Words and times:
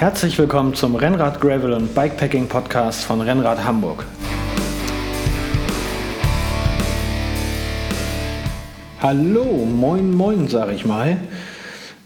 Herzlich 0.00 0.38
willkommen 0.38 0.72
zum 0.72 0.96
Rennrad 0.96 1.42
Gravel 1.42 1.74
und 1.74 1.94
Bikepacking 1.94 2.48
Podcast 2.48 3.04
von 3.04 3.20
Rennrad 3.20 3.62
Hamburg. 3.62 4.06
Hallo, 9.02 9.44
moin, 9.66 10.14
moin, 10.14 10.48
sage 10.48 10.72
ich 10.72 10.86
mal. 10.86 11.18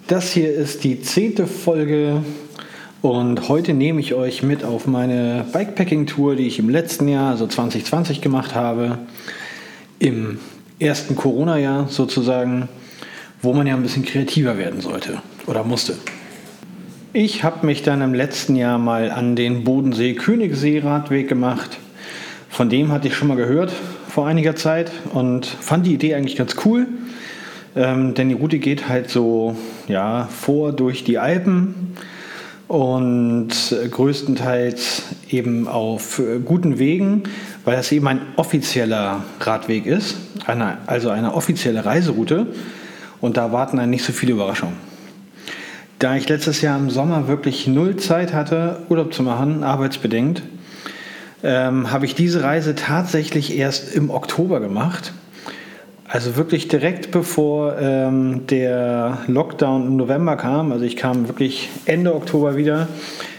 Das 0.09 0.33
hier 0.33 0.53
ist 0.53 0.83
die 0.83 1.03
zehnte 1.03 1.47
Folge 1.47 2.25
und 3.01 3.49
heute 3.49 3.75
nehme 3.75 4.01
ich 4.01 4.13
euch 4.15 4.43
mit 4.43 4.65
auf 4.65 4.89
meine 4.89 5.47
Bikepacking-Tour, 5.53 6.35
die 6.35 6.49
ich 6.49 6.59
im 6.59 6.71
letzten 6.71 7.07
Jahr, 7.07 7.31
also 7.31 7.47
2020, 7.47 8.21
gemacht 8.21 8.57
habe. 8.57 8.99
Im 10.01 10.41
ersten 10.81 11.15
Corona-Jahr 11.15 11.87
sozusagen, 11.87 12.69
wo 13.41 13.53
man 13.53 13.69
ja 13.69 13.77
ein 13.77 13.83
bisschen 13.85 14.05
kreativer 14.05 14.59
werden 14.59 14.81
sollte 14.81 15.23
oder 15.47 15.63
musste. 15.63 15.97
Ich 17.17 17.45
habe 17.45 17.65
mich 17.65 17.85
dann 17.85 18.03
im 18.03 18.13
letzten 18.13 18.57
Jahr 18.57 18.77
mal 18.77 19.09
an 19.13 19.37
den 19.37 19.63
Bodensee-Königssee-Radweg 19.63 21.29
gemacht. 21.29 21.79
Von 22.49 22.69
dem 22.69 22.91
hatte 22.91 23.07
ich 23.07 23.15
schon 23.15 23.29
mal 23.29 23.37
gehört 23.37 23.71
vor 24.09 24.27
einiger 24.27 24.57
Zeit 24.57 24.91
und 25.13 25.47
fand 25.47 25.87
die 25.87 25.95
Idee 25.95 26.17
eigentlich 26.17 26.35
ganz 26.35 26.57
cool. 26.65 26.89
Ähm, 27.77 28.15
denn 28.15 28.31
die 28.31 28.35
Route 28.35 28.59
geht 28.59 28.89
halt 28.89 29.11
so 29.11 29.55
ja, 29.87 30.29
vor 30.29 30.73
durch 30.73 31.05
die 31.05 31.19
Alpen 31.19 31.95
und 32.67 33.53
größtenteils 33.93 35.05
eben 35.31 35.69
auf 35.69 36.21
guten 36.45 36.81
Wegen, 36.81 37.23
weil 37.65 37.77
das 37.77 37.93
eben 37.93 38.09
ein 38.09 38.23
offizieller 38.35 39.23
Radweg 39.39 39.87
ist, 39.87 40.17
eine, 40.47 40.79
also 40.89 41.11
eine 41.11 41.35
offizielle 41.35 41.85
Reiseroute 41.85 42.49
und 43.21 43.37
da 43.37 43.53
warten 43.53 43.77
dann 43.77 43.91
nicht 43.91 44.05
so 44.05 44.13
viele 44.13 44.33
Überraschungen. 44.33 44.94
Da 46.05 46.15
ich 46.17 46.29
letztes 46.29 46.61
Jahr 46.61 46.79
im 46.79 46.91
Sommer 46.91 47.29
wirklich 47.29 47.67
null 47.67 47.97
Zeit 47.97 48.35
hatte, 48.35 48.83
Urlaub 48.91 49.15
zu 49.15 49.23
machen, 49.23 49.65
arbeitsbedingt, 49.65 50.43
ähm, 51.43 51.91
habe 51.91 52.05
ich 52.05 52.15
diese 52.15 52.43
Reise 52.43 52.75
tatsächlich 52.75 53.57
erst 53.57 53.95
im 53.95 54.11
Oktober 54.11 54.61
gemacht. 54.61 55.15
Also 56.07 56.37
wirklich 56.37 56.69
direkt 56.69 57.11
bevor 57.11 57.79
ähm, 57.79 58.47
der 58.49 59.17
Lockdown 59.29 59.87
im 59.87 59.97
November 59.97 60.37
kam. 60.37 60.73
Also 60.73 60.85
ich 60.85 60.99
kam 60.99 61.27
wirklich 61.27 61.71
Ende 61.87 62.15
Oktober 62.15 62.55
wieder. 62.55 62.87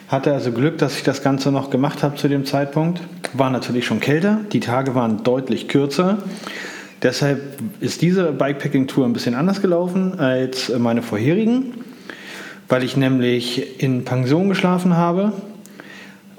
Hatte 0.08 0.34
also 0.34 0.52
Glück, 0.52 0.80
dass 0.80 0.98
ich 0.98 1.04
das 1.04 1.22
Ganze 1.22 1.52
noch 1.52 1.70
gemacht 1.70 2.02
habe 2.02 2.16
zu 2.16 2.28
dem 2.28 2.46
Zeitpunkt. 2.46 3.00
War 3.34 3.52
natürlich 3.52 3.86
schon 3.86 4.00
kälter. 4.00 4.40
Die 4.54 4.60
Tage 4.60 4.96
waren 4.96 5.24
deutlich 5.24 5.68
kürzer. 5.68 6.18
Deshalb 7.04 7.42
ist 7.80 8.02
diese 8.02 8.32
Bikepacking-Tour 8.32 9.06
ein 9.06 9.14
bisschen 9.14 9.36
anders 9.36 9.62
gelaufen 9.62 10.20
als 10.20 10.76
meine 10.76 11.04
vorherigen 11.04 11.86
weil 12.68 12.84
ich 12.84 12.98
nämlich 12.98 13.82
in 13.82 14.06
Pension 14.06 14.50
geschlafen 14.50 14.98
habe 14.98 15.34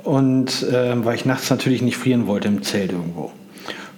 und 0.03 0.63
äh, 0.63 1.05
weil 1.05 1.15
ich 1.15 1.25
nachts 1.25 1.51
natürlich 1.51 1.83
nicht 1.83 1.97
frieren 1.97 2.27
wollte 2.27 2.49
im 2.49 2.63
Zelt 2.63 2.93
irgendwo. 2.93 3.33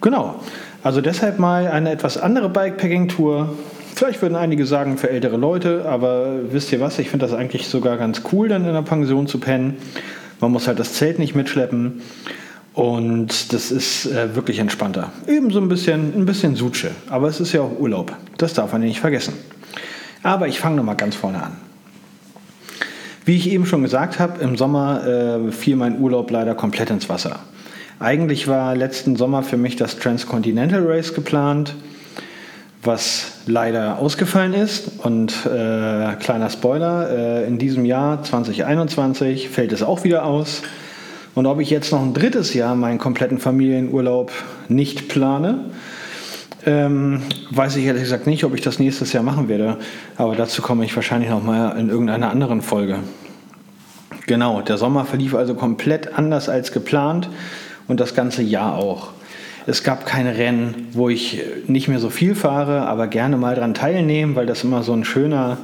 Genau, 0.01 0.37
also 0.83 1.01
deshalb 1.01 1.39
mal 1.39 1.67
eine 1.69 1.91
etwas 1.91 2.19
andere 2.19 2.49
Bikepacking-Tour. 2.49 3.55
Vielleicht 3.95 4.23
würden 4.23 4.37
einige 4.37 4.65
sagen 4.65 4.97
für 4.97 5.11
ältere 5.11 5.37
Leute, 5.37 5.87
aber 5.87 6.53
wisst 6.53 6.71
ihr 6.73 6.81
was, 6.81 6.99
ich 6.99 7.11
finde 7.11 7.27
das 7.27 7.35
eigentlich 7.35 7.67
sogar 7.67 7.97
ganz 7.97 8.23
cool, 8.33 8.49
dann 8.49 8.65
in 8.65 8.73
der 8.73 8.83
Pension 8.83 9.27
zu 9.27 9.41
pennen. 9.41 9.77
Man 10.41 10.53
muss 10.53 10.69
halt 10.69 10.79
das 10.79 10.95
Zelt 10.95 11.19
nicht 11.19 11.35
mitschleppen 11.35 12.01
und 12.75 13.53
das 13.53 13.73
ist 13.73 14.07
äh, 14.07 14.37
wirklich 14.37 14.61
entspannter. 14.61 15.13
Eben 15.27 15.51
so 15.51 15.61
ein 15.61 15.69
bisschen, 15.69 16.15
ein 16.15 16.27
bisschen 16.27 16.55
Sutsche, 16.55 16.93
aber 17.11 17.27
es 17.27 17.41
ist 17.41 17.53
ja 17.53 17.63
auch 17.63 17.77
Urlaub. 17.77 18.15
Das 18.37 18.55
darf 18.55 18.73
man 18.73 18.83
nicht 18.83 19.01
vergessen. 19.01 19.35
Aber 20.23 20.47
ich 20.47 20.61
fange 20.61 20.77
nochmal 20.77 20.97
ganz 20.97 21.17
vorne 21.17 21.43
an. 21.43 21.68
Wie 23.29 23.37
ich 23.37 23.51
eben 23.51 23.67
schon 23.67 23.83
gesagt 23.83 24.19
habe, 24.19 24.43
im 24.43 24.57
Sommer 24.57 25.07
äh, 25.07 25.53
fiel 25.53 25.77
mein 25.77 26.01
Urlaub 26.01 26.31
leider 26.31 26.55
komplett 26.55 26.89
ins 26.89 27.11
Wasser. 27.11 27.41
Eigentlich 28.01 28.49
war 28.49 28.75
letzten 28.75 29.17
Sommer 29.17 29.43
für 29.43 29.59
mich 29.59 29.77
das 29.77 29.99
Transcontinental 29.99 30.83
Race 30.87 31.13
geplant, 31.13 31.75
was 32.83 33.33
leider 33.45 33.99
ausgefallen 33.99 34.55
ist. 34.55 34.93
Und 35.05 35.45
äh, 35.45 36.15
kleiner 36.15 36.49
Spoiler, 36.49 37.11
äh, 37.11 37.47
in 37.47 37.59
diesem 37.59 37.85
Jahr 37.85 38.23
2021 38.23 39.51
fällt 39.51 39.73
es 39.73 39.83
auch 39.83 40.05
wieder 40.05 40.25
aus. 40.25 40.63
Und 41.35 41.45
ob 41.45 41.61
ich 41.61 41.69
jetzt 41.69 41.93
noch 41.93 42.01
ein 42.01 42.15
drittes 42.15 42.55
Jahr 42.55 42.75
meinen 42.77 42.97
kompletten 42.97 43.37
Familienurlaub 43.37 44.33
nicht 44.69 45.09
plane, 45.09 45.67
ähm, 46.69 47.23
weiß 47.51 47.77
ich 47.77 47.87
ehrlich 47.87 48.03
gesagt 48.03 48.27
nicht, 48.27 48.45
ob 48.45 48.55
ich 48.55 48.61
das 48.61 48.79
nächstes 48.79 49.13
Jahr 49.15 49.23
machen 49.23 49.49
werde. 49.49 49.79
Aber 50.17 50.37
dazu 50.37 50.61
komme 50.61 50.85
ich 50.85 50.95
wahrscheinlich 50.95 51.31
noch 51.31 51.43
mal 51.43 51.79
in 51.79 51.89
irgendeiner 51.89 52.31
anderen 52.31 52.61
Folge. 52.61 52.99
Genau, 54.27 54.61
der 54.61 54.77
Sommer 54.77 55.07
verlief 55.07 55.35
also 55.35 55.55
komplett 55.55 56.19
anders 56.19 56.51
als 56.51 56.73
geplant 56.73 57.31
und 57.89 57.99
das 58.01 58.15
ganze 58.15 58.43
Jahr 58.43 58.77
auch. 58.77 59.09
Es 59.67 59.83
gab 59.83 60.05
keine 60.05 60.37
Rennen, 60.37 60.89
wo 60.93 61.09
ich 61.09 61.43
nicht 61.67 61.89
mehr 61.89 61.99
so 61.99 62.11
viel 62.11 62.35
fahre, 62.35 62.83
aber 62.83 63.07
gerne 63.07 63.39
mal 63.39 63.55
daran 63.55 63.73
teilnehme, 63.73 64.37
weil 64.37 64.47
das 64.47 64.65
immer 64.65 64.83
so 64.83 64.93
ein 64.93 65.05
schöner 65.05 65.59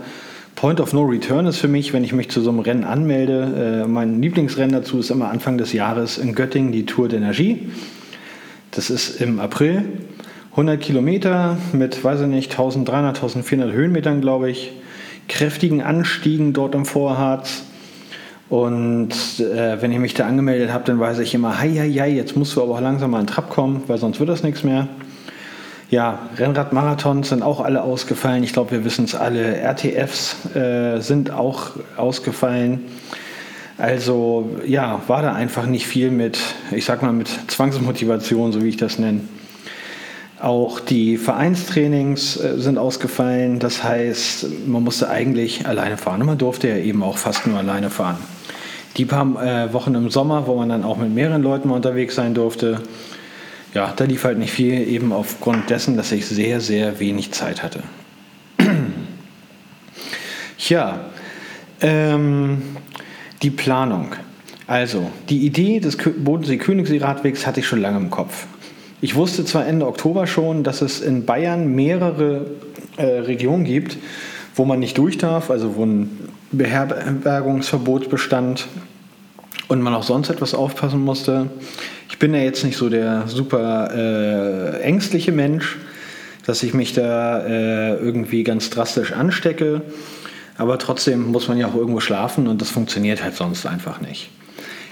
Point 0.56 0.80
of 0.80 0.94
No 0.94 1.02
Return 1.02 1.46
ist 1.46 1.58
für 1.58 1.68
mich, 1.68 1.92
wenn 1.92 2.04
ich 2.04 2.14
mich 2.14 2.30
zu 2.30 2.40
so 2.40 2.48
einem 2.50 2.60
Rennen 2.60 2.84
anmelde. 2.84 3.82
Äh, 3.84 3.88
mein 3.88 4.22
Lieblingsrennen 4.22 4.72
dazu 4.72 4.98
ist 4.98 5.10
immer 5.10 5.28
Anfang 5.28 5.58
des 5.58 5.74
Jahres 5.74 6.16
in 6.16 6.34
Göttingen 6.34 6.72
die 6.72 6.86
Tour 6.86 7.08
d'Energie. 7.08 7.58
Das 8.70 8.88
ist 8.88 9.20
im 9.20 9.40
April 9.40 9.84
100 10.54 10.80
Kilometer 10.80 11.56
mit, 11.72 12.04
weiß 12.04 12.20
ich 12.20 12.26
nicht, 12.28 12.52
1300, 12.52 13.16
1400 13.16 13.72
Höhenmetern, 13.72 14.20
glaube 14.20 14.50
ich. 14.50 14.70
Kräftigen 15.28 15.82
Anstiegen 15.82 16.52
dort 16.52 16.76
im 16.76 16.86
Vorharz. 16.86 17.64
Und 18.48 19.10
äh, 19.40 19.82
wenn 19.82 19.90
ich 19.90 19.98
mich 19.98 20.14
da 20.14 20.26
angemeldet 20.28 20.72
habe, 20.72 20.84
dann 20.84 21.00
weiß 21.00 21.18
ich 21.18 21.34
immer, 21.34 21.58
hei, 21.58 21.70
hei, 21.70 21.90
hei, 21.90 22.10
jetzt 22.10 22.36
musst 22.36 22.54
du 22.54 22.62
aber 22.62 22.74
auch 22.74 22.80
langsam 22.80 23.10
mal 23.10 23.20
in 23.20 23.26
Trab 23.26 23.50
kommen, 23.50 23.82
weil 23.88 23.98
sonst 23.98 24.20
wird 24.20 24.28
das 24.28 24.44
nichts 24.44 24.62
mehr. 24.62 24.86
Ja, 25.90 26.20
Rennradmarathons 26.38 27.30
sind 27.30 27.42
auch 27.42 27.60
alle 27.60 27.82
ausgefallen. 27.82 28.44
Ich 28.44 28.52
glaube, 28.52 28.70
wir 28.70 28.84
wissen 28.84 29.06
es 29.06 29.16
alle. 29.16 29.56
RTFs 29.56 30.54
äh, 30.54 31.00
sind 31.00 31.32
auch 31.32 31.70
ausgefallen. 31.96 32.82
Also 33.76 34.50
ja, 34.64 35.02
war 35.08 35.22
da 35.22 35.32
einfach 35.32 35.66
nicht 35.66 35.88
viel 35.88 36.12
mit, 36.12 36.38
ich 36.70 36.84
sag 36.84 37.02
mal, 37.02 37.12
mit 37.12 37.28
Zwangsmotivation, 37.48 38.52
so 38.52 38.62
wie 38.62 38.68
ich 38.68 38.76
das 38.76 39.00
nenne. 39.00 39.22
Auch 40.44 40.78
die 40.78 41.16
Vereinstrainings 41.16 42.36
äh, 42.36 42.58
sind 42.58 42.76
ausgefallen. 42.76 43.60
Das 43.60 43.82
heißt, 43.82 44.66
man 44.66 44.84
musste 44.84 45.08
eigentlich 45.08 45.66
alleine 45.66 45.96
fahren. 45.96 46.20
Und 46.20 46.26
man 46.26 46.36
durfte 46.36 46.68
ja 46.68 46.76
eben 46.76 47.02
auch 47.02 47.16
fast 47.16 47.46
nur 47.46 47.58
alleine 47.58 47.88
fahren. 47.88 48.18
Die 48.98 49.06
paar 49.06 49.24
äh, 49.42 49.72
Wochen 49.72 49.94
im 49.94 50.10
Sommer, 50.10 50.46
wo 50.46 50.54
man 50.56 50.68
dann 50.68 50.84
auch 50.84 50.98
mit 50.98 51.14
mehreren 51.14 51.42
Leuten 51.42 51.68
mal 51.68 51.76
unterwegs 51.76 52.14
sein 52.16 52.34
durfte, 52.34 52.82
ja, 53.72 53.94
da 53.96 54.04
lief 54.04 54.24
halt 54.24 54.36
nicht 54.36 54.52
viel, 54.52 54.86
eben 54.86 55.14
aufgrund 55.14 55.70
dessen, 55.70 55.96
dass 55.96 56.12
ich 56.12 56.26
sehr, 56.26 56.60
sehr 56.60 57.00
wenig 57.00 57.32
Zeit 57.32 57.62
hatte. 57.62 57.82
ja, 60.58 61.06
ähm, 61.80 62.60
die 63.40 63.50
Planung. 63.50 64.12
Also, 64.66 65.10
die 65.30 65.46
Idee 65.46 65.80
des 65.80 65.96
Bodensee-Königssee-Radwegs 65.96 67.46
hatte 67.46 67.60
ich 67.60 67.66
schon 67.66 67.80
lange 67.80 67.96
im 67.96 68.10
Kopf. 68.10 68.46
Ich 69.04 69.16
wusste 69.16 69.44
zwar 69.44 69.66
Ende 69.66 69.86
Oktober 69.86 70.26
schon, 70.26 70.64
dass 70.64 70.80
es 70.80 71.02
in 71.02 71.26
Bayern 71.26 71.74
mehrere 71.74 72.46
äh, 72.96 73.04
Regionen 73.04 73.64
gibt, 73.64 73.98
wo 74.54 74.64
man 74.64 74.80
nicht 74.80 74.96
durch 74.96 75.18
darf, 75.18 75.50
also 75.50 75.76
wo 75.76 75.84
ein 75.84 76.30
Beherbergungsverbot 76.52 78.08
bestand 78.08 78.66
und 79.68 79.82
man 79.82 79.92
auch 79.94 80.04
sonst 80.04 80.30
etwas 80.30 80.54
aufpassen 80.54 81.04
musste. 81.04 81.50
Ich 82.08 82.18
bin 82.18 82.32
ja 82.32 82.40
jetzt 82.40 82.64
nicht 82.64 82.78
so 82.78 82.88
der 82.88 83.28
super 83.28 83.90
äh, 83.94 84.80
ängstliche 84.80 85.32
Mensch, 85.32 85.76
dass 86.46 86.62
ich 86.62 86.72
mich 86.72 86.94
da 86.94 87.40
äh, 87.40 87.96
irgendwie 87.96 88.42
ganz 88.42 88.70
drastisch 88.70 89.12
anstecke. 89.12 89.82
Aber 90.56 90.78
trotzdem 90.78 91.30
muss 91.30 91.46
man 91.46 91.58
ja 91.58 91.66
auch 91.66 91.74
irgendwo 91.74 92.00
schlafen 92.00 92.48
und 92.48 92.62
das 92.62 92.70
funktioniert 92.70 93.22
halt 93.22 93.36
sonst 93.36 93.66
einfach 93.66 94.00
nicht. 94.00 94.30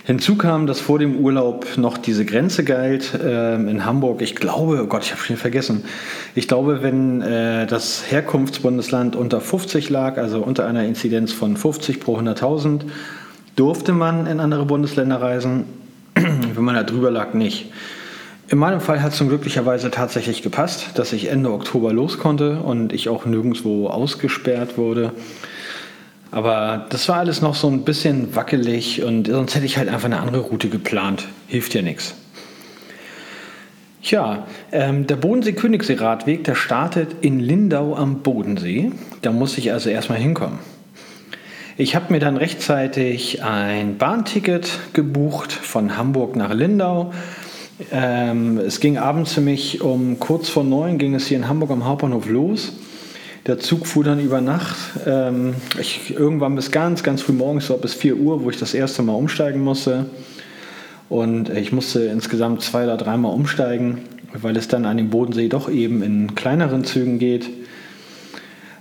Hinzu 0.05 0.37
kam, 0.37 0.67
dass 0.67 0.81
vor 0.81 0.99
dem 0.99 1.17
Urlaub 1.17 1.67
noch 1.77 1.97
diese 1.97 2.25
Grenze 2.25 2.65
galt 2.65 3.15
äh, 3.15 3.55
in 3.55 3.85
Hamburg. 3.85 4.21
Ich 4.21 4.35
glaube, 4.35 4.81
oh 4.83 4.87
Gott, 4.87 5.05
ich 5.05 5.13
habe 5.13 5.23
schon 5.23 5.37
vergessen. 5.37 5.85
Ich 6.35 6.49
glaube, 6.49 6.83
wenn 6.83 7.23
äh, 7.23 7.67
das 7.67 8.11
Herkunftsbundesland 8.11 9.15
unter 9.15 9.41
50 9.41 9.91
lag, 9.91 10.19
also 10.19 10.41
unter 10.41 10.67
einer 10.67 10.85
Inzidenz 10.85 11.33
von 11.33 11.57
50 11.57 12.01
pro 12.01 12.19
100.000, 12.19 12.81
durfte 13.55 13.93
man 13.93 14.27
in 14.27 14.41
andere 14.41 14.65
Bundesländer 14.65 15.21
reisen. 15.21 15.65
wenn 16.15 16.65
man 16.65 16.75
da 16.75 16.83
drüber 16.83 17.11
lag, 17.11 17.35
nicht. 17.35 17.73
In 18.49 18.59
meinem 18.59 18.81
Fall 18.81 19.03
hat 19.03 19.13
es 19.13 19.19
glücklicherweise 19.19 19.91
tatsächlich 19.91 20.43
gepasst, 20.43 20.91
dass 20.97 21.13
ich 21.13 21.31
Ende 21.31 21.51
Oktober 21.51 21.93
los 21.93 22.19
konnte 22.19 22.59
und 22.59 22.93
ich 22.93 23.09
auch 23.09 23.25
nirgendwo 23.25 23.87
ausgesperrt 23.87 24.77
wurde. 24.77 25.13
Aber 26.33 26.87
das 26.89 27.11
war 27.11 27.17
alles 27.19 27.43
noch 27.43 27.55
so 27.55 27.69
ein 27.69 27.85
bisschen 27.85 28.35
wackelig 28.35 29.05
und 29.05 29.29
sonst 29.29 29.55
hätte 29.55 29.67
ich 29.67 29.77
halt 29.77 29.91
einfach 29.91 30.07
eine 30.07 30.19
andere 30.19 30.41
Route 30.41 30.71
geplant. 30.71 31.29
Hilft 31.47 31.75
ja 31.75 31.83
nichts. 31.83 32.15
Ja, 34.03 34.47
ähm, 34.73 35.07
der 35.07 35.17
Bodensee-Königssee-Radweg, 35.17 36.43
der 36.43 36.55
startet 36.55 37.17
in 37.21 37.39
Lindau 37.39 37.95
am 37.95 38.23
Bodensee. 38.23 38.93
Da 39.21 39.31
muss 39.31 39.59
ich 39.59 39.73
also 39.73 39.91
erstmal 39.91 40.19
hinkommen. 40.19 40.59
Ich 41.77 41.95
habe 41.95 42.11
mir 42.11 42.19
dann 42.19 42.39
rechtzeitig 42.39 43.45
ein 43.45 43.99
Bahnticket 43.99 44.71
gebucht 44.95 45.53
von 45.53 45.99
Hamburg 45.99 46.35
nach 46.35 46.53
Lindau. 46.55 47.13
Ähm, 47.93 48.57
es 48.57 48.81
ging 48.81 48.97
abends 48.97 49.35
für 49.35 49.41
mich 49.43 49.83
um 49.83 50.19
kurz 50.19 50.49
vor 50.49 50.65
neun 50.65 50.97
ging 50.97 51.15
es 51.15 51.27
hier 51.27 51.37
in 51.37 51.47
Hamburg 51.47 51.71
am 51.71 51.85
Hauptbahnhof 51.85 52.27
los. 52.27 52.73
Der 53.47 53.59
Zug 53.59 53.89
fuhr 53.89 54.05
dann 54.05 54.21
über 54.21 54.41
Nacht. 54.41 54.77
Ähm, 55.05 55.55
ich, 55.81 56.15
irgendwann 56.15 56.55
bis 56.55 56.71
ganz, 56.71 57.03
ganz 57.03 57.23
früh 57.23 57.33
morgens, 57.33 57.67
so 57.67 57.77
bis 57.77 57.95
4 57.95 58.17
Uhr, 58.17 58.45
wo 58.45 58.51
ich 58.51 58.59
das 58.59 58.73
erste 58.73 59.03
Mal 59.03 59.15
umsteigen 59.15 59.63
musste. 59.63 60.07
Und 61.09 61.51
ich 61.51 61.73
musste 61.73 62.05
insgesamt 62.05 62.63
zwei 62.63 62.85
oder 62.85 62.97
dreimal 62.97 63.35
umsteigen, 63.35 63.99
weil 64.33 64.57
es 64.57 64.69
dann 64.69 64.87
an 64.87 64.97
dem 64.97 65.11
Bodensee 65.11 65.49
doch 65.49 65.69
eben 65.69 66.03
in 66.03 66.37
kleineren 66.37 66.85
Zügen 66.85 67.19
geht. 67.19 67.51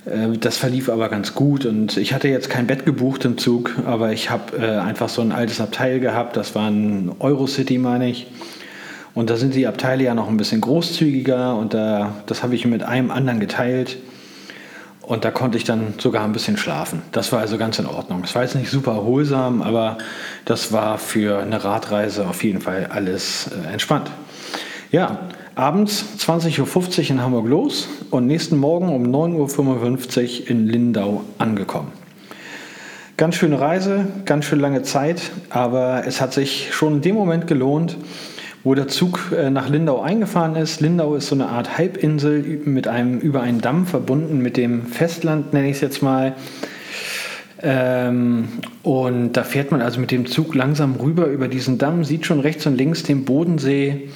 Äh, 0.06 0.38
das 0.40 0.58
verlief 0.58 0.90
aber 0.90 1.10
ganz 1.10 1.34
gut 1.34 1.66
und 1.66 1.98
ich 1.98 2.13
hatte 2.13 2.28
jetzt 2.28 2.50
kein 2.50 2.68
Bett 2.68 2.86
gebucht 2.86 3.25
im 3.25 3.40
Zug, 3.40 3.72
aber 3.86 4.13
ich 4.13 4.30
habe 4.30 4.58
äh, 4.58 4.78
einfach 4.78 5.10
so 5.10 5.22
ein 5.22 5.31
altes 5.31 5.60
Abteil 5.60 6.00
gehabt, 6.00 6.38
das 6.38 6.56
war 6.56 6.69
ein 6.69 7.12
Eurocity, 7.19 7.80
meine 7.80 8.10
ich. 8.10 8.28
Und 9.13 9.30
da 9.30 9.36
sind 9.36 9.56
die 9.56 9.68
Abteile 9.68 10.04
ja 10.06 10.13
noch 10.13 10.30
ein 10.30 10.38
bisschen 10.38 10.62
großzügiger 10.62 11.58
und 11.58 11.74
da, 11.74 12.24
das 12.28 12.44
habe 12.44 12.56
ich 12.56 12.66
mit 12.66 12.84
einem 12.84 13.12
anderen 13.12 13.40
geteilt. 13.40 13.98
Und 15.12 15.25
da 15.25 15.31
konnte 15.31 15.58
ich 15.58 15.66
dann 15.66 15.96
sogar 15.98 16.24
ein 16.24 16.31
bisschen 16.31 16.56
schlafen. 16.56 17.02
Das 17.12 17.34
war 17.34 17.42
also 17.42 17.58
ganz 17.58 17.78
in 17.80 17.86
Ordnung. 17.86 18.22
Es 18.24 18.34
war 18.34 18.44
jetzt 18.44 18.56
nicht 18.56 18.72
super 18.72 18.92
erholsam, 18.92 19.62
aber 19.62 19.98
das 20.46 20.72
war 20.72 20.98
für 21.00 21.40
eine 21.40 21.66
Radreise 21.66 22.25
auf 22.30 22.46
jeden 22.46 22.62
Fall 22.62 22.88
alles 22.90 23.52
äh, 23.52 23.74
entspannt. 23.74 24.10
Ja, 24.90 25.28
abends 25.54 26.06
20.50 26.18 26.62
Uhr 26.62 27.10
in 27.10 27.22
Hamburg 27.22 27.46
los 27.46 27.90
und 28.10 28.25
nächsten 28.25 28.56
Morgen 28.56 28.88
um 28.88 29.04
9.55 29.04 30.44
Uhr 30.44 30.50
in 30.50 30.68
Lindau 30.68 31.25
angekommen. 31.38 31.92
Ganz 33.18 33.36
schöne 33.36 33.60
Reise, 33.60 34.08
ganz 34.24 34.46
schön 34.46 34.62
lange 34.62 34.81
Zeit, 34.84 35.24
aber 35.50 36.08
es 36.08 36.22
hat 36.22 36.31
sich 36.31 36.69
schon 36.72 36.96
in 36.96 37.02
dem 37.02 37.16
Moment 37.16 37.48
gelohnt, 37.48 37.98
wo 38.63 38.75
der 38.75 38.88
Zug 38.88 39.31
äh, 39.36 39.50
nach 39.50 39.69
Lindau 39.69 40.02
eingefahren 40.02 40.56
ist. 40.56 40.81
Lindau 40.81 41.16
ist 41.16 41.28
so 41.28 41.36
eine 41.36 41.48
Art 41.48 41.78
Halbinsel 41.78 42.42
mit 42.66 42.88
einem, 42.88 43.19
über 43.19 43.42
einen 43.42 43.62
Damm 43.62 43.88
verbunden 43.88 44.40
mit 44.40 44.58
dem 44.58 44.86
Festland, 44.86 45.54
nenne 45.54 45.69
ich 45.69 45.78
es 45.78 45.81
jetzt 45.81 46.04
mal. 46.04 46.36
Ähm, 47.63 48.48
und 48.84 49.34
da 49.34 49.44
fährt 49.44 49.72
man 49.72 49.81
also 49.81 50.00
mit 50.00 50.12
dem 50.12 50.25
Zug 50.25 50.56
langsam 50.56 50.96
rüber 50.96 51.28
über 51.28 51.48
diesen 51.48 51.78
Damm, 51.78 52.04
sieht 52.04 52.25
schon 52.25 52.40
rechts 52.40 52.66
und 52.66 52.78
links 52.78 53.04
den 53.04 53.25
Bodensee. 53.25 54.10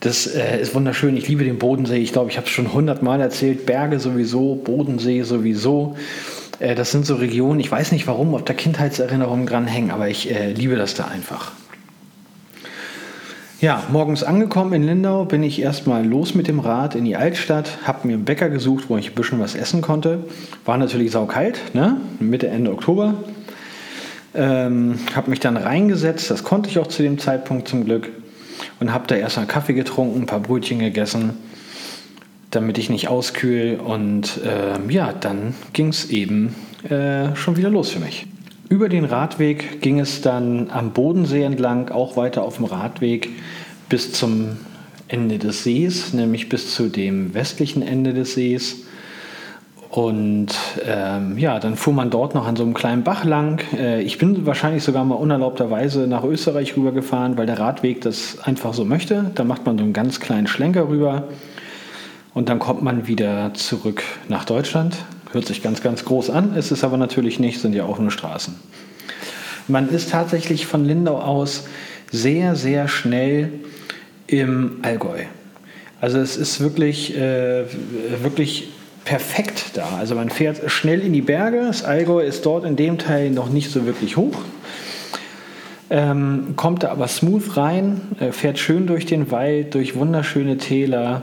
Das 0.00 0.26
äh, 0.26 0.60
ist 0.60 0.74
wunderschön. 0.74 1.16
Ich 1.16 1.28
liebe 1.28 1.44
den 1.44 1.58
Bodensee. 1.58 1.98
Ich 1.98 2.12
glaube, 2.12 2.30
ich 2.30 2.38
habe 2.38 2.46
es 2.46 2.52
schon 2.52 2.72
hundertmal 2.72 3.20
erzählt. 3.20 3.66
Berge 3.66 4.00
sowieso, 4.00 4.54
Bodensee 4.54 5.22
sowieso. 5.22 5.96
Äh, 6.58 6.74
das 6.74 6.90
sind 6.90 7.04
so 7.04 7.16
Regionen, 7.16 7.60
ich 7.60 7.70
weiß 7.70 7.92
nicht 7.92 8.06
warum, 8.06 8.34
ob 8.34 8.46
da 8.46 8.54
Kindheitserinnerungen 8.54 9.46
dran 9.46 9.66
hängen, 9.66 9.90
aber 9.90 10.08
ich 10.08 10.30
äh, 10.30 10.52
liebe 10.52 10.76
das 10.76 10.94
da 10.94 11.06
einfach. 11.06 11.52
Ja, 13.60 13.82
morgens 13.92 14.24
angekommen 14.24 14.72
in 14.72 14.84
Lindau 14.84 15.26
bin 15.26 15.42
ich 15.42 15.60
erstmal 15.60 16.06
los 16.06 16.34
mit 16.34 16.48
dem 16.48 16.60
Rad 16.60 16.94
in 16.94 17.04
die 17.04 17.16
Altstadt, 17.16 17.86
habe 17.86 18.06
mir 18.08 18.14
einen 18.14 18.24
Bäcker 18.24 18.48
gesucht, 18.48 18.84
wo 18.88 18.96
ich 18.96 19.10
ein 19.10 19.14
bisschen 19.14 19.38
was 19.38 19.54
essen 19.54 19.82
konnte. 19.82 20.24
War 20.64 20.78
natürlich 20.78 21.10
saukalt, 21.10 21.60
ne? 21.74 21.98
Mitte, 22.20 22.48
Ende 22.48 22.72
Oktober. 22.72 23.16
Ähm, 24.34 24.98
habe 25.14 25.28
mich 25.28 25.40
dann 25.40 25.58
reingesetzt, 25.58 26.30
das 26.30 26.42
konnte 26.42 26.70
ich 26.70 26.78
auch 26.78 26.86
zu 26.86 27.02
dem 27.02 27.18
Zeitpunkt 27.18 27.68
zum 27.68 27.84
Glück. 27.84 28.08
Und 28.78 28.94
habe 28.94 29.06
da 29.06 29.16
erstmal 29.16 29.44
Kaffee 29.44 29.74
getrunken, 29.74 30.22
ein 30.22 30.26
paar 30.26 30.40
Brötchen 30.40 30.78
gegessen, 30.78 31.36
damit 32.50 32.78
ich 32.78 32.88
nicht 32.88 33.08
auskühl. 33.08 33.78
Und 33.78 34.40
äh, 34.42 34.90
ja, 34.90 35.12
dann 35.12 35.52
ging 35.74 35.88
es 35.88 36.08
eben 36.08 36.54
äh, 36.88 37.36
schon 37.36 37.58
wieder 37.58 37.68
los 37.68 37.90
für 37.90 38.00
mich. 38.00 38.26
Über 38.70 38.88
den 38.88 39.04
Radweg 39.04 39.80
ging 39.80 39.98
es 39.98 40.20
dann 40.20 40.70
am 40.70 40.92
Bodensee 40.92 41.42
entlang, 41.42 41.88
auch 41.90 42.16
weiter 42.16 42.44
auf 42.44 42.58
dem 42.58 42.66
Radweg 42.66 43.28
bis 43.88 44.12
zum 44.12 44.58
Ende 45.08 45.38
des 45.38 45.64
Sees, 45.64 46.14
nämlich 46.14 46.48
bis 46.48 46.72
zu 46.72 46.88
dem 46.88 47.34
westlichen 47.34 47.82
Ende 47.82 48.14
des 48.14 48.34
Sees. 48.34 48.84
Und 49.90 50.54
ähm, 50.86 51.36
ja, 51.36 51.58
dann 51.58 51.74
fuhr 51.74 51.92
man 51.92 52.10
dort 52.10 52.36
noch 52.36 52.46
an 52.46 52.54
so 52.54 52.62
einem 52.62 52.74
kleinen 52.74 53.02
Bach 53.02 53.24
lang. 53.24 53.60
Äh, 53.76 54.02
ich 54.02 54.18
bin 54.18 54.46
wahrscheinlich 54.46 54.84
sogar 54.84 55.04
mal 55.04 55.16
unerlaubterweise 55.16 56.06
nach 56.06 56.22
Österreich 56.22 56.76
rübergefahren, 56.76 57.36
weil 57.36 57.46
der 57.46 57.58
Radweg 57.58 58.00
das 58.02 58.38
einfach 58.38 58.72
so 58.72 58.84
möchte. 58.84 59.32
Da 59.34 59.42
macht 59.42 59.66
man 59.66 59.78
so 59.78 59.82
einen 59.82 59.94
ganz 59.94 60.20
kleinen 60.20 60.46
Schlenker 60.46 60.88
rüber 60.88 61.24
und 62.34 62.48
dann 62.48 62.60
kommt 62.60 62.82
man 62.82 63.08
wieder 63.08 63.52
zurück 63.52 64.04
nach 64.28 64.44
Deutschland. 64.44 64.96
Hört 65.32 65.46
sich 65.46 65.62
ganz, 65.62 65.82
ganz 65.82 66.04
groß 66.04 66.30
an, 66.30 66.56
ist 66.56 66.72
es 66.72 66.82
aber 66.82 66.96
natürlich 66.96 67.38
nicht, 67.38 67.60
sind 67.60 67.74
ja 67.74 67.84
offene 67.86 68.10
Straßen. 68.10 68.54
Man 69.68 69.88
ist 69.88 70.10
tatsächlich 70.10 70.66
von 70.66 70.84
Lindau 70.84 71.20
aus 71.20 71.68
sehr, 72.10 72.56
sehr 72.56 72.88
schnell 72.88 73.52
im 74.26 74.78
Allgäu. 74.82 75.24
Also 76.00 76.18
es 76.18 76.36
ist 76.36 76.60
wirklich, 76.60 77.16
äh, 77.16 77.64
wirklich 78.22 78.70
perfekt 79.04 79.72
da. 79.74 79.96
Also 79.98 80.16
man 80.16 80.30
fährt 80.30 80.70
schnell 80.70 81.00
in 81.00 81.12
die 81.12 81.20
Berge. 81.20 81.60
Das 81.66 81.84
Allgäu 81.84 82.24
ist 82.24 82.44
dort 82.44 82.64
in 82.64 82.74
dem 82.74 82.98
Teil 82.98 83.30
noch 83.30 83.48
nicht 83.48 83.70
so 83.70 83.86
wirklich 83.86 84.16
hoch. 84.16 84.36
Ähm, 85.90 86.54
kommt 86.56 86.82
da 86.82 86.90
aber 86.90 87.06
smooth 87.06 87.56
rein, 87.56 88.00
äh, 88.18 88.32
fährt 88.32 88.58
schön 88.58 88.86
durch 88.86 89.06
den 89.06 89.30
Wald, 89.30 89.74
durch 89.74 89.94
wunderschöne 89.94 90.56
Täler. 90.56 91.22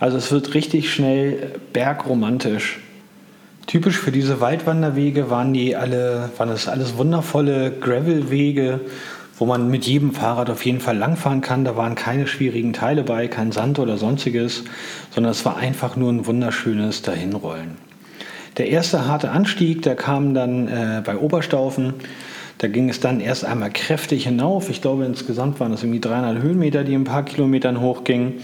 Also 0.00 0.18
es 0.18 0.32
wird 0.32 0.54
richtig 0.54 0.92
schnell 0.92 1.52
bergromantisch. 1.72 2.81
Typisch 3.72 3.96
für 3.96 4.12
diese 4.12 4.42
Waldwanderwege 4.42 5.30
waren 5.30 5.54
die 5.54 5.76
alle, 5.76 6.28
waren 6.36 6.50
das 6.50 6.68
alles 6.68 6.98
wundervolle 6.98 7.70
Gravelwege, 7.70 8.80
wo 9.38 9.46
man 9.46 9.70
mit 9.70 9.86
jedem 9.86 10.12
Fahrrad 10.12 10.50
auf 10.50 10.66
jeden 10.66 10.80
Fall 10.80 10.98
langfahren 10.98 11.40
kann. 11.40 11.64
Da 11.64 11.74
waren 11.74 11.94
keine 11.94 12.26
schwierigen 12.26 12.74
Teile 12.74 13.02
bei, 13.02 13.28
kein 13.28 13.50
Sand 13.50 13.78
oder 13.78 13.96
sonstiges, 13.96 14.64
sondern 15.10 15.30
es 15.30 15.46
war 15.46 15.56
einfach 15.56 15.96
nur 15.96 16.12
ein 16.12 16.26
wunderschönes 16.26 17.00
Dahinrollen. 17.00 17.78
Der 18.58 18.68
erste 18.68 19.06
harte 19.06 19.30
Anstieg, 19.30 19.80
der 19.80 19.96
kam 19.96 20.34
dann 20.34 20.68
äh, 20.68 21.02
bei 21.02 21.16
Oberstaufen. 21.16 21.94
Da 22.58 22.68
ging 22.68 22.90
es 22.90 23.00
dann 23.00 23.20
erst 23.20 23.46
einmal 23.46 23.70
kräftig 23.70 24.24
hinauf. 24.24 24.68
Ich 24.68 24.82
glaube, 24.82 25.06
insgesamt 25.06 25.60
waren 25.60 25.72
es 25.72 25.82
irgendwie 25.82 26.00
300 26.00 26.42
Höhenmeter, 26.42 26.84
die 26.84 26.94
ein 26.94 27.04
paar 27.04 27.24
Kilometern 27.24 27.80
hochgingen. 27.80 28.34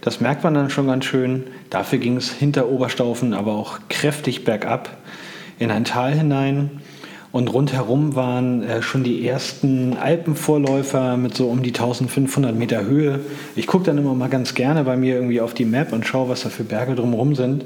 Das 0.00 0.20
merkt 0.20 0.42
man 0.42 0.54
dann 0.54 0.70
schon 0.70 0.88
ganz 0.88 1.04
schön. 1.04 1.44
Dafür 1.70 1.98
ging 1.98 2.16
es 2.16 2.30
hinter 2.30 2.68
Oberstaufen 2.68 3.34
aber 3.34 3.52
auch 3.52 3.80
kräftig 3.88 4.44
bergab 4.44 4.96
in 5.58 5.70
ein 5.70 5.84
Tal 5.84 6.12
hinein. 6.14 6.82
Und 7.32 7.48
rundherum 7.48 8.14
waren 8.14 8.62
äh, 8.62 8.80
schon 8.80 9.04
die 9.04 9.26
ersten 9.26 9.96
Alpenvorläufer 9.96 11.16
mit 11.18 11.34
so 11.34 11.48
um 11.48 11.62
die 11.62 11.70
1500 11.70 12.56
Meter 12.56 12.84
Höhe. 12.84 13.20
Ich 13.56 13.66
gucke 13.66 13.84
dann 13.84 13.98
immer 13.98 14.14
mal 14.14 14.30
ganz 14.30 14.54
gerne 14.54 14.84
bei 14.84 14.96
mir 14.96 15.16
irgendwie 15.16 15.42
auf 15.42 15.52
die 15.52 15.66
Map 15.66 15.92
und 15.92 16.06
schaue, 16.06 16.30
was 16.30 16.44
da 16.44 16.48
für 16.48 16.64
Berge 16.64 16.94
drumherum 16.94 17.34
sind. 17.34 17.64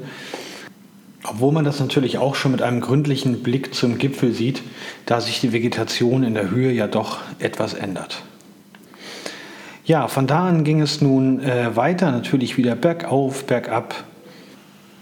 Obwohl 1.23 1.53
man 1.53 1.63
das 1.63 1.79
natürlich 1.79 2.17
auch 2.17 2.35
schon 2.35 2.51
mit 2.51 2.61
einem 2.61 2.81
gründlichen 2.81 3.43
Blick 3.43 3.73
zum 3.73 3.97
Gipfel 3.97 4.33
sieht, 4.33 4.61
da 5.05 5.21
sich 5.21 5.39
die 5.39 5.53
Vegetation 5.53 6.23
in 6.23 6.33
der 6.33 6.49
Höhe 6.49 6.71
ja 6.71 6.87
doch 6.87 7.19
etwas 7.39 7.73
ändert. 7.73 8.23
Ja, 9.83 10.07
von 10.07 10.27
da 10.27 10.47
an 10.47 10.63
ging 10.63 10.79
es 10.81 11.01
nun 11.01 11.41
äh, 11.41 11.75
weiter, 11.75 12.11
natürlich 12.11 12.55
wieder 12.57 12.75
bergauf, 12.75 13.45
bergab. 13.45 13.95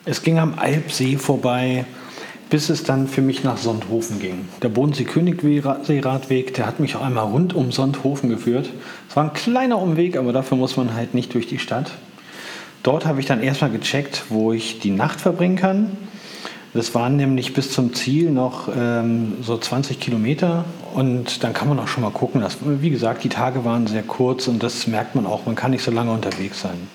Es 0.06 0.24
ging 0.24 0.40
am 0.40 0.54
Alpsee 0.58 1.18
vorbei, 1.18 1.86
bis 2.50 2.70
es 2.70 2.84
dann 2.84 3.08
für 3.08 3.22
mich 3.22 3.44
nach 3.44 3.58
Sonthofen 3.58 4.20
ging. 4.20 4.48
Der 4.62 4.70
Bodensee-Königsee-Radweg, 4.70 6.54
der 6.54 6.66
hat 6.66 6.80
mich 6.80 6.96
auch 6.96 7.02
einmal 7.02 7.26
rund 7.26 7.54
um 7.54 7.74
Sonthofen 7.74 8.30
geführt. 8.30 8.70
Es 9.10 9.16
war 9.18 9.26
ein 9.26 9.34
kleiner 9.34 9.80
Umweg, 9.80 10.16
aber 10.18 10.32
dafür 10.32 10.58
muss 10.58 10.78
man 10.78 10.94
halt 10.94 11.14
nicht 11.14 11.34
durch 11.34 11.48
die 11.48 11.60
Stadt. 11.60 11.92
Dort 12.82 13.06
habe 13.06 13.20
ich 13.20 13.26
dann 13.26 13.44
erstmal 13.44 13.72
gecheckt, 13.72 14.24
wo 14.30 14.54
ich 14.54 14.80
die 14.80 14.92
Nacht 14.92 15.20
verbringen 15.20 15.58
kann. 15.58 15.98
Das 16.74 16.94
waren 16.94 17.16
nämlich 17.16 17.54
bis 17.54 17.72
zum 17.72 17.94
Ziel 17.96 18.30
noch 18.30 18.70
ähm, 18.76 19.38
so 19.42 19.58
20 19.58 20.00
Kilometer 20.00 20.66
und 20.94 21.44
dann 21.44 21.54
kann 21.54 21.68
man 21.68 21.80
auch 21.80 21.88
schon 21.88 22.04
mal 22.04 22.12
gucken. 22.12 22.42
Dass, 22.42 22.58
wie 22.62 22.92
gesagt, 22.92 23.24
die 23.24 23.30
Tage 23.30 23.66
waren 23.66 23.88
sehr 23.88 24.04
kurz 24.04 24.48
und 24.48 24.62
das 24.62 24.86
merkt 24.86 25.16
man 25.16 25.26
auch. 25.26 25.46
Man 25.46 25.56
kann 25.56 25.72
nicht 25.72 25.84
so 25.84 25.92
lange 25.92 26.12
unterwegs 26.12 26.62
sein. 26.62 26.88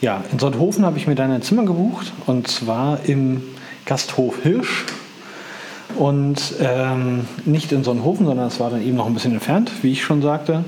Ja, 0.00 0.24
in 0.32 0.40
Sonthofen 0.40 0.84
habe 0.84 0.98
ich 0.98 1.06
mir 1.06 1.14
dann 1.14 1.30
ein 1.30 1.42
Zimmer 1.42 1.64
gebucht 1.64 2.12
und 2.26 2.48
zwar 2.48 3.04
im 3.04 3.42
Gasthof 3.86 4.42
Hirsch. 4.42 4.86
Und 5.96 6.54
ähm, 6.58 7.26
nicht 7.44 7.70
in 7.70 7.84
Sonnenhofen, 7.84 8.24
sondern 8.24 8.46
es 8.46 8.58
war 8.58 8.70
dann 8.70 8.82
eben 8.82 8.96
noch 8.96 9.06
ein 9.06 9.14
bisschen 9.14 9.34
entfernt, 9.34 9.70
wie 9.82 9.92
ich 9.92 10.02
schon 10.02 10.22
sagte 10.22 10.64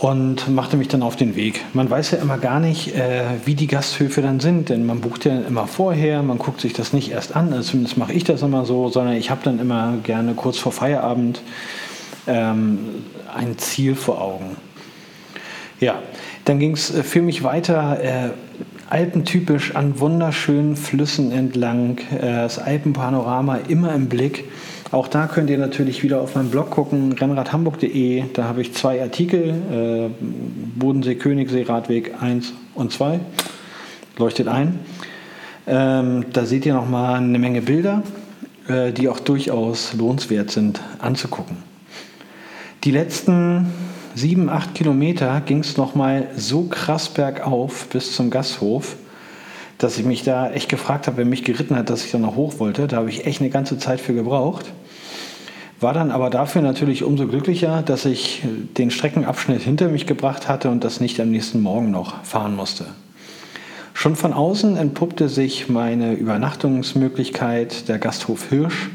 und 0.00 0.48
machte 0.48 0.78
mich 0.78 0.88
dann 0.88 1.02
auf 1.02 1.14
den 1.16 1.36
Weg. 1.36 1.62
Man 1.74 1.90
weiß 1.90 2.12
ja 2.12 2.18
immer 2.18 2.38
gar 2.38 2.58
nicht, 2.58 2.94
äh, 2.96 3.24
wie 3.44 3.54
die 3.54 3.66
Gasthöfe 3.66 4.22
dann 4.22 4.40
sind, 4.40 4.70
denn 4.70 4.86
man 4.86 5.02
bucht 5.02 5.26
ja 5.26 5.40
immer 5.40 5.66
vorher, 5.66 6.22
man 6.22 6.38
guckt 6.38 6.62
sich 6.62 6.72
das 6.72 6.94
nicht 6.94 7.10
erst 7.10 7.36
an, 7.36 7.52
also 7.52 7.72
zumindest 7.72 7.98
mache 7.98 8.14
ich 8.14 8.24
das 8.24 8.40
immer 8.40 8.64
so, 8.64 8.88
sondern 8.88 9.14
ich 9.14 9.30
habe 9.30 9.42
dann 9.44 9.58
immer 9.58 9.98
gerne 10.02 10.32
kurz 10.32 10.56
vor 10.56 10.72
Feierabend 10.72 11.42
ähm, 12.26 12.78
ein 13.34 13.58
Ziel 13.58 13.94
vor 13.94 14.22
Augen. 14.22 14.56
Ja, 15.80 15.98
dann 16.46 16.58
ging 16.58 16.72
es 16.72 16.94
äh, 16.94 17.02
für 17.02 17.20
mich 17.20 17.42
weiter. 17.42 18.02
Äh, 18.02 18.30
alpentypisch 18.88 19.76
an 19.76 20.00
wunderschönen 20.00 20.76
Flüssen 20.76 21.30
entlang, 21.30 21.98
äh, 22.10 22.20
das 22.20 22.58
Alpenpanorama 22.58 23.58
immer 23.68 23.94
im 23.94 24.08
Blick. 24.08 24.44
Auch 24.92 25.06
da 25.06 25.28
könnt 25.28 25.50
ihr 25.50 25.58
natürlich 25.58 26.02
wieder 26.02 26.20
auf 26.20 26.34
meinem 26.34 26.50
Blog 26.50 26.70
gucken, 26.70 27.12
rennradhamburg.de. 27.12 28.24
Da 28.32 28.44
habe 28.44 28.60
ich 28.60 28.74
zwei 28.74 29.00
Artikel, 29.00 29.54
äh, 29.70 30.10
Bodensee, 30.76 31.14
Königssee, 31.14 31.62
Radweg 31.62 32.20
1 32.20 32.52
und 32.74 32.92
2. 32.92 33.20
Leuchtet 34.18 34.48
ein. 34.48 34.80
Ähm, 35.68 36.24
da 36.32 36.44
seht 36.44 36.66
ihr 36.66 36.74
nochmal 36.74 37.20
eine 37.20 37.38
Menge 37.38 37.62
Bilder, 37.62 38.02
äh, 38.66 38.90
die 38.90 39.08
auch 39.08 39.20
durchaus 39.20 39.94
lohnenswert 39.94 40.50
sind 40.50 40.80
anzugucken. 40.98 41.58
Die 42.82 42.90
letzten 42.90 43.66
sieben, 44.16 44.50
acht 44.50 44.74
Kilometer 44.74 45.40
ging 45.42 45.60
es 45.60 45.76
nochmal 45.76 46.26
so 46.36 46.64
krass 46.64 47.08
bergauf 47.08 47.86
bis 47.92 48.16
zum 48.16 48.30
Gasthof, 48.30 48.96
dass 49.80 49.98
ich 49.98 50.04
mich 50.04 50.22
da 50.22 50.50
echt 50.50 50.68
gefragt 50.68 51.06
habe, 51.06 51.16
wer 51.16 51.24
mich 51.24 51.42
geritten 51.42 51.74
hat, 51.74 51.88
dass 51.88 52.04
ich 52.04 52.10
da 52.10 52.18
noch 52.18 52.36
hoch 52.36 52.58
wollte. 52.58 52.86
Da 52.86 52.98
habe 52.98 53.08
ich 53.08 53.26
echt 53.26 53.40
eine 53.40 53.48
ganze 53.48 53.78
Zeit 53.78 53.98
für 53.98 54.12
gebraucht. 54.12 54.66
War 55.80 55.94
dann 55.94 56.10
aber 56.10 56.28
dafür 56.28 56.60
natürlich 56.60 57.02
umso 57.02 57.26
glücklicher, 57.26 57.80
dass 57.80 58.04
ich 58.04 58.42
den 58.76 58.90
Streckenabschnitt 58.90 59.62
hinter 59.62 59.88
mich 59.88 60.06
gebracht 60.06 60.48
hatte 60.48 60.68
und 60.68 60.84
das 60.84 61.00
nicht 61.00 61.18
am 61.18 61.30
nächsten 61.30 61.62
Morgen 61.62 61.90
noch 61.90 62.22
fahren 62.24 62.54
musste. 62.54 62.84
Schon 63.94 64.16
von 64.16 64.34
außen 64.34 64.76
entpuppte 64.76 65.30
sich 65.30 65.70
meine 65.70 66.12
Übernachtungsmöglichkeit, 66.12 67.88
der 67.88 67.98
Gasthof 67.98 68.50
Hirsch, 68.50 68.90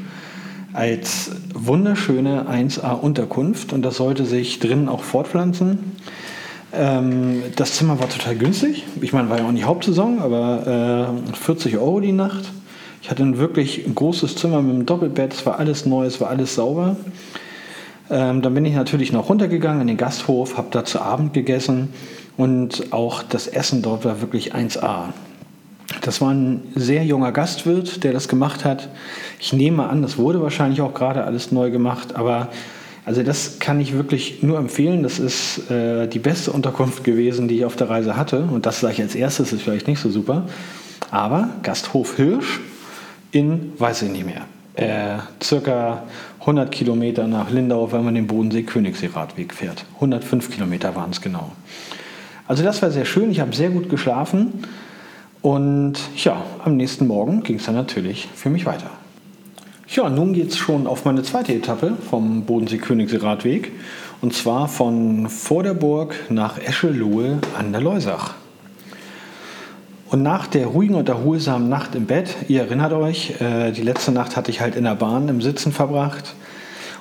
als 0.72 1.32
wunderschöne 1.52 2.46
1A-Unterkunft 2.48 3.72
und 3.72 3.82
das 3.82 3.96
sollte 3.96 4.24
sich 4.24 4.60
drinnen 4.60 4.88
auch 4.88 5.02
fortpflanzen. 5.02 5.96
Ähm, 6.76 7.42
das 7.56 7.74
Zimmer 7.74 7.98
war 8.00 8.08
total 8.08 8.36
günstig. 8.36 8.84
Ich 9.00 9.12
meine, 9.12 9.30
war 9.30 9.38
ja 9.38 9.46
auch 9.46 9.52
nicht 9.52 9.64
Hauptsaison, 9.64 10.20
aber 10.20 11.14
äh, 11.32 11.34
40 11.34 11.78
Euro 11.78 12.00
die 12.00 12.12
Nacht. 12.12 12.52
Ich 13.02 13.10
hatte 13.10 13.22
ein 13.22 13.38
wirklich 13.38 13.84
großes 13.94 14.36
Zimmer 14.36 14.62
mit 14.62 14.74
einem 14.74 14.86
Doppelbett, 14.86 15.32
es 15.32 15.46
war 15.46 15.58
alles 15.58 15.86
neu, 15.86 16.06
es 16.06 16.20
war 16.20 16.28
alles 16.28 16.54
sauber. 16.54 16.96
Ähm, 18.10 18.42
dann 18.42 18.54
bin 18.54 18.64
ich 18.64 18.74
natürlich 18.74 19.12
noch 19.12 19.28
runtergegangen 19.28 19.80
in 19.80 19.86
den 19.86 19.96
Gasthof, 19.96 20.56
habe 20.56 20.68
da 20.70 20.84
zu 20.84 21.00
Abend 21.00 21.32
gegessen 21.32 21.92
und 22.36 22.92
auch 22.92 23.22
das 23.22 23.46
Essen 23.46 23.82
dort 23.82 24.04
war 24.04 24.20
wirklich 24.20 24.54
1A. 24.54 25.10
Das 26.02 26.20
war 26.20 26.30
ein 26.30 26.62
sehr 26.74 27.04
junger 27.04 27.32
Gastwirt, 27.32 28.04
der 28.04 28.12
das 28.12 28.28
gemacht 28.28 28.64
hat. 28.64 28.88
Ich 29.38 29.52
nehme 29.52 29.88
an, 29.88 30.02
das 30.02 30.18
wurde 30.18 30.42
wahrscheinlich 30.42 30.80
auch 30.80 30.94
gerade 30.94 31.24
alles 31.24 31.52
neu 31.52 31.70
gemacht, 31.70 32.16
aber 32.16 32.48
also 33.06 33.22
das 33.22 33.60
kann 33.60 33.80
ich 33.80 33.92
wirklich 33.92 34.42
nur 34.42 34.58
empfehlen. 34.58 35.04
Das 35.04 35.20
ist 35.20 35.70
äh, 35.70 36.08
die 36.08 36.18
beste 36.18 36.50
Unterkunft 36.50 37.04
gewesen, 37.04 37.46
die 37.46 37.58
ich 37.58 37.64
auf 37.64 37.76
der 37.76 37.88
Reise 37.88 38.16
hatte. 38.16 38.40
Und 38.42 38.66
das 38.66 38.80
sage 38.80 38.94
ich 38.94 39.00
als 39.00 39.14
erstes, 39.14 39.52
ist 39.52 39.62
vielleicht 39.62 39.86
nicht 39.86 40.00
so 40.00 40.10
super. 40.10 40.48
Aber 41.12 41.50
Gasthof 41.62 42.16
Hirsch 42.16 42.60
in, 43.30 43.72
weiß 43.78 44.02
ich 44.02 44.10
nicht 44.10 44.26
mehr, 44.26 44.42
äh, 44.74 45.18
circa 45.40 46.02
100 46.40 46.72
Kilometer 46.72 47.28
nach 47.28 47.48
Lindau, 47.48 47.92
wenn 47.92 48.04
man 48.04 48.16
den 48.16 48.26
Bodensee-Königssee-Radweg 48.26 49.54
fährt. 49.54 49.84
105 49.94 50.50
Kilometer 50.50 50.96
waren 50.96 51.10
es 51.10 51.20
genau. 51.20 51.52
Also 52.48 52.64
das 52.64 52.82
war 52.82 52.90
sehr 52.90 53.04
schön, 53.04 53.30
ich 53.30 53.38
habe 53.38 53.54
sehr 53.54 53.70
gut 53.70 53.88
geschlafen 53.88 54.64
und 55.42 55.94
ja, 56.16 56.42
am 56.64 56.76
nächsten 56.76 57.06
Morgen 57.06 57.44
ging 57.44 57.56
es 57.56 57.66
dann 57.66 57.76
natürlich 57.76 58.28
für 58.34 58.50
mich 58.50 58.66
weiter. 58.66 58.90
Ja, 59.88 60.10
nun 60.10 60.32
geht 60.32 60.50
es 60.50 60.56
schon 60.56 60.88
auf 60.88 61.04
meine 61.04 61.22
zweite 61.22 61.54
Etappe 61.54 61.96
vom 62.10 62.42
Bodensee-Königssee-Radweg 62.42 63.70
und 64.20 64.34
zwar 64.34 64.68
von 64.68 65.28
Vorderburg 65.28 66.16
nach 66.28 66.58
Eschelohe 66.58 67.38
an 67.56 67.70
der 67.70 67.80
Leusach. 67.80 68.34
Und 70.10 70.22
nach 70.22 70.48
der 70.48 70.66
ruhigen 70.66 70.96
und 70.96 71.08
erholsamen 71.08 71.68
Nacht 71.68 71.94
im 71.94 72.06
Bett, 72.06 72.34
ihr 72.48 72.62
erinnert 72.62 72.92
euch, 72.92 73.40
äh, 73.40 73.70
die 73.70 73.82
letzte 73.82 74.10
Nacht 74.10 74.36
hatte 74.36 74.50
ich 74.50 74.60
halt 74.60 74.74
in 74.74 74.84
der 74.84 74.96
Bahn 74.96 75.28
im 75.28 75.40
Sitzen 75.40 75.72
verbracht, 75.72 76.34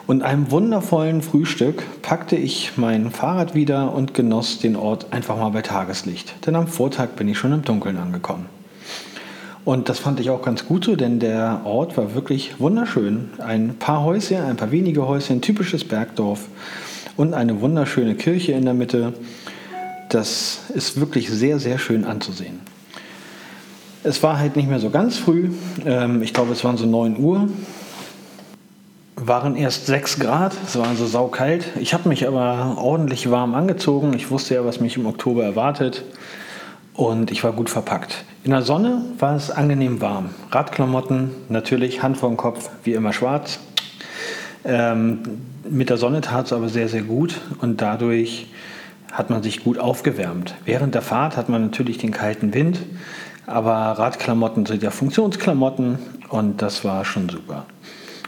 und 0.07 0.21
einem 0.21 0.51
wundervollen 0.51 1.23
Frühstück 1.23 1.83
packte 2.03 2.35
ich 2.35 2.73
mein 2.75 3.09
Fahrrad 3.09 3.55
wieder 3.55 3.91
und 3.91 4.13
genoss 4.13 4.59
den 4.59 4.75
Ort 4.75 5.11
einfach 5.11 5.35
mal 5.35 5.49
bei 5.49 5.63
Tageslicht. 5.63 6.45
Denn 6.45 6.55
am 6.55 6.67
Vortag 6.67 7.09
bin 7.15 7.27
ich 7.27 7.39
schon 7.39 7.53
im 7.53 7.63
Dunkeln 7.63 7.97
angekommen. 7.97 8.45
Und 9.65 9.89
das 9.89 9.98
fand 9.98 10.19
ich 10.19 10.29
auch 10.29 10.43
ganz 10.43 10.67
gut 10.67 10.86
so, 10.86 10.95
denn 10.95 11.19
der 11.19 11.62
Ort 11.65 11.98
war 11.98 12.13
wirklich 12.13 12.60
wunderschön. 12.60 13.31
Ein 13.39 13.75
paar 13.79 14.03
Häuschen, 14.03 14.43
ein 14.43 14.57
paar 14.57 14.69
wenige 14.69 15.07
Häuschen, 15.07 15.41
typisches 15.41 15.84
Bergdorf 15.84 16.45
und 17.17 17.34
eine 17.34 17.60
wunderschöne 17.62 18.13
Kirche 18.13 18.51
in 18.51 18.63
der 18.63 18.75
Mitte. 18.75 19.13
Das 20.10 20.60
ist 20.75 21.00
wirklich 21.00 21.31
sehr, 21.31 21.57
sehr 21.57 21.79
schön 21.79 22.05
anzusehen. 22.05 22.60
Es 24.03 24.22
war 24.22 24.38
halt 24.38 24.55
nicht 24.55 24.69
mehr 24.69 24.79
so 24.79 24.91
ganz 24.91 25.17
früh. 25.17 25.50
Ähm, 25.84 26.22
ich 26.22 26.31
glaube, 26.31 26.53
es 26.53 26.63
waren 26.63 26.77
so 26.77 26.86
9 26.86 27.17
Uhr 27.17 27.50
waren 29.17 29.55
erst 29.55 29.86
6 29.88 30.19
Grad, 30.19 30.53
es 30.67 30.77
war 30.77 30.88
also 30.88 31.05
saukalt. 31.05 31.65
Ich 31.79 31.93
habe 31.93 32.10
mich 32.10 32.27
aber 32.27 32.77
ordentlich 32.77 33.31
warm 33.31 33.55
angezogen. 33.55 34.13
Ich 34.13 34.29
wusste 34.29 34.55
ja, 34.55 34.65
was 34.65 34.81
mich 34.81 34.98
im 34.98 35.05
Oktober 35.05 35.43
erwartet 35.43 36.03
und 36.95 37.31
ich 37.31 37.43
war 37.43 37.53
gut 37.53 37.69
verpackt. 37.69 38.23
In 38.43 38.51
der 38.51 38.61
Sonne 38.61 39.01
war 39.19 39.35
es 39.35 39.51
angenehm 39.51 40.01
warm. 40.01 40.29
Radklamotten, 40.51 41.31
natürlich 41.49 42.03
Hand 42.03 42.17
vor 42.17 42.29
dem 42.29 42.37
Kopf, 42.37 42.69
wie 42.83 42.93
immer 42.93 43.13
schwarz. 43.13 43.59
Ähm, 44.63 45.19
mit 45.69 45.89
der 45.89 45.97
Sonne 45.97 46.21
tat 46.21 46.47
es 46.47 46.53
aber 46.53 46.69
sehr, 46.69 46.87
sehr 46.87 47.03
gut 47.03 47.41
und 47.61 47.81
dadurch 47.81 48.47
hat 49.11 49.29
man 49.29 49.43
sich 49.43 49.63
gut 49.63 49.79
aufgewärmt. 49.79 50.55
Während 50.65 50.95
der 50.95 51.01
Fahrt 51.01 51.37
hat 51.37 51.49
man 51.49 51.63
natürlich 51.63 51.97
den 51.97 52.11
kalten 52.11 52.53
Wind, 52.53 52.79
aber 53.45 53.71
Radklamotten 53.71 54.65
sind 54.65 54.83
ja 54.83 54.91
Funktionsklamotten 54.91 55.99
und 56.29 56.61
das 56.61 56.83
war 56.83 57.05
schon 57.05 57.29
super. 57.29 57.65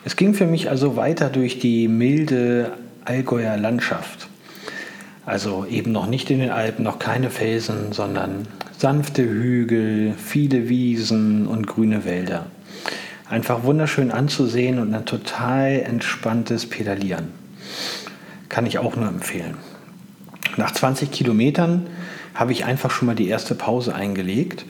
Es 0.06 0.16
ging 0.16 0.34
für 0.34 0.46
mich 0.46 0.70
also 0.70 0.96
weiter 0.96 1.30
durch 1.30 1.60
die 1.60 1.88
milde 1.88 2.72
Allgäuer 3.04 3.58
Landschaft. 3.58 4.28
Also 5.26 5.66
eben 5.70 5.92
noch 5.92 6.08
nicht 6.08 6.30
in 6.30 6.40
den 6.40 6.52
Alpen, 6.52 6.84
noch 6.84 7.00
keine 7.00 7.30
Felsen, 7.30 7.92
sondern 7.92 8.48
sanfte 8.78 9.24
Hügel, 9.24 10.14
viele 10.14 10.70
Wiesen 10.70 11.48
und 11.48 11.66
grüne 11.66 12.06
Wälder. 12.06 12.46
Einfach 13.28 13.64
wunderschön 13.64 14.12
anzusehen 14.12 14.80
und 14.80 14.94
ein 14.94 15.06
total 15.06 15.80
entspanntes 15.80 16.68
Pedalieren. 16.68 17.30
Kann 18.50 18.66
ich 18.66 18.78
auch 18.78 18.96
nur 18.96 19.08
empfehlen. 19.08 19.58
Nach 20.58 20.72
20 20.72 21.12
Kilometern 21.12 21.88
habe 22.36 22.52
ich 22.52 22.66
einfach 22.66 22.92
schon 22.92 23.08
mal 23.08 23.16
die 23.16 23.28
erste 23.28 23.56
Pause 23.56 23.96
eingelegt 23.96 24.66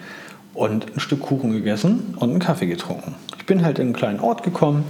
und 0.54 0.96
ein 0.96 1.00
Stück 1.00 1.22
Kuchen 1.22 1.52
gegessen 1.52 2.16
und 2.18 2.30
einen 2.30 2.40
Kaffee 2.40 2.66
getrunken. 2.66 3.16
Ich 3.38 3.46
bin 3.46 3.64
halt 3.64 3.78
in 3.78 3.88
einen 3.88 3.94
kleinen 3.94 4.22
Ort 4.22 4.42
gekommen 4.42 4.86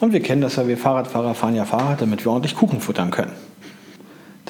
und 0.00 0.12
wir 0.12 0.20
kennen 0.20 0.40
das 0.40 0.56
ja, 0.56 0.66
wir 0.66 0.78
Fahrradfahrer 0.78 1.34
fahren 1.34 1.54
ja 1.54 1.66
Fahrrad, 1.66 2.00
damit 2.00 2.24
wir 2.24 2.32
ordentlich 2.32 2.56
Kuchen 2.56 2.80
futtern 2.80 3.10
können. 3.10 3.32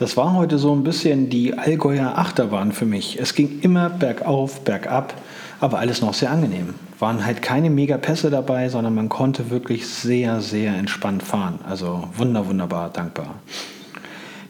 Das 0.02 0.16
war 0.16 0.34
heute 0.34 0.58
so 0.58 0.74
ein 0.74 0.82
bisschen 0.82 1.30
die 1.30 1.56
Allgäuer 1.56 2.18
Achterbahn 2.18 2.72
für 2.72 2.86
mich. 2.86 3.20
Es 3.20 3.36
ging 3.36 3.60
immer 3.60 3.88
bergauf, 3.88 4.62
bergab, 4.62 5.14
aber 5.60 5.78
alles 5.78 6.02
noch 6.02 6.12
sehr 6.12 6.32
angenehm. 6.32 6.74
Waren 6.98 7.24
halt 7.24 7.40
keine 7.40 7.70
Megapässe 7.70 8.28
dabei, 8.28 8.68
sondern 8.68 8.96
man 8.96 9.08
konnte 9.08 9.48
wirklich 9.48 9.86
sehr, 9.86 10.40
sehr 10.40 10.74
entspannt 10.74 11.22
fahren. 11.22 11.60
Also 11.68 12.08
wunder, 12.16 12.48
wunderbar 12.48 12.90
dankbar. 12.90 13.36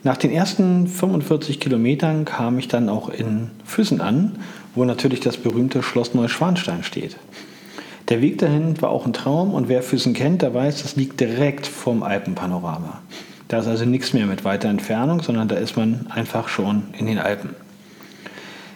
Nach 0.01 0.17
den 0.17 0.31
ersten 0.31 0.87
45 0.87 1.59
Kilometern 1.59 2.25
kam 2.25 2.57
ich 2.57 2.67
dann 2.67 2.89
auch 2.89 3.09
in 3.09 3.51
Füssen 3.63 4.01
an, 4.01 4.39
wo 4.73 4.85
natürlich 4.85 5.19
das 5.19 5.37
berühmte 5.37 5.83
Schloss 5.83 6.15
Neuschwanstein 6.15 6.83
steht. 6.83 7.15
Der 8.09 8.23
Weg 8.23 8.39
dahin 8.39 8.81
war 8.81 8.89
auch 8.89 9.05
ein 9.05 9.13
Traum 9.13 9.53
und 9.53 9.69
wer 9.69 9.83
Füssen 9.83 10.15
kennt, 10.15 10.41
der 10.41 10.55
weiß, 10.55 10.81
das 10.81 10.95
liegt 10.95 11.19
direkt 11.19 11.67
vorm 11.67 12.01
Alpenpanorama. 12.01 13.01
Da 13.53 13.59
ist 13.59 13.67
also 13.67 13.85
nichts 13.85 14.13
mehr 14.13 14.25
mit 14.25 14.45
weiter 14.45 14.67
Entfernung, 14.67 15.21
sondern 15.21 15.47
da 15.47 15.53
ist 15.53 15.77
man 15.77 16.07
einfach 16.09 16.47
schon 16.47 16.85
in 16.97 17.05
den 17.05 17.19
Alpen. 17.19 17.51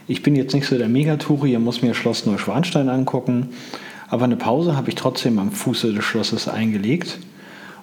Ich 0.07 0.21
bin 0.21 0.35
jetzt 0.35 0.53
nicht 0.53 0.67
so 0.67 0.77
der 0.77 0.87
Megatouri, 0.87 1.53
ihr 1.53 1.59
muss 1.59 1.81
mir 1.81 1.95
Schloss 1.95 2.27
Neuschwanstein 2.27 2.87
angucken, 2.87 3.49
aber 4.07 4.25
eine 4.25 4.35
Pause 4.35 4.77
habe 4.77 4.89
ich 4.89 4.93
trotzdem 4.93 5.39
am 5.39 5.51
Fuße 5.51 5.93
des 5.93 6.05
Schlosses 6.05 6.47
eingelegt 6.47 7.17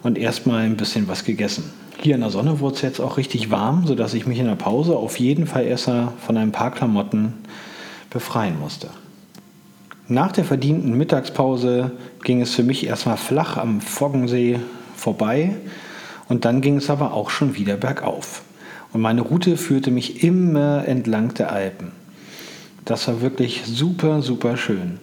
und 0.04 0.16
erstmal 0.16 0.62
ein 0.62 0.76
bisschen 0.76 1.08
was 1.08 1.24
gegessen. 1.24 1.64
Hier 2.00 2.14
in 2.14 2.20
der 2.20 2.30
Sonne 2.30 2.60
wurde 2.60 2.76
es 2.76 2.82
jetzt 2.82 3.00
auch 3.00 3.16
richtig 3.16 3.50
warm, 3.50 3.88
sodass 3.88 4.14
ich 4.14 4.28
mich 4.28 4.38
in 4.38 4.46
der 4.46 4.54
Pause 4.54 4.94
auf 4.94 5.18
jeden 5.18 5.48
Fall 5.48 5.64
erst 5.64 5.86
von 5.86 6.36
ein 6.36 6.52
paar 6.52 6.70
Klamotten 6.70 7.32
befreien 8.08 8.60
musste. 8.60 8.90
Nach 10.06 10.30
der 10.30 10.44
verdienten 10.44 10.96
Mittagspause 10.96 11.90
ging 12.22 12.40
es 12.40 12.54
für 12.54 12.62
mich 12.62 12.86
erstmal 12.86 13.16
flach 13.16 13.56
am 13.56 13.80
Foggensee 13.80 14.60
vorbei 14.94 15.56
und 16.28 16.44
dann 16.44 16.60
ging 16.60 16.76
es 16.76 16.90
aber 16.90 17.12
auch 17.12 17.30
schon 17.30 17.56
wieder 17.56 17.76
bergauf. 17.76 18.42
Und 18.92 19.00
meine 19.00 19.22
Route 19.22 19.56
führte 19.56 19.90
mich 19.90 20.22
immer 20.22 20.86
entlang 20.86 21.34
der 21.34 21.52
Alpen. 21.52 21.92
Das 22.84 23.08
war 23.08 23.20
wirklich 23.20 23.62
super, 23.64 24.22
super 24.22 24.56
schön. 24.56 24.98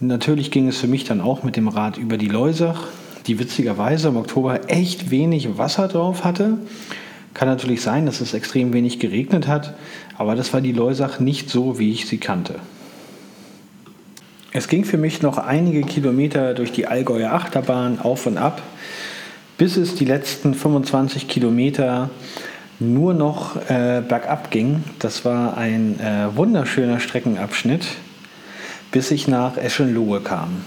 Natürlich 0.00 0.50
ging 0.50 0.68
es 0.68 0.76
für 0.76 0.86
mich 0.86 1.04
dann 1.04 1.20
auch 1.20 1.42
mit 1.42 1.56
dem 1.56 1.68
Rad 1.68 1.96
über 1.96 2.18
die 2.18 2.28
Leusach, 2.28 2.84
die 3.26 3.38
witzigerweise 3.38 4.08
im 4.08 4.16
Oktober 4.16 4.70
echt 4.70 5.10
wenig 5.10 5.58
Wasser 5.58 5.88
drauf 5.88 6.24
hatte. 6.24 6.58
Kann 7.34 7.48
natürlich 7.48 7.82
sein, 7.82 8.06
dass 8.06 8.20
es 8.20 8.34
extrem 8.34 8.72
wenig 8.72 8.98
geregnet 8.98 9.48
hat, 9.48 9.74
aber 10.16 10.36
das 10.36 10.52
war 10.52 10.60
die 10.60 10.72
Leusach 10.72 11.18
nicht 11.18 11.50
so, 11.50 11.78
wie 11.78 11.92
ich 11.92 12.06
sie 12.06 12.18
kannte. 12.18 12.56
Es 14.52 14.68
ging 14.68 14.84
für 14.84 14.96
mich 14.96 15.20
noch 15.20 15.36
einige 15.36 15.82
Kilometer 15.82 16.54
durch 16.54 16.72
die 16.72 16.86
Allgäuer 16.86 17.32
Achterbahn 17.32 17.98
auf 18.00 18.26
und 18.26 18.38
ab, 18.38 18.62
bis 19.58 19.76
es 19.76 19.94
die 19.94 20.04
letzten 20.04 20.54
25 20.54 21.28
Kilometer 21.28 22.10
nur 22.78 23.14
noch 23.14 23.56
äh, 23.68 24.02
bergab 24.06 24.50
ging. 24.50 24.84
Das 24.98 25.24
war 25.24 25.56
ein 25.56 25.98
äh, 25.98 26.36
wunderschöner 26.36 27.00
Streckenabschnitt, 27.00 27.86
bis 28.92 29.10
ich 29.10 29.28
nach 29.28 29.56
Eschenlohe 29.56 30.20
kam. 30.20 30.62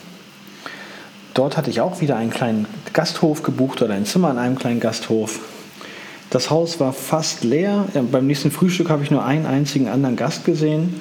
Dort 1.35 1.55
hatte 1.55 1.69
ich 1.69 1.81
auch 1.81 2.01
wieder 2.01 2.17
einen 2.17 2.31
kleinen 2.31 2.65
Gasthof 2.93 3.43
gebucht 3.43 3.81
oder 3.81 3.93
ein 3.93 4.05
Zimmer 4.05 4.31
in 4.31 4.37
einem 4.37 4.57
kleinen 4.57 4.79
Gasthof. 4.79 5.39
Das 6.31 6.49
Haus 6.49 6.79
war 6.79 6.93
fast 6.93 7.43
leer. 7.43 7.85
Beim 8.11 8.27
nächsten 8.27 8.51
Frühstück 8.51 8.89
habe 8.89 9.03
ich 9.03 9.11
nur 9.11 9.25
einen 9.25 9.45
einzigen 9.45 9.87
anderen 9.87 10.15
Gast 10.15 10.45
gesehen. 10.45 10.99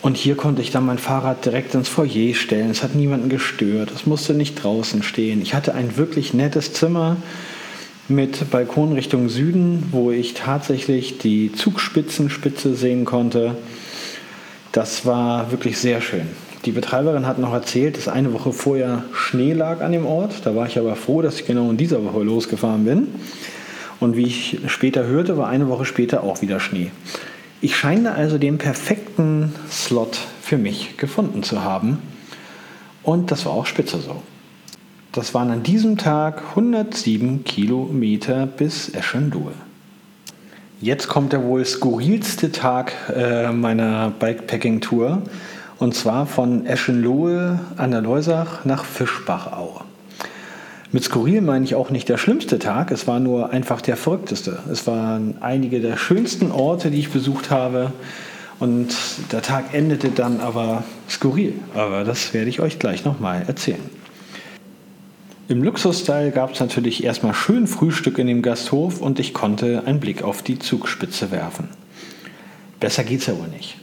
Und 0.00 0.16
hier 0.16 0.36
konnte 0.36 0.62
ich 0.62 0.70
dann 0.70 0.86
mein 0.86 0.98
Fahrrad 0.98 1.44
direkt 1.44 1.74
ins 1.74 1.88
Foyer 1.88 2.34
stellen. 2.34 2.70
Es 2.70 2.82
hat 2.82 2.94
niemanden 2.94 3.28
gestört. 3.28 3.90
Es 3.90 4.06
musste 4.06 4.34
nicht 4.34 4.62
draußen 4.62 5.02
stehen. 5.02 5.42
Ich 5.42 5.54
hatte 5.54 5.74
ein 5.74 5.96
wirklich 5.96 6.34
nettes 6.34 6.72
Zimmer 6.72 7.16
mit 8.06 8.50
Balkon 8.50 8.92
Richtung 8.92 9.28
Süden, 9.28 9.88
wo 9.90 10.10
ich 10.10 10.34
tatsächlich 10.34 11.18
die 11.18 11.52
Zugspitzenspitze 11.52 12.74
sehen 12.74 13.04
konnte. 13.04 13.56
Das 14.72 15.04
war 15.04 15.50
wirklich 15.50 15.78
sehr 15.78 16.00
schön. 16.00 16.28
Die 16.64 16.72
Betreiberin 16.72 17.26
hat 17.26 17.38
noch 17.38 17.52
erzählt, 17.52 17.96
dass 17.96 18.08
eine 18.08 18.32
Woche 18.32 18.52
vorher 18.52 19.04
Schnee 19.12 19.52
lag 19.52 19.80
an 19.80 19.92
dem 19.92 20.06
Ort. 20.06 20.44
Da 20.44 20.54
war 20.54 20.66
ich 20.66 20.78
aber 20.78 20.96
froh, 20.96 21.22
dass 21.22 21.40
ich 21.40 21.46
genau 21.46 21.70
in 21.70 21.76
dieser 21.76 22.04
Woche 22.04 22.22
losgefahren 22.22 22.84
bin. 22.84 23.08
Und 24.00 24.16
wie 24.16 24.26
ich 24.26 24.58
später 24.68 25.06
hörte, 25.06 25.36
war 25.36 25.48
eine 25.48 25.68
Woche 25.68 25.84
später 25.84 26.22
auch 26.22 26.40
wieder 26.40 26.60
Schnee. 26.60 26.90
Ich 27.60 27.76
scheine 27.76 28.14
also 28.14 28.38
den 28.38 28.58
perfekten 28.58 29.52
Slot 29.68 30.18
für 30.40 30.58
mich 30.58 30.96
gefunden 30.96 31.42
zu 31.42 31.64
haben. 31.64 31.98
Und 33.02 33.32
das 33.32 33.46
war 33.46 33.52
auch 33.52 33.66
spitze 33.66 33.98
so. 34.00 34.22
Das 35.10 35.34
waren 35.34 35.50
an 35.50 35.64
diesem 35.64 35.98
Tag 35.98 36.42
107 36.50 37.42
Kilometer 37.42 38.46
bis 38.46 38.94
Eschenlohe. 38.94 39.54
Jetzt 40.80 41.08
kommt 41.08 41.32
der 41.32 41.42
wohl 41.42 41.64
skurrilste 41.64 42.52
Tag 42.52 42.92
äh, 43.12 43.50
meiner 43.50 44.10
Bikepacking-Tour. 44.10 45.22
Und 45.80 45.94
zwar 45.96 46.26
von 46.26 46.64
Eschenlohe 46.66 47.58
an 47.76 47.90
der 47.90 48.02
Leusach 48.02 48.64
nach 48.64 48.84
Fischbachau. 48.84 49.82
Mit 50.90 51.04
skurril 51.04 51.42
meine 51.42 51.66
ich 51.66 51.74
auch 51.74 51.90
nicht 51.90 52.08
der 52.08 52.16
schlimmste 52.16 52.58
Tag, 52.58 52.90
es 52.90 53.06
war 53.06 53.20
nur 53.20 53.50
einfach 53.50 53.82
der 53.82 53.96
verrückteste. 53.96 54.60
Es 54.72 54.86
waren 54.86 55.36
einige 55.40 55.80
der 55.80 55.98
schönsten 55.98 56.50
Orte, 56.50 56.90
die 56.90 56.98
ich 56.98 57.10
besucht 57.10 57.50
habe. 57.50 57.92
Und 58.58 58.96
der 59.30 59.42
Tag 59.42 59.74
endete 59.74 60.08
dann 60.08 60.40
aber 60.40 60.84
skurril. 61.08 61.54
Aber 61.74 62.04
das 62.04 62.32
werde 62.32 62.48
ich 62.48 62.60
euch 62.60 62.78
gleich 62.78 63.04
nochmal 63.04 63.44
erzählen. 63.46 63.82
Im 65.48 65.62
Luxus-Style 65.62 66.30
gab 66.30 66.54
es 66.54 66.60
natürlich 66.60 67.04
erstmal 67.04 67.34
schön 67.34 67.66
Frühstück 67.66 68.18
in 68.18 68.26
dem 68.26 68.42
Gasthof 68.42 69.00
und 69.00 69.20
ich 69.20 69.32
konnte 69.34 69.82
einen 69.86 70.00
Blick 70.00 70.22
auf 70.22 70.42
die 70.42 70.58
Zugspitze 70.58 71.30
werfen. 71.30 71.68
Besser 72.80 73.04
geht's 73.04 73.26
ja 73.26 73.38
wohl 73.38 73.48
nicht. 73.48 73.76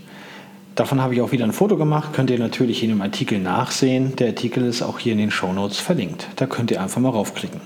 Davon 0.75 1.01
habe 1.01 1.13
ich 1.13 1.21
auch 1.21 1.31
wieder 1.31 1.45
ein 1.45 1.53
Foto 1.53 1.77
gemacht, 1.77 2.11
könnt 2.11 2.29
ihr 2.29 2.37
natürlich 2.37 2.83
in 2.83 2.89
dem 2.89 3.01
Artikel 3.01 3.39
nachsehen. 3.39 4.15
Der 4.17 4.27
Artikel 4.27 4.65
ist 4.65 4.81
auch 4.81 4.99
hier 4.99 5.13
in 5.13 5.19
den 5.19 5.31
Shownotes 5.31 5.79
verlinkt. 5.79 6.27
Da 6.35 6.47
könnt 6.47 6.69
ihr 6.69 6.81
einfach 6.81 6.99
mal 6.99 7.09
raufklicken. 7.09 7.61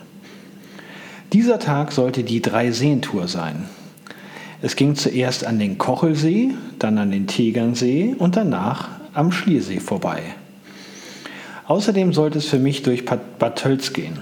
Dieser 1.33 1.57
Tag 1.57 1.91
sollte 1.91 2.23
die 2.23 2.41
Drei-Seen-Tour 2.41 3.27
sein. 3.27 3.65
Es 4.61 4.75
ging 4.75 4.95
zuerst 4.95 5.43
an 5.43 5.57
den 5.57 5.79
Kochelsee, 5.79 6.51
dann 6.77 6.99
an 6.99 7.09
den 7.09 7.25
Tegernsee 7.25 8.15
und 8.17 8.35
danach 8.35 8.89
am 9.13 9.31
Schliersee 9.31 9.79
vorbei. 9.79 10.21
Außerdem 11.67 12.13
sollte 12.13 12.37
es 12.37 12.45
für 12.45 12.59
mich 12.59 12.83
durch 12.83 13.05
Bad 13.05 13.55
Tölz 13.55 13.93
gehen. 13.93 14.19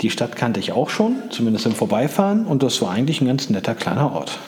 Die 0.00 0.10
Stadt 0.10 0.36
kannte 0.36 0.60
ich 0.60 0.72
auch 0.72 0.90
schon, 0.90 1.16
zumindest 1.30 1.66
im 1.66 1.72
Vorbeifahren, 1.72 2.46
und 2.46 2.62
das 2.62 2.80
war 2.82 2.90
eigentlich 2.90 3.20
ein 3.20 3.26
ganz 3.26 3.50
netter 3.50 3.74
kleiner 3.74 4.12
Ort. 4.12 4.38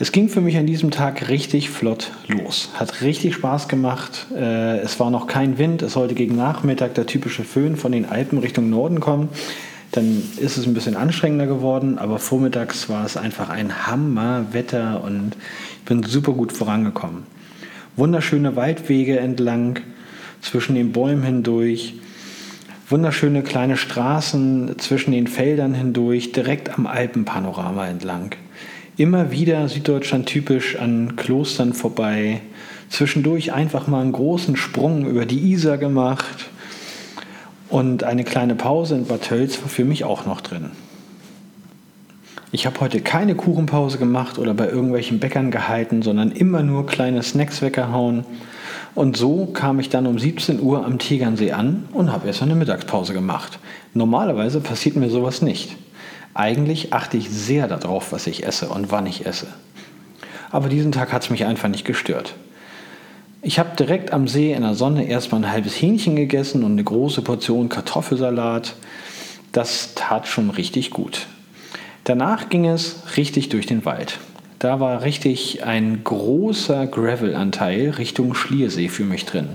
Es 0.00 0.12
ging 0.12 0.28
für 0.28 0.40
mich 0.40 0.56
an 0.56 0.66
diesem 0.66 0.92
Tag 0.92 1.28
richtig 1.28 1.70
flott 1.70 2.12
los. 2.28 2.70
Hat 2.74 3.02
richtig 3.02 3.34
Spaß 3.34 3.66
gemacht. 3.66 4.28
Äh, 4.32 4.78
es 4.78 5.00
war 5.00 5.10
noch 5.10 5.26
kein 5.26 5.58
Wind. 5.58 5.82
Es 5.82 5.94
sollte 5.94 6.14
gegen 6.14 6.36
Nachmittag 6.36 6.94
der 6.94 7.06
typische 7.06 7.42
Föhn 7.42 7.74
von 7.74 7.90
den 7.90 8.04
Alpen 8.04 8.38
Richtung 8.38 8.70
Norden 8.70 9.00
kommen. 9.00 9.28
Dann 9.90 10.22
ist 10.36 10.56
es 10.56 10.66
ein 10.66 10.74
bisschen 10.74 10.94
anstrengender 10.94 11.48
geworden, 11.48 11.98
aber 11.98 12.20
vormittags 12.20 12.88
war 12.88 13.04
es 13.04 13.16
einfach 13.16 13.48
ein 13.48 13.88
Hammerwetter 13.88 15.02
und 15.02 15.32
ich 15.78 15.84
bin 15.84 16.04
super 16.04 16.32
gut 16.32 16.52
vorangekommen. 16.52 17.24
Wunderschöne 17.96 18.54
Waldwege 18.54 19.18
entlang, 19.18 19.80
zwischen 20.42 20.76
den 20.76 20.92
Bäumen 20.92 21.24
hindurch, 21.24 21.94
wunderschöne 22.88 23.42
kleine 23.42 23.76
Straßen 23.76 24.78
zwischen 24.78 25.10
den 25.10 25.26
Feldern 25.26 25.74
hindurch, 25.74 26.30
direkt 26.30 26.78
am 26.78 26.86
Alpenpanorama 26.86 27.88
entlang 27.88 28.36
immer 28.98 29.30
wieder 29.30 29.68
Süddeutschland 29.68 30.26
typisch 30.26 30.76
an 30.76 31.14
Klostern 31.14 31.72
vorbei. 31.72 32.40
Zwischendurch 32.90 33.52
einfach 33.52 33.86
mal 33.86 34.00
einen 34.00 34.12
großen 34.12 34.56
Sprung 34.56 35.06
über 35.06 35.24
die 35.24 35.52
Isar 35.52 35.78
gemacht. 35.78 36.50
Und 37.68 38.02
eine 38.02 38.24
kleine 38.24 38.56
Pause 38.56 38.96
in 38.96 39.06
Bad 39.06 39.22
Tölz 39.22 39.62
war 39.62 39.68
für 39.68 39.84
mich 39.84 40.04
auch 40.04 40.26
noch 40.26 40.40
drin. 40.40 40.70
Ich 42.50 42.66
habe 42.66 42.80
heute 42.80 43.00
keine 43.00 43.36
Kuchenpause 43.36 43.98
gemacht 43.98 44.38
oder 44.38 44.52
bei 44.54 44.68
irgendwelchen 44.68 45.20
Bäckern 45.20 45.52
gehalten, 45.52 46.02
sondern 46.02 46.32
immer 46.32 46.62
nur 46.62 46.86
kleine 46.86 47.22
Snacks 47.22 47.62
weggehauen. 47.62 48.24
Und 48.96 49.16
so 49.16 49.46
kam 49.46 49.78
ich 49.78 49.90
dann 49.90 50.08
um 50.08 50.18
17 50.18 50.60
Uhr 50.60 50.84
am 50.84 50.98
Tegernsee 50.98 51.52
an 51.52 51.84
und 51.92 52.10
habe 52.10 52.26
erst 52.26 52.42
eine 52.42 52.56
Mittagspause 52.56 53.12
gemacht. 53.12 53.60
Normalerweise 53.94 54.60
passiert 54.60 54.96
mir 54.96 55.10
sowas 55.10 55.40
nicht. 55.40 55.76
Eigentlich 56.38 56.92
achte 56.92 57.16
ich 57.16 57.30
sehr 57.30 57.66
darauf, 57.66 58.12
was 58.12 58.28
ich 58.28 58.46
esse 58.46 58.68
und 58.68 58.92
wann 58.92 59.06
ich 59.06 59.26
esse. 59.26 59.48
Aber 60.52 60.68
diesen 60.68 60.92
Tag 60.92 61.12
hat 61.12 61.24
es 61.24 61.30
mich 61.30 61.44
einfach 61.44 61.68
nicht 61.68 61.84
gestört. 61.84 62.36
Ich 63.42 63.58
habe 63.58 63.74
direkt 63.74 64.12
am 64.12 64.28
See 64.28 64.52
in 64.52 64.62
der 64.62 64.74
Sonne 64.74 65.08
erstmal 65.08 65.42
ein 65.42 65.50
halbes 65.50 65.74
Hähnchen 65.74 66.14
gegessen 66.14 66.62
und 66.62 66.72
eine 66.72 66.84
große 66.84 67.22
Portion 67.22 67.68
Kartoffelsalat. 67.68 68.76
Das 69.50 69.96
tat 69.96 70.28
schon 70.28 70.50
richtig 70.50 70.92
gut. 70.92 71.26
Danach 72.04 72.48
ging 72.50 72.66
es 72.66 73.16
richtig 73.16 73.48
durch 73.48 73.66
den 73.66 73.84
Wald. 73.84 74.20
Da 74.60 74.78
war 74.78 75.02
richtig 75.02 75.64
ein 75.64 76.04
großer 76.04 76.86
Gravel-Anteil 76.86 77.90
Richtung 77.90 78.34
Schliersee 78.34 78.88
für 78.88 79.04
mich 79.04 79.24
drin. 79.24 79.48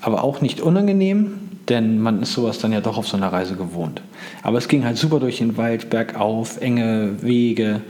Aber 0.00 0.24
auch 0.24 0.40
nicht 0.40 0.62
unangenehm, 0.62 1.55
denn 1.68 2.00
man 2.00 2.22
ist 2.22 2.32
sowas 2.32 2.58
dann 2.58 2.72
ja 2.72 2.80
doch 2.80 2.96
auf 2.96 3.08
so 3.08 3.16
einer 3.16 3.32
Reise 3.32 3.56
gewohnt. 3.56 4.02
Aber 4.42 4.58
es 4.58 4.68
ging 4.68 4.84
halt 4.84 4.96
super 4.96 5.20
durch 5.20 5.38
den 5.38 5.56
Wald, 5.56 5.90
bergauf, 5.90 6.60
enge 6.60 7.22
Wege, 7.22 7.80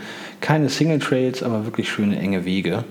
keine 0.41 0.69
Single 0.69 0.99
Trails, 0.99 1.43
aber 1.43 1.65
wirklich 1.65 1.89
schöne 1.89 2.19
enge 2.19 2.45
Wege, 2.45 2.85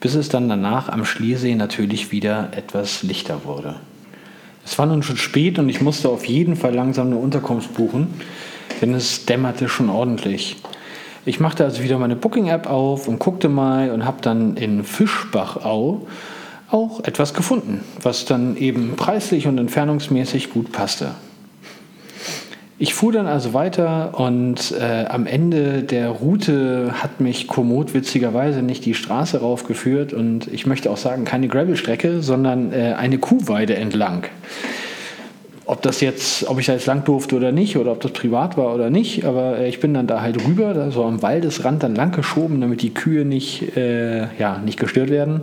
bis 0.00 0.14
es 0.14 0.28
dann 0.28 0.48
danach 0.48 0.88
am 0.88 1.04
Schliersee 1.04 1.54
natürlich 1.54 2.12
wieder 2.12 2.50
etwas 2.56 3.02
lichter 3.02 3.44
wurde. 3.44 3.76
Es 4.64 4.78
war 4.78 4.86
nun 4.86 5.02
schon 5.02 5.16
spät 5.16 5.58
und 5.58 5.68
ich 5.68 5.80
musste 5.80 6.08
auf 6.08 6.26
jeden 6.26 6.56
Fall 6.56 6.74
langsam 6.74 7.08
eine 7.08 7.16
Unterkunft 7.16 7.74
buchen, 7.74 8.08
denn 8.80 8.94
es 8.94 9.26
dämmerte 9.26 9.68
schon 9.68 9.90
ordentlich. 9.90 10.56
Ich 11.26 11.38
machte 11.38 11.64
also 11.64 11.82
wieder 11.82 11.98
meine 11.98 12.16
Booking-App 12.16 12.66
auf 12.66 13.06
und 13.06 13.18
guckte 13.18 13.48
mal 13.48 13.90
und 13.90 14.04
habe 14.04 14.18
dann 14.22 14.56
in 14.56 14.84
Fischbachau 14.84 16.06
auch 16.70 17.02
etwas 17.04 17.34
gefunden, 17.34 17.80
was 18.02 18.24
dann 18.24 18.56
eben 18.56 18.94
preislich 18.96 19.46
und 19.46 19.58
entfernungsmäßig 19.58 20.50
gut 20.50 20.72
passte. 20.72 21.12
Ich 22.78 22.94
fuhr 22.94 23.12
dann 23.12 23.26
also 23.26 23.52
weiter 23.52 24.18
und 24.18 24.72
äh, 24.72 25.04
am 25.04 25.26
Ende 25.26 25.82
der 25.82 26.08
Route 26.08 26.94
hat 26.94 27.20
mich 27.20 27.46
Komoot 27.46 27.92
witzigerweise 27.92 28.62
nicht 28.62 28.86
die 28.86 28.94
Straße 28.94 29.40
raufgeführt 29.40 30.14
und 30.14 30.46
ich 30.50 30.64
möchte 30.64 30.90
auch 30.90 30.96
sagen, 30.96 31.26
keine 31.26 31.48
Gravelstrecke, 31.48 32.22
sondern 32.22 32.72
äh, 32.72 32.94
eine 32.96 33.18
Kuhweide 33.18 33.76
entlang. 33.76 34.24
Ob 35.66 35.82
das 35.82 36.00
jetzt, 36.00 36.48
ob 36.48 36.58
ich 36.58 36.66
da 36.66 36.72
jetzt 36.72 36.86
lang 36.86 37.04
durfte 37.04 37.36
oder 37.36 37.52
nicht, 37.52 37.76
oder 37.76 37.92
ob 37.92 38.00
das 38.00 38.12
privat 38.12 38.56
war 38.56 38.74
oder 38.74 38.88
nicht, 38.88 39.26
aber 39.26 39.58
äh, 39.58 39.68
ich 39.68 39.80
bin 39.80 39.92
dann 39.92 40.06
da 40.06 40.22
halt 40.22 40.42
rüber, 40.46 40.90
so 40.90 41.04
am 41.04 41.20
Waldesrand 41.20 41.82
dann 41.82 41.94
lang 41.94 42.12
geschoben, 42.12 42.62
damit 42.62 42.80
die 42.80 42.94
Kühe 42.94 43.26
nicht, 43.26 43.76
äh, 43.76 44.34
ja, 44.38 44.56
nicht 44.64 44.80
gestört 44.80 45.10
werden 45.10 45.42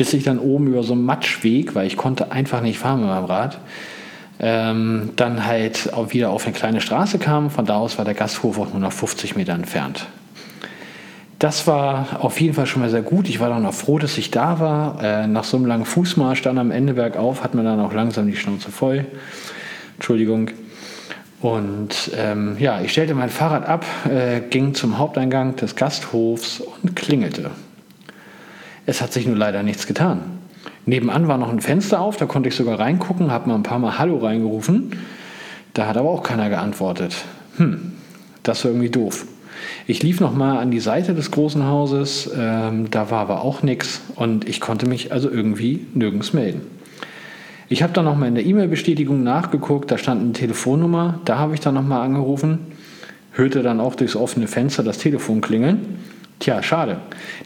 bis 0.00 0.14
ich 0.14 0.24
dann 0.24 0.38
oben 0.38 0.68
über 0.68 0.82
so 0.82 0.94
einen 0.94 1.04
Matschweg, 1.04 1.74
weil 1.74 1.86
ich 1.86 1.98
konnte 1.98 2.32
einfach 2.32 2.62
nicht 2.62 2.78
fahren 2.78 3.00
mit 3.00 3.10
meinem 3.10 3.26
Rad, 3.26 3.58
ähm, 4.38 5.10
dann 5.16 5.44
halt 5.44 5.92
auch 5.92 6.14
wieder 6.14 6.30
auf 6.30 6.46
eine 6.46 6.54
kleine 6.54 6.80
Straße 6.80 7.18
kam. 7.18 7.50
Von 7.50 7.66
da 7.66 7.76
aus 7.76 7.98
war 7.98 8.06
der 8.06 8.14
Gasthof 8.14 8.58
auch 8.58 8.70
nur 8.70 8.80
noch 8.80 8.92
50 8.92 9.36
Meter 9.36 9.52
entfernt. 9.52 10.06
Das 11.38 11.66
war 11.66 12.24
auf 12.24 12.40
jeden 12.40 12.54
Fall 12.54 12.64
schon 12.64 12.80
mal 12.80 12.88
sehr 12.88 13.02
gut. 13.02 13.28
Ich 13.28 13.40
war 13.40 13.50
dann 13.50 13.66
auch 13.66 13.74
froh, 13.74 13.98
dass 13.98 14.16
ich 14.16 14.30
da 14.30 14.58
war. 14.58 15.04
Äh, 15.04 15.26
nach 15.26 15.44
so 15.44 15.58
einem 15.58 15.66
langen 15.66 15.84
Fußmarsch 15.84 16.40
dann 16.40 16.56
am 16.56 16.70
Ende 16.70 16.94
bergauf 16.94 17.44
hat 17.44 17.54
man 17.54 17.66
dann 17.66 17.78
auch 17.78 17.92
langsam 17.92 18.26
die 18.26 18.36
Schnauze 18.36 18.70
voll. 18.70 19.04
Entschuldigung. 19.96 20.50
Und 21.42 22.10
ähm, 22.16 22.56
ja, 22.58 22.80
ich 22.80 22.92
stellte 22.92 23.14
mein 23.14 23.28
Fahrrad 23.28 23.68
ab, 23.68 23.84
äh, 24.08 24.40
ging 24.40 24.72
zum 24.72 24.96
Haupteingang 24.96 25.56
des 25.56 25.76
Gasthofs 25.76 26.62
und 26.62 26.96
klingelte. 26.96 27.50
Es 28.90 29.00
hat 29.00 29.12
sich 29.12 29.24
nur 29.24 29.36
leider 29.36 29.62
nichts 29.62 29.86
getan. 29.86 30.18
Nebenan 30.84 31.28
war 31.28 31.38
noch 31.38 31.50
ein 31.50 31.60
Fenster 31.60 32.00
auf, 32.00 32.16
da 32.16 32.26
konnte 32.26 32.48
ich 32.48 32.56
sogar 32.56 32.80
reingucken, 32.80 33.30
habe 33.30 33.48
mal 33.48 33.54
ein 33.54 33.62
paar 33.62 33.78
Mal 33.78 34.00
Hallo 34.00 34.18
reingerufen. 34.18 34.96
Da 35.74 35.86
hat 35.86 35.96
aber 35.96 36.10
auch 36.10 36.24
keiner 36.24 36.48
geantwortet. 36.48 37.14
Hm, 37.58 37.92
das 38.42 38.64
war 38.64 38.72
irgendwie 38.72 38.90
doof. 38.90 39.26
Ich 39.86 40.02
lief 40.02 40.18
nochmal 40.18 40.58
an 40.58 40.72
die 40.72 40.80
Seite 40.80 41.14
des 41.14 41.30
großen 41.30 41.64
Hauses, 41.64 42.32
ähm, 42.36 42.90
da 42.90 43.12
war 43.12 43.20
aber 43.20 43.44
auch 43.44 43.62
nichts 43.62 44.00
und 44.16 44.48
ich 44.48 44.60
konnte 44.60 44.88
mich 44.88 45.12
also 45.12 45.30
irgendwie 45.30 45.86
nirgends 45.94 46.32
melden. 46.32 46.62
Ich 47.68 47.84
habe 47.84 47.92
dann 47.92 48.06
nochmal 48.06 48.26
in 48.26 48.34
der 48.34 48.44
E-Mail-Bestätigung 48.44 49.22
nachgeguckt, 49.22 49.88
da 49.92 49.98
stand 49.98 50.20
eine 50.20 50.32
Telefonnummer, 50.32 51.20
da 51.26 51.38
habe 51.38 51.54
ich 51.54 51.60
dann 51.60 51.74
nochmal 51.74 52.04
angerufen, 52.04 52.58
hörte 53.30 53.62
dann 53.62 53.78
auch 53.78 53.94
durchs 53.94 54.16
offene 54.16 54.48
Fenster 54.48 54.82
das 54.82 54.98
Telefon 54.98 55.40
klingeln. 55.40 55.98
Tja, 56.40 56.62
schade, 56.62 56.96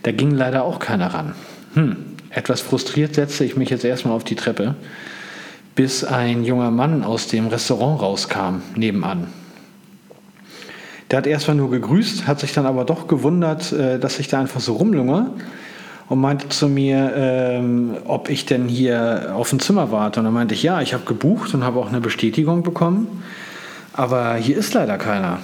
da 0.04 0.12
ging 0.12 0.30
leider 0.30 0.62
auch 0.62 0.78
keiner 0.78 1.09
ran. 1.09 1.35
Hm, 1.74 1.96
etwas 2.30 2.61
frustriert 2.61 3.16
setzte 3.16 3.44
ich 3.44 3.57
mich 3.57 3.68
jetzt 3.68 3.85
erstmal 3.85 4.14
auf 4.14 4.22
die 4.22 4.37
Treppe, 4.37 4.76
bis 5.74 6.04
ein 6.04 6.44
junger 6.44 6.70
Mann 6.70 7.02
aus 7.02 7.26
dem 7.26 7.48
Restaurant 7.48 8.00
rauskam, 8.00 8.62
nebenan. 8.76 9.26
Der 11.11 11.18
hat 11.18 11.26
erstmal 11.26 11.57
nur 11.57 11.70
gegrüßt, 11.70 12.28
hat 12.28 12.38
sich 12.38 12.52
dann 12.52 12.66
aber 12.66 12.85
doch 12.85 13.09
gewundert, 13.09 13.72
äh, 13.72 13.98
dass 13.98 14.20
ich 14.20 14.28
da 14.28 14.40
einfach 14.40 14.61
so 14.61 14.74
rumlunge 14.74 15.30
und 16.09 16.20
meinte 16.20 16.48
zu 16.48 16.68
mir, 16.68 17.12
ähm, 17.16 17.96
ob 18.04 18.30
ich 18.30 18.46
denn 18.46 18.68
hier 18.68 19.33
auf 19.35 19.50
dem 19.50 19.59
Zimmer 19.59 19.90
warte. 19.90 20.20
Und 20.20 20.26
dann 20.26 20.35
meinte 20.35 20.54
ich, 20.54 20.62
ja, 20.62 20.80
ich 20.80 20.94
habe 20.94 21.04
gebucht 21.04 21.52
und 21.52 21.64
habe 21.64 21.80
auch 21.80 21.88
eine 21.88 22.00
Bestätigung 22.00 22.62
bekommen, 22.62 23.24
aber 23.92 24.35
hier 24.35 24.57
ist 24.57 24.72
leider 24.72 24.98
keiner. 24.98 25.40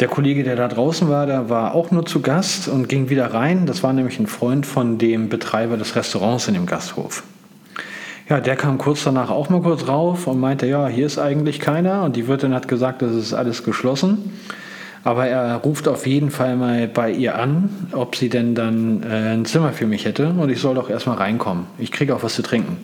Der 0.00 0.08
Kollege, 0.08 0.42
der 0.42 0.56
da 0.56 0.66
draußen 0.66 1.08
war, 1.08 1.26
der 1.26 1.48
war 1.48 1.74
auch 1.74 1.92
nur 1.92 2.04
zu 2.04 2.20
Gast 2.20 2.66
und 2.66 2.88
ging 2.88 3.10
wieder 3.10 3.32
rein. 3.32 3.64
Das 3.64 3.84
war 3.84 3.92
nämlich 3.92 4.18
ein 4.18 4.26
Freund 4.26 4.66
von 4.66 4.98
dem 4.98 5.28
Betreiber 5.28 5.76
des 5.76 5.94
Restaurants 5.94 6.48
in 6.48 6.54
dem 6.54 6.66
Gasthof. 6.66 7.22
Ja, 8.28 8.40
der 8.40 8.56
kam 8.56 8.78
kurz 8.78 9.04
danach 9.04 9.30
auch 9.30 9.50
mal 9.50 9.60
kurz 9.60 9.86
rauf 9.86 10.26
und 10.26 10.40
meinte, 10.40 10.66
ja, 10.66 10.88
hier 10.88 11.06
ist 11.06 11.18
eigentlich 11.18 11.60
keiner. 11.60 12.02
Und 12.02 12.16
die 12.16 12.26
Wirtin 12.26 12.54
hat 12.54 12.66
gesagt, 12.66 13.02
das 13.02 13.12
ist 13.12 13.34
alles 13.34 13.62
geschlossen. 13.62 14.32
Aber 15.04 15.26
er 15.26 15.56
ruft 15.56 15.86
auf 15.86 16.06
jeden 16.06 16.30
Fall 16.30 16.56
mal 16.56 16.88
bei 16.88 17.12
ihr 17.12 17.38
an, 17.38 17.68
ob 17.92 18.16
sie 18.16 18.30
denn 18.30 18.54
dann 18.54 19.02
äh, 19.02 19.34
ein 19.34 19.44
Zimmer 19.44 19.72
für 19.72 19.86
mich 19.86 20.06
hätte. 20.06 20.30
Und 20.30 20.50
ich 20.50 20.60
soll 20.60 20.74
doch 20.74 20.90
erstmal 20.90 21.18
reinkommen. 21.18 21.66
Ich 21.78 21.92
kriege 21.92 22.16
auch 22.16 22.22
was 22.22 22.34
zu 22.34 22.42
trinken. 22.42 22.78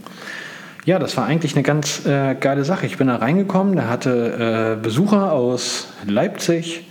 Ja, 0.85 0.99
das 0.99 1.17
war 1.17 1.27
eigentlich 1.27 1.55
eine 1.55 1.63
ganz 1.63 2.07
äh, 2.07 2.35
geile 2.35 2.65
Sache. 2.65 2.87
Ich 2.87 2.99
bin 2.99 3.09
da 3.09 3.17
reingekommen, 3.17 3.75
der 3.75 3.89
hatte 3.89 4.77
äh, 4.79 4.83
Besucher 4.83 5.33
aus 5.33 5.89
Leipzig. 6.07 6.85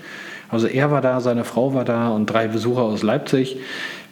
Also 0.49 0.67
er 0.67 0.91
war 0.91 1.01
da, 1.01 1.19
seine 1.21 1.43
Frau 1.43 1.73
war 1.73 1.85
da 1.85 2.09
und 2.09 2.25
drei 2.25 2.47
Besucher 2.47 2.81
aus 2.81 3.03
Leipzig 3.03 3.57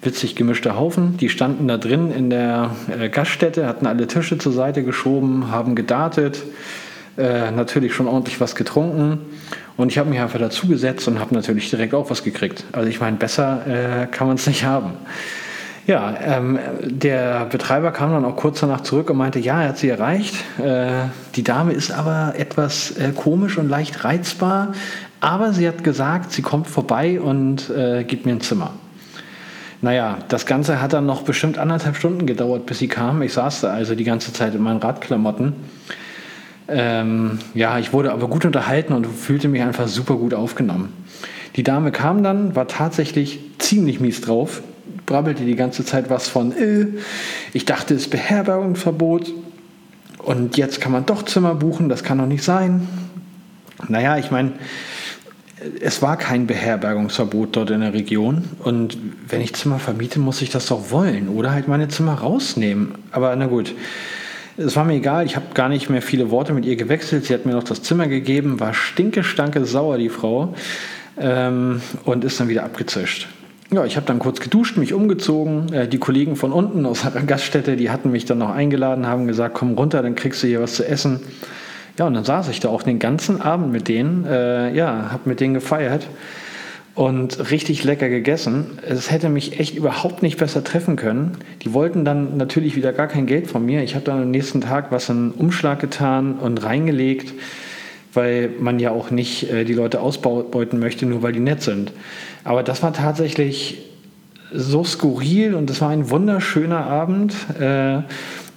witzig 0.02 0.36
gemischter 0.36 0.78
Haufen. 0.78 1.17
Die 1.17 1.30
standen 1.30 1.67
da 1.67 1.78
drin 1.78 2.12
in 2.12 2.30
der 2.30 2.71
äh, 3.00 3.10
Gaststätte, 3.10 3.67
hatten 3.67 3.88
alle 3.88 4.08
Tische 4.08 4.38
zur 4.38 4.52
Seite 4.52 4.84
geschoben, 4.84 5.52
haben 5.52 5.76
gedartet, 5.76 6.43
äh, 7.17 7.52
natürlich 7.52 7.93
schon 7.93 8.08
ordentlich 8.08 8.39
was 8.39 8.56
getrunken. 8.56 9.19
Und 9.76 9.91
ich 9.91 9.97
habe 9.97 10.10
mich 10.10 10.19
einfach 10.19 10.39
dazugesetzt 10.39 11.08
und 11.08 11.19
habe 11.19 11.36
natürlich 11.36 11.69
direkt 11.69 11.93
auch 11.93 12.10
was 12.10 12.23
gekriegt. 12.23 12.63
Also 12.71 12.89
ich 12.89 13.00
meine, 13.00 13.17
besser 13.17 14.04
äh, 14.04 14.08
kann 14.08 14.28
man 14.28 14.38
es 14.38 14.47
nicht 14.47 14.63
haben. 14.65 14.93
Ja, 15.88 16.15
ähm, 16.21 16.60
der 16.82 17.45
Betreiber 17.45 17.91
kam 17.91 18.12
dann 18.12 18.26
auch 18.26 18.36
kurz 18.36 18.60
danach 18.60 18.82
zurück 18.82 19.10
und 19.10 19.15
meinte, 19.15 19.39
ja, 19.39 19.62
er 19.62 19.69
hat 19.69 19.78
sie 19.78 19.88
erreicht. 19.88 20.36
Äh, 20.60 21.06
die 21.36 21.43
Dame 21.43 21.71
ist 21.71 21.91
aber 21.91 22.34
etwas 22.38 22.91
äh, 22.97 23.13
komisch 23.15 23.58
und 23.58 23.69
leicht 23.69 24.04
reizbar, 24.04 24.73
aber 25.19 25.53
sie 25.53 25.67
hat 25.67 25.84
gesagt, 25.84 26.32
sie 26.32 26.41
kommt 26.41 26.67
vorbei 26.67 27.19
und 27.19 27.69
äh, 27.69 28.03
gibt 28.03 28.25
mir 28.25 28.34
ein 28.34 28.41
Zimmer. 28.41 28.71
Naja, 29.82 30.19
das 30.27 30.45
Ganze 30.45 30.82
hat 30.82 30.93
dann 30.93 31.06
noch 31.06 31.21
bestimmt 31.21 31.58
anderthalb 31.58 31.95
Stunden 31.95 32.25
gedauert, 32.25 32.65
bis 32.65 32.80
sie 32.80 32.88
kam. 32.88 33.21
Ich 33.21 33.34
saß 33.34 33.62
da 33.62 33.73
also 33.73 33.93
die 33.93 34.03
ganze 34.03 34.34
Zeit 34.34 34.56
in 34.56 34.62
meinen 34.62 34.80
Radklamotten. 34.80 35.53
Ähm, 36.67 37.39
ja, 37.53 37.77
ich 37.77 37.93
wurde 37.93 38.12
aber 38.12 38.27
gut 38.27 38.43
unterhalten 38.45 38.93
und 38.93 39.06
fühlte 39.06 39.47
mich 39.47 39.62
einfach 39.62 39.88
super 39.88 40.15
gut 40.15 40.34
aufgenommen. 40.34 40.93
Die 41.56 41.63
Dame 41.63 41.91
kam 41.91 42.23
dann, 42.23 42.56
war 42.56 42.67
tatsächlich 42.67 43.39
ziemlich 43.60 43.99
mies 43.99 44.21
drauf, 44.21 44.62
brabbelte 45.06 45.45
die 45.45 45.56
ganze 45.56 45.86
Zeit 45.86 46.10
was 46.10 46.27
von, 46.27 46.51
äh, 46.51 46.88
ich 47.53 47.65
dachte, 47.65 47.93
es 47.93 48.03
ist 48.03 48.10
Beherbergungsverbot 48.10 49.32
und 50.19 50.58
jetzt 50.58 50.82
kann 50.82 50.91
man 50.91 51.06
doch 51.06 51.23
Zimmer 51.23 51.56
buchen, 51.56 51.88
das 51.88 52.03
kann 52.03 52.17
doch 52.17 52.25
nicht 52.25 52.43
sein. 52.43 52.88
Naja, 53.88 54.17
ich 54.17 54.32
meine, 54.32 54.53
es 55.82 56.02
war 56.02 56.17
kein 56.17 56.48
Beherbergungsverbot 56.48 57.56
dort 57.56 57.72
in 57.72 57.82
der 57.82 57.93
Region. 57.93 58.43
Und 58.60 58.98
wenn 59.28 59.41
ich 59.41 59.56
Zimmer 59.56 59.80
vermiete, 59.80 60.20
muss 60.20 60.41
ich 60.41 60.50
das 60.50 60.67
doch 60.67 60.91
wollen 60.91 61.30
oder 61.30 61.52
halt 61.52 61.67
meine 61.67 61.88
Zimmer 61.88 62.13
rausnehmen. 62.13 62.96
Aber 63.12 63.36
na 63.36 63.48
gut, 63.48 63.74
es 64.58 64.76
war 64.76 64.86
mir 64.86 64.96
egal. 64.96 65.26
Ich 65.26 65.36
habe 65.36 65.48
gar 65.54 65.70
nicht 65.70 65.89
mehr 65.89 66.02
viele 66.02 66.30
Worte 66.30 66.54
mit 66.54 66.65
ihr 66.65 66.76
gewechselt. 66.76 67.26
Sie 67.26 67.34
hat 67.34 67.46
mir 67.46 67.54
noch 67.54 67.63
das 67.63 67.82
Zimmer 67.82 68.08
gegeben, 68.08 68.60
war 68.60 68.74
stinke, 68.74 69.24
stanke, 69.24 69.65
sauer, 69.65 69.98
die 69.98 70.10
Frau, 70.10 70.54
ähm, 71.20 71.82
und 72.06 72.24
ist 72.24 72.39
dann 72.39 72.50
wieder 72.50 72.63
abgezischt. 72.63 73.28
Ja, 73.70 73.84
ich 73.84 73.98
habe 73.98 74.06
dann 74.06 74.20
kurz 74.20 74.39
geduscht, 74.39 74.78
mich 74.78 74.93
umgezogen. 74.93 75.74
Äh, 75.74 75.88
die 75.88 75.98
Kollegen 75.98 76.36
von 76.36 76.52
unten 76.52 76.86
aus 76.86 77.02
der 77.13 77.22
Gaststätte, 77.24 77.76
die 77.76 77.89
hatten 77.89 78.12
mich 78.12 78.26
dann 78.26 78.38
noch 78.38 78.52
eingeladen, 78.52 79.08
haben 79.08 79.28
gesagt, 79.28 79.56
komm 79.56 79.74
runter, 79.74 80.02
dann 80.02 80.15
kriegst 80.15 80.43
du 80.43 80.48
hier 80.48 80.62
was 80.62 80.76
zu 80.76 80.88
essen. 80.88 81.20
Ja, 81.97 82.05
und 82.05 82.13
dann 82.13 82.23
saß 82.23 82.49
ich 82.49 82.60
da 82.60 82.69
auch 82.69 82.83
den 82.83 82.99
ganzen 82.99 83.41
Abend 83.41 83.71
mit 83.71 83.88
denen, 83.88 84.25
äh, 84.25 84.71
ja, 84.73 85.10
habe 85.12 85.21
mit 85.25 85.39
denen 85.39 85.55
gefeiert 85.55 86.07
und 86.93 87.51
richtig 87.51 87.83
lecker 87.83 88.07
gegessen. 88.10 88.79
Es 88.88 89.10
hätte 89.10 89.29
mich 89.29 89.60
echt 89.60 89.75
überhaupt 89.75 90.21
nicht 90.21 90.38
besser 90.38 90.63
treffen 90.63 90.95
können. 90.95 91.38
Die 91.63 91.73
wollten 91.73 92.05
dann 92.05 92.38
natürlich 92.38 92.75
wieder 92.75 92.93
gar 92.93 93.07
kein 93.07 93.25
Geld 93.25 93.47
von 93.47 93.65
mir. 93.65 93.83
Ich 93.83 93.95
habe 93.95 94.05
dann 94.05 94.21
am 94.21 94.31
nächsten 94.31 94.62
Tag 94.62 94.91
was 94.91 95.10
in 95.10 95.31
Umschlag 95.31 95.79
getan 95.79 96.36
und 96.36 96.63
reingelegt, 96.63 97.33
weil 98.13 98.51
man 98.60 98.79
ja 98.79 98.91
auch 98.91 99.10
nicht 99.10 99.51
äh, 99.51 99.63
die 99.63 99.73
Leute 99.73 99.99
ausbeuten 99.99 100.79
möchte, 100.79 101.07
nur 101.07 101.23
weil 101.23 101.33
die 101.33 101.39
nett 101.39 101.63
sind. 101.63 101.91
Aber 102.43 102.62
das 102.62 102.83
war 102.83 102.93
tatsächlich 102.93 103.79
so 104.53 104.83
skurril 104.83 105.55
und 105.55 105.69
es 105.69 105.81
war 105.81 105.89
ein 105.89 106.10
wunderschöner 106.10 106.86
Abend. 106.86 107.33
Äh, 107.60 108.01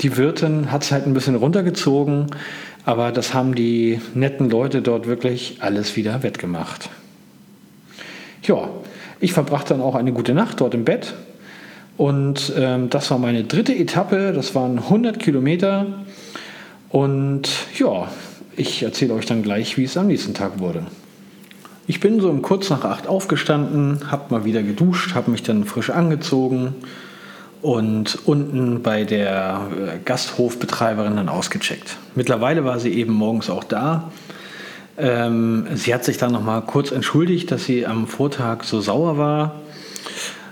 die 0.01 0.17
Wirtin 0.17 0.71
hat 0.73 0.83
es 0.83 0.93
halt 0.93 1.07
ein 1.07 1.15
bisschen 1.15 1.35
runtergezogen. 1.35 2.27
Aber 2.85 3.13
das 3.13 3.35
haben 3.35 3.55
die 3.55 4.01
netten 4.15 4.51
Leute 4.51 4.83
dort 4.83 5.07
wirklich 5.07 5.59
alles 5.61 5.97
wieder 5.97 6.23
wettgemacht. 6.23 6.89
Ja, 8.43 8.69
ich 9.21 9.33
verbrachte 9.33 9.75
dann 9.75 9.83
auch 9.83 9.95
eine 9.95 10.13
gute 10.13 10.35
Nacht 10.35 10.61
dort 10.61 10.75
im 10.75 10.85
Bett. 10.85 11.15
Und 11.97 12.53
ähm, 12.57 12.89
das 12.89 13.11
war 13.11 13.19
meine 13.19 13.45
dritte 13.45 13.75
Etappe. 13.75 14.33
Das 14.33 14.55
waren 14.55 14.79
100 14.79 15.19
Kilometer. 15.19 15.87
Und 16.89 17.51
ja, 17.79 18.09
ich 18.57 18.83
erzähle 18.83 19.15
euch 19.15 19.27
dann 19.27 19.43
gleich, 19.43 19.77
wie 19.77 19.85
es 19.85 19.97
am 19.97 20.07
nächsten 20.07 20.33
Tag 20.33 20.59
wurde. 20.59 20.87
Ich 21.87 22.01
bin 22.01 22.21
so 22.21 22.31
um 22.31 22.41
kurz 22.41 22.71
nach 22.71 22.85
acht 22.85 23.07
aufgestanden, 23.07 24.11
habe 24.11 24.33
mal 24.33 24.45
wieder 24.45 24.63
geduscht, 24.63 25.15
habe 25.15 25.31
mich 25.31 25.43
dann 25.43 25.65
frisch 25.65 25.91
angezogen 25.91 26.75
und 27.63 28.19
unten 28.27 28.83
bei 28.83 29.05
der 29.05 29.61
äh, 29.71 29.99
Gasthofbetreiberin 30.05 31.17
dann 31.17 31.29
ausgecheckt. 31.29 31.97
Mittlerweile 32.15 32.65
war 32.65 32.81
sie 32.81 32.93
eben 32.93 33.13
morgens 33.13 33.51
auch 33.51 33.65
da. 33.65 34.11
Ähm, 34.97 35.67
sie 35.75 35.95
hat 35.95 36.05
sich 36.05 36.19
dann 36.19 36.33
noch 36.33 36.43
mal 36.43 36.61
kurz 36.63 36.91
entschuldigt, 36.91 37.51
dass 37.51 37.65
sie 37.65 37.87
am 37.87 38.07
Vortag 38.07 38.65
so 38.65 38.81
sauer 38.81 39.19
war. 39.19 39.61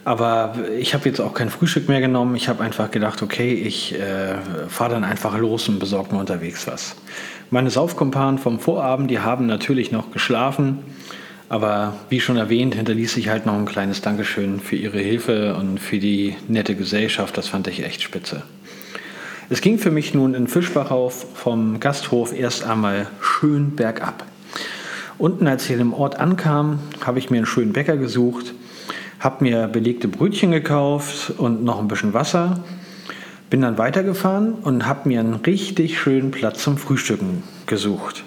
Aber 0.04 0.54
ich 0.78 0.94
habe 0.94 1.06
jetzt 1.06 1.20
auch 1.20 1.34
kein 1.34 1.50
Frühstück 1.50 1.88
mehr 1.88 2.00
genommen. 2.00 2.34
Ich 2.34 2.48
habe 2.48 2.64
einfach 2.64 2.90
gedacht, 2.90 3.22
okay, 3.22 3.52
ich 3.52 3.94
äh, 3.94 4.36
fahre 4.68 4.92
dann 4.92 5.04
einfach 5.04 5.36
los 5.36 5.68
und 5.68 5.78
besorge 5.78 6.14
mir 6.14 6.20
unterwegs 6.20 6.66
was. 6.66 6.96
Meine 7.50 7.68
Saufkumpanen 7.68 8.38
vom 8.38 8.58
Vorabend, 8.58 9.10
die 9.10 9.20
haben 9.20 9.44
natürlich 9.46 9.92
noch 9.92 10.10
geschlafen. 10.10 10.78
Aber 11.48 11.94
wie 12.10 12.20
schon 12.20 12.36
erwähnt, 12.36 12.74
hinterließ 12.74 13.16
ich 13.16 13.28
halt 13.28 13.46
noch 13.46 13.54
ein 13.54 13.64
kleines 13.64 14.02
Dankeschön 14.02 14.60
für 14.60 14.76
Ihre 14.76 14.98
Hilfe 14.98 15.54
und 15.56 15.78
für 15.78 15.98
die 15.98 16.36
nette 16.46 16.74
Gesellschaft. 16.74 17.38
Das 17.38 17.48
fand 17.48 17.68
ich 17.68 17.84
echt 17.84 18.02
spitze. 18.02 18.42
Es 19.48 19.62
ging 19.62 19.78
für 19.78 19.90
mich 19.90 20.12
nun 20.12 20.34
in 20.34 20.46
Fischbach 20.46 20.90
auf 20.90 21.26
vom 21.34 21.80
Gasthof 21.80 22.38
erst 22.38 22.64
einmal 22.64 23.06
schön 23.22 23.76
bergab. 23.76 24.26
Unten, 25.16 25.46
als 25.46 25.68
ich 25.70 25.80
im 25.80 25.94
Ort 25.94 26.20
ankam, 26.20 26.80
habe 27.04 27.18
ich 27.18 27.30
mir 27.30 27.38
einen 27.38 27.46
schönen 27.46 27.72
Bäcker 27.72 27.96
gesucht, 27.96 28.52
habe 29.18 29.42
mir 29.42 29.68
belegte 29.68 30.06
Brötchen 30.06 30.50
gekauft 30.50 31.32
und 31.38 31.64
noch 31.64 31.80
ein 31.80 31.88
bisschen 31.88 32.12
Wasser, 32.12 32.62
bin 33.48 33.62
dann 33.62 33.78
weitergefahren 33.78 34.52
und 34.52 34.86
habe 34.86 35.08
mir 35.08 35.20
einen 35.20 35.34
richtig 35.34 35.98
schönen 35.98 36.30
Platz 36.30 36.62
zum 36.62 36.76
Frühstücken 36.76 37.42
gesucht 37.66 38.22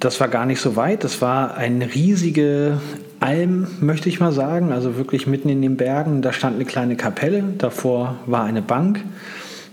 das 0.00 0.20
war 0.20 0.28
gar 0.28 0.46
nicht 0.46 0.60
so 0.60 0.76
weit. 0.76 1.04
Das 1.04 1.22
war 1.22 1.56
eine 1.56 1.94
riesige 1.94 2.80
Alm, 3.20 3.66
möchte 3.80 4.08
ich 4.08 4.20
mal 4.20 4.32
sagen, 4.32 4.72
also 4.72 4.96
wirklich 4.96 5.26
mitten 5.26 5.48
in 5.48 5.62
den 5.62 5.76
Bergen. 5.76 6.22
Da 6.22 6.32
stand 6.32 6.56
eine 6.56 6.64
kleine 6.64 6.96
Kapelle, 6.96 7.42
davor 7.58 8.16
war 8.26 8.44
eine 8.44 8.62
Bank. 8.62 9.02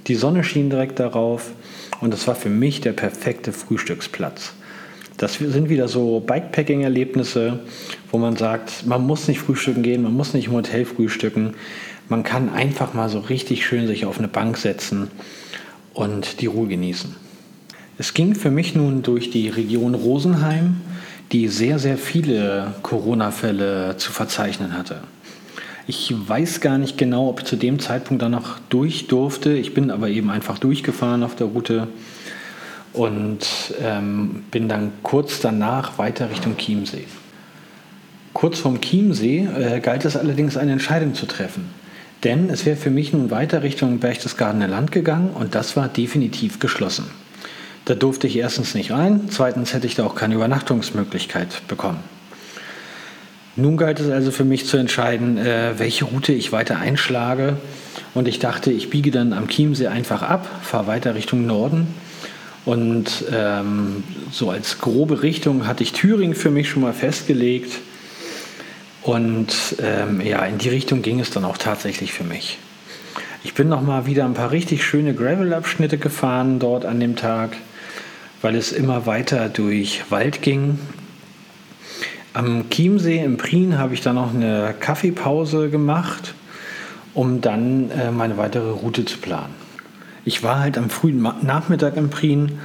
Die 0.07 0.15
Sonne 0.15 0.43
schien 0.43 0.69
direkt 0.69 0.99
darauf 0.99 1.51
und 1.99 2.13
das 2.13 2.27
war 2.27 2.35
für 2.35 2.49
mich 2.49 2.81
der 2.81 2.93
perfekte 2.93 3.51
Frühstücksplatz. 3.51 4.53
Das 5.17 5.35
sind 5.35 5.69
wieder 5.69 5.87
so 5.87 6.19
Bikepacking-Erlebnisse, 6.19 7.59
wo 8.11 8.17
man 8.17 8.35
sagt, 8.35 8.85
man 8.85 9.05
muss 9.05 9.27
nicht 9.27 9.39
frühstücken 9.39 9.81
gehen, 9.81 10.03
man 10.03 10.13
muss 10.13 10.33
nicht 10.33 10.47
im 10.47 10.53
Hotel 10.53 10.85
frühstücken. 10.85 11.53
Man 12.09 12.23
kann 12.23 12.49
einfach 12.49 12.93
mal 12.93 13.09
so 13.09 13.19
richtig 13.19 13.65
schön 13.65 13.87
sich 13.87 14.05
auf 14.05 14.19
eine 14.19 14.27
Bank 14.27 14.57
setzen 14.57 15.09
und 15.93 16.41
die 16.41 16.47
Ruhe 16.47 16.67
genießen. 16.67 17.24
Es 17.97 18.13
ging 18.13 18.35
für 18.35 18.51
mich 18.51 18.75
nun 18.75 19.03
durch 19.03 19.29
die 19.29 19.47
Region 19.47 19.95
Rosenheim, 19.95 20.81
die 21.31 21.47
sehr, 21.47 21.79
sehr 21.79 21.97
viele 21.97 22.73
Corona-Fälle 22.81 23.95
zu 23.97 24.11
verzeichnen 24.11 24.77
hatte. 24.77 24.99
Ich 25.87 26.13
weiß 26.13 26.59
gar 26.59 26.77
nicht 26.77 26.97
genau, 26.97 27.29
ob 27.29 27.41
ich 27.41 27.45
zu 27.45 27.55
dem 27.55 27.79
Zeitpunkt 27.79 28.21
dann 28.21 28.31
noch 28.31 28.59
durch 28.69 29.07
durfte. 29.07 29.53
Ich 29.53 29.73
bin 29.73 29.91
aber 29.91 30.09
eben 30.09 30.29
einfach 30.29 30.57
durchgefahren 30.59 31.23
auf 31.23 31.35
der 31.35 31.47
Route 31.47 31.87
und 32.91 33.39
ähm, 33.81 34.43
bin 34.51 34.67
dann 34.67 34.91
kurz 35.01 35.39
danach 35.39 35.97
weiter 35.97 36.29
Richtung 36.29 36.57
Chiemsee. 36.57 37.05
Kurz 38.33 38.59
vorm 38.59 38.81
Chiemsee 38.81 39.47
äh, 39.57 39.79
galt 39.79 40.03
es 40.03 40.17
allerdings, 40.17 40.57
eine 40.57 40.73
Entscheidung 40.73 41.13
zu 41.13 41.27
treffen. 41.27 41.69
Denn 42.25 42.49
es 42.49 42.65
wäre 42.65 42.75
für 42.75 42.89
mich 42.89 43.13
nun 43.13 43.31
weiter 43.31 43.63
Richtung 43.63 43.99
Berchtesgadener 43.99 44.67
Land 44.67 44.91
gegangen 44.91 45.29
und 45.29 45.55
das 45.55 45.77
war 45.77 45.87
definitiv 45.87 46.59
geschlossen. 46.59 47.05
Da 47.85 47.93
durfte 47.93 48.27
ich 48.27 48.37
erstens 48.37 48.73
nicht 48.73 48.91
rein, 48.91 49.29
zweitens 49.29 49.73
hätte 49.73 49.85
ich 49.85 49.95
da 49.95 50.05
auch 50.05 50.15
keine 50.15 50.35
Übernachtungsmöglichkeit 50.35 51.67
bekommen. 51.67 51.99
Nun 53.55 53.77
galt 53.77 53.99
es 53.99 54.09
also 54.09 54.31
für 54.31 54.43
mich 54.43 54.65
zu 54.65 54.75
entscheiden, 54.75 55.37
äh, 55.37 55.73
welche 55.77 56.05
Route 56.05 56.33
ich 56.33 56.51
weiter 56.51 56.77
einschlage. 56.77 57.57
Und 58.13 58.27
ich 58.27 58.39
dachte, 58.39 58.71
ich 58.71 58.89
biege 58.89 59.11
dann 59.11 59.31
am 59.31 59.47
Chiemsee 59.47 59.87
einfach 59.87 60.23
ab, 60.23 60.49
fahre 60.61 60.87
weiter 60.87 61.15
Richtung 61.15 61.45
Norden. 61.45 61.87
Und 62.65 63.25
ähm, 63.31 64.03
so 64.31 64.49
als 64.49 64.79
grobe 64.79 65.21
Richtung 65.21 65.67
hatte 65.67 65.83
ich 65.83 65.93
Thüringen 65.93 66.35
für 66.35 66.49
mich 66.49 66.69
schon 66.69 66.81
mal 66.81 66.93
festgelegt. 66.93 67.71
Und 69.03 69.75
ähm, 69.81 70.19
ja, 70.19 70.43
in 70.45 70.57
die 70.57 70.69
Richtung 70.69 71.03
ging 71.03 71.19
es 71.19 71.29
dann 71.29 71.45
auch 71.45 71.57
tatsächlich 71.57 72.11
für 72.11 72.23
mich. 72.23 72.57
Ich 73.43 73.53
bin 73.53 73.69
noch 73.69 73.83
mal 73.83 74.07
wieder 74.07 74.25
ein 74.25 74.33
paar 74.33 74.49
richtig 74.49 74.83
schöne 74.83 75.13
Gravel-Abschnitte 75.13 75.99
gefahren 75.99 76.57
dort 76.57 76.83
an 76.83 76.99
dem 76.99 77.15
Tag, 77.15 77.55
weil 78.45 78.55
es 78.55 78.71
immer 78.71 79.05
weiter 79.05 79.49
durch 79.49 80.05
Wald 80.09 80.41
ging 80.41 80.79
am 82.35 82.69
Chiemsee 82.69 83.23
im 83.23 83.37
Prien 83.37 83.77
habe 83.77 83.93
ich 83.93 84.01
dann 84.01 84.15
noch 84.15 84.33
eine 84.33 84.75
Kaffeepause 84.77 85.69
gemacht, 85.69 86.35
um 87.13 87.39
dann 87.39 87.89
äh, 87.91 88.11
meine 88.11 88.35
weitere 88.35 88.71
Route 88.71 89.05
zu 89.05 89.19
planen. 89.19 89.53
Ich 90.25 90.43
war 90.43 90.59
halt 90.59 90.77
am 90.77 90.89
frühen 90.89 91.21
Nachmittag 91.43 91.95
im 91.95 92.09
Prien 92.09 92.59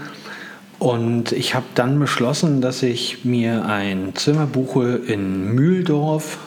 und 0.80 1.30
ich 1.30 1.54
habe 1.54 1.66
dann 1.76 2.00
beschlossen, 2.00 2.60
dass 2.60 2.82
ich 2.82 3.24
mir 3.24 3.64
ein 3.64 4.16
Zimmer 4.16 4.46
buche 4.46 4.96
in 4.96 5.54
Mühldorf. 5.54 6.38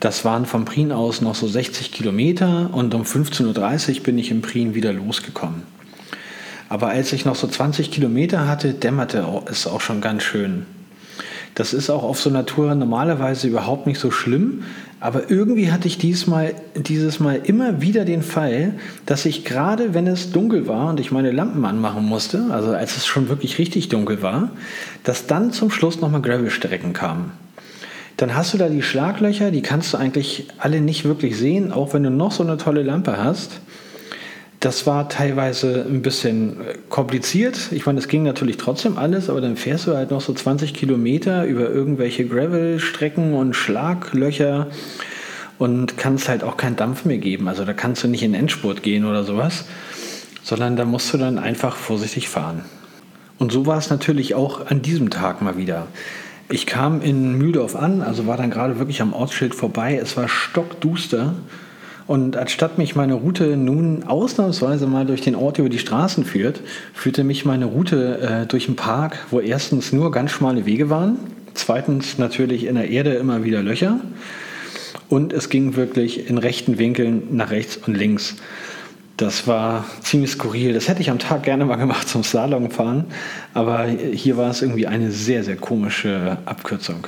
Das 0.00 0.24
waren 0.24 0.46
vom 0.46 0.64
Prien 0.64 0.92
aus 0.92 1.20
noch 1.20 1.34
so 1.34 1.46
60 1.46 1.92
Kilometer 1.92 2.70
und 2.72 2.94
um 2.94 3.02
15.30 3.02 3.98
Uhr 3.98 4.02
bin 4.02 4.18
ich 4.18 4.30
im 4.30 4.40
Prien 4.40 4.74
wieder 4.74 4.94
losgekommen. 4.94 5.62
Aber 6.72 6.88
als 6.88 7.12
ich 7.12 7.26
noch 7.26 7.34
so 7.34 7.46
20 7.46 7.90
Kilometer 7.90 8.48
hatte, 8.48 8.72
dämmerte 8.72 9.26
es 9.44 9.66
auch 9.66 9.82
schon 9.82 10.00
ganz 10.00 10.22
schön. 10.22 10.64
Das 11.54 11.74
ist 11.74 11.90
auch 11.90 12.02
auf 12.02 12.18
so 12.18 12.30
einer 12.30 12.46
Tour 12.46 12.74
normalerweise 12.74 13.46
überhaupt 13.46 13.86
nicht 13.86 14.00
so 14.00 14.10
schlimm. 14.10 14.62
Aber 14.98 15.30
irgendwie 15.30 15.70
hatte 15.70 15.86
ich 15.86 15.98
diesmal, 15.98 16.54
dieses 16.74 17.20
Mal 17.20 17.42
immer 17.44 17.82
wieder 17.82 18.06
den 18.06 18.22
Fall, 18.22 18.72
dass 19.04 19.26
ich 19.26 19.44
gerade, 19.44 19.92
wenn 19.92 20.06
es 20.06 20.32
dunkel 20.32 20.66
war 20.66 20.88
und 20.88 20.98
ich 20.98 21.12
meine 21.12 21.30
Lampen 21.30 21.62
anmachen 21.66 22.06
musste, 22.06 22.46
also 22.48 22.70
als 22.70 22.96
es 22.96 23.04
schon 23.04 23.28
wirklich 23.28 23.58
richtig 23.58 23.90
dunkel 23.90 24.22
war, 24.22 24.48
dass 25.04 25.26
dann 25.26 25.52
zum 25.52 25.70
Schluss 25.70 26.00
nochmal 26.00 26.22
Gravelstrecken 26.22 26.94
kamen. 26.94 27.32
Dann 28.16 28.34
hast 28.34 28.54
du 28.54 28.56
da 28.56 28.70
die 28.70 28.80
Schlaglöcher, 28.80 29.50
die 29.50 29.60
kannst 29.60 29.92
du 29.92 29.98
eigentlich 29.98 30.48
alle 30.56 30.80
nicht 30.80 31.04
wirklich 31.04 31.36
sehen, 31.36 31.70
auch 31.70 31.92
wenn 31.92 32.04
du 32.04 32.10
noch 32.10 32.32
so 32.32 32.42
eine 32.42 32.56
tolle 32.56 32.82
Lampe 32.82 33.22
hast. 33.22 33.60
Das 34.62 34.86
war 34.86 35.08
teilweise 35.08 35.84
ein 35.88 36.02
bisschen 36.02 36.60
äh, 36.60 36.74
kompliziert. 36.88 37.72
Ich 37.72 37.84
meine, 37.84 37.98
es 37.98 38.06
ging 38.06 38.22
natürlich 38.22 38.58
trotzdem 38.58 38.96
alles, 38.96 39.28
aber 39.28 39.40
dann 39.40 39.56
fährst 39.56 39.88
du 39.88 39.96
halt 39.96 40.12
noch 40.12 40.20
so 40.20 40.32
20 40.32 40.72
Kilometer 40.72 41.44
über 41.46 41.68
irgendwelche 41.68 42.24
Gravel-Strecken 42.24 43.34
und 43.34 43.54
Schlaglöcher 43.54 44.68
und 45.58 45.98
kannst 45.98 46.28
halt 46.28 46.44
auch 46.44 46.56
keinen 46.56 46.76
Dampf 46.76 47.04
mehr 47.04 47.18
geben. 47.18 47.48
Also 47.48 47.64
da 47.64 47.72
kannst 47.72 48.04
du 48.04 48.08
nicht 48.08 48.22
in 48.22 48.34
Endspurt 48.34 48.84
gehen 48.84 49.04
oder 49.04 49.24
sowas, 49.24 49.64
sondern 50.44 50.76
da 50.76 50.84
musst 50.84 51.12
du 51.12 51.18
dann 51.18 51.40
einfach 51.40 51.74
vorsichtig 51.74 52.28
fahren. 52.28 52.64
Und 53.40 53.50
so 53.50 53.66
war 53.66 53.78
es 53.78 53.90
natürlich 53.90 54.36
auch 54.36 54.68
an 54.68 54.80
diesem 54.80 55.10
Tag 55.10 55.42
mal 55.42 55.56
wieder. 55.56 55.88
Ich 56.48 56.66
kam 56.66 57.02
in 57.02 57.36
Mühldorf 57.36 57.74
an, 57.74 58.00
also 58.00 58.28
war 58.28 58.36
dann 58.36 58.52
gerade 58.52 58.78
wirklich 58.78 59.02
am 59.02 59.12
Ortsschild 59.12 59.56
vorbei. 59.56 59.98
Es 60.00 60.16
war 60.16 60.28
stockduster 60.28 61.34
und 62.06 62.36
anstatt 62.36 62.78
mich 62.78 62.94
meine 62.94 63.14
Route 63.14 63.56
nun 63.56 64.04
ausnahmsweise 64.04 64.86
mal 64.86 65.06
durch 65.06 65.20
den 65.20 65.34
Ort 65.34 65.58
über 65.58 65.68
die 65.68 65.78
Straßen 65.78 66.24
führt, 66.24 66.60
führte 66.94 67.24
mich 67.24 67.44
meine 67.44 67.66
Route 67.66 68.18
äh, 68.42 68.46
durch 68.46 68.66
einen 68.66 68.76
Park, 68.76 69.26
wo 69.30 69.40
erstens 69.40 69.92
nur 69.92 70.10
ganz 70.10 70.30
schmale 70.30 70.66
Wege 70.66 70.90
waren, 70.90 71.18
zweitens 71.54 72.18
natürlich 72.18 72.66
in 72.66 72.74
der 72.74 72.90
Erde 72.90 73.14
immer 73.14 73.44
wieder 73.44 73.62
Löcher 73.62 74.00
und 75.08 75.32
es 75.32 75.48
ging 75.48 75.76
wirklich 75.76 76.28
in 76.28 76.38
rechten 76.38 76.78
Winkeln 76.78 77.36
nach 77.36 77.50
rechts 77.50 77.76
und 77.76 77.96
links. 77.96 78.36
Das 79.18 79.46
war 79.46 79.84
ziemlich 80.00 80.30
skurril. 80.30 80.72
Das 80.72 80.88
hätte 80.88 81.02
ich 81.02 81.10
am 81.10 81.18
Tag 81.18 81.42
gerne 81.42 81.64
mal 81.64 81.76
gemacht 81.76 82.08
zum 82.08 82.22
Salon 82.22 82.70
fahren, 82.70 83.04
aber 83.54 83.84
hier 83.84 84.36
war 84.36 84.50
es 84.50 84.62
irgendwie 84.62 84.86
eine 84.86 85.10
sehr, 85.10 85.44
sehr 85.44 85.56
komische 85.56 86.38
Abkürzung. 86.46 87.06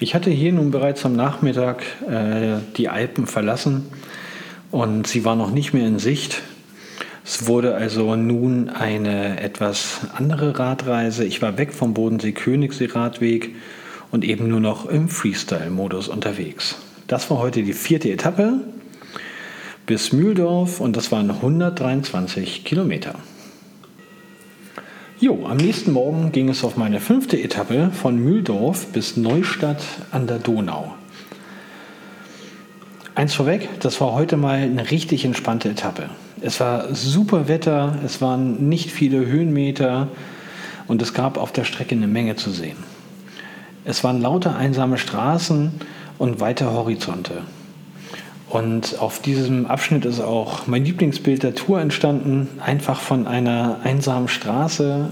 Ich 0.00 0.14
hatte 0.14 0.30
hier 0.30 0.52
nun 0.52 0.70
bereits 0.70 1.04
am 1.04 1.16
Nachmittag 1.16 1.82
äh, 2.08 2.58
die 2.76 2.88
Alpen 2.88 3.26
verlassen 3.26 3.86
und 4.70 5.08
sie 5.08 5.24
war 5.24 5.34
noch 5.34 5.50
nicht 5.50 5.74
mehr 5.74 5.88
in 5.88 5.98
Sicht. 5.98 6.40
Es 7.24 7.48
wurde 7.48 7.74
also 7.74 8.14
nun 8.14 8.68
eine 8.68 9.40
etwas 9.40 10.02
andere 10.14 10.56
Radreise. 10.56 11.24
Ich 11.24 11.42
war 11.42 11.58
weg 11.58 11.72
vom 11.74 11.94
Bodensee-Königssee-Radweg 11.94 13.56
und 14.12 14.24
eben 14.24 14.48
nur 14.48 14.60
noch 14.60 14.86
im 14.86 15.08
Freestyle-Modus 15.08 16.06
unterwegs. 16.06 16.76
Das 17.08 17.28
war 17.28 17.38
heute 17.38 17.64
die 17.64 17.72
vierte 17.72 18.08
Etappe 18.08 18.60
bis 19.84 20.12
Mühldorf 20.12 20.80
und 20.80 20.96
das 20.96 21.10
waren 21.10 21.28
123 21.28 22.64
Kilometer. 22.64 23.16
Jo, 25.20 25.46
am 25.48 25.56
nächsten 25.56 25.90
Morgen 25.90 26.30
ging 26.30 26.48
es 26.48 26.62
auf 26.62 26.76
meine 26.76 27.00
fünfte 27.00 27.42
Etappe 27.42 27.90
von 27.92 28.22
Mühldorf 28.22 28.86
bis 28.92 29.16
Neustadt 29.16 29.82
an 30.12 30.28
der 30.28 30.38
Donau. 30.38 30.94
Eins 33.16 33.34
vorweg, 33.34 33.68
das 33.80 34.00
war 34.00 34.12
heute 34.12 34.36
mal 34.36 34.58
eine 34.58 34.92
richtig 34.92 35.24
entspannte 35.24 35.70
Etappe. 35.70 36.08
Es 36.40 36.60
war 36.60 36.94
super 36.94 37.48
Wetter, 37.48 37.98
es 38.04 38.22
waren 38.22 38.68
nicht 38.68 38.92
viele 38.92 39.26
Höhenmeter 39.26 40.06
und 40.86 41.02
es 41.02 41.14
gab 41.14 41.36
auf 41.36 41.50
der 41.50 41.64
Strecke 41.64 41.96
eine 41.96 42.06
Menge 42.06 42.36
zu 42.36 42.52
sehen. 42.52 42.76
Es 43.84 44.04
waren 44.04 44.22
lauter 44.22 44.54
einsame 44.54 44.98
Straßen 44.98 45.72
und 46.18 46.38
weite 46.38 46.70
Horizonte. 46.70 47.42
Und 48.48 48.98
auf 48.98 49.20
diesem 49.20 49.66
Abschnitt 49.66 50.06
ist 50.06 50.20
auch 50.20 50.66
mein 50.66 50.84
Lieblingsbild 50.84 51.42
der 51.42 51.54
Tour 51.54 51.80
entstanden, 51.80 52.48
einfach 52.64 53.00
von 53.00 53.26
einer 53.26 53.80
einsamen 53.84 54.28
Straße. 54.28 55.10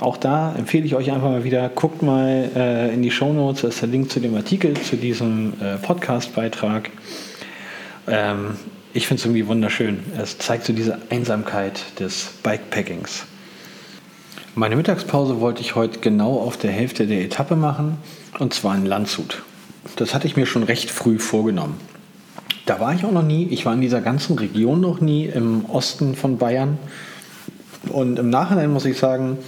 Auch 0.00 0.16
da 0.16 0.52
empfehle 0.56 0.84
ich 0.84 0.96
euch 0.96 1.12
einfach 1.12 1.28
mal 1.28 1.44
wieder, 1.44 1.68
guckt 1.68 2.02
mal 2.02 2.50
äh, 2.56 2.92
in 2.92 3.02
die 3.02 3.12
Show 3.12 3.32
Notes, 3.32 3.62
da 3.62 3.68
ist 3.68 3.82
der 3.82 3.88
Link 3.88 4.10
zu 4.10 4.18
dem 4.18 4.34
Artikel, 4.34 4.74
zu 4.74 4.96
diesem 4.96 5.52
äh, 5.60 5.76
Podcast-Beitrag. 5.76 6.90
Ähm, 8.08 8.56
ich 8.92 9.06
finde 9.06 9.20
es 9.20 9.26
irgendwie 9.26 9.46
wunderschön. 9.46 10.00
Es 10.20 10.38
zeigt 10.38 10.64
so 10.64 10.72
diese 10.72 10.98
Einsamkeit 11.08 11.80
des 12.00 12.30
Bikepackings. 12.42 13.26
Meine 14.56 14.74
Mittagspause 14.74 15.40
wollte 15.40 15.60
ich 15.60 15.76
heute 15.76 16.00
genau 16.00 16.40
auf 16.40 16.56
der 16.56 16.72
Hälfte 16.72 17.06
der 17.06 17.22
Etappe 17.22 17.54
machen, 17.54 17.98
und 18.40 18.52
zwar 18.52 18.74
in 18.74 18.84
Landshut. 18.84 19.42
Das 19.96 20.14
hatte 20.14 20.26
ich 20.26 20.36
mir 20.36 20.46
schon 20.46 20.64
recht 20.64 20.90
früh 20.90 21.20
vorgenommen. 21.20 21.76
Da 22.66 22.78
war 22.78 22.94
ich 22.94 23.04
auch 23.04 23.10
noch 23.10 23.24
nie. 23.24 23.48
Ich 23.50 23.66
war 23.66 23.74
in 23.74 23.80
dieser 23.80 24.00
ganzen 24.00 24.38
Region 24.38 24.80
noch 24.80 25.00
nie 25.00 25.26
im 25.26 25.64
Osten 25.66 26.14
von 26.14 26.38
Bayern. 26.38 26.78
Und 27.88 28.18
im 28.18 28.30
Nachhinein 28.30 28.72
muss 28.72 28.84
ich 28.84 28.98
sagen, 28.98 29.38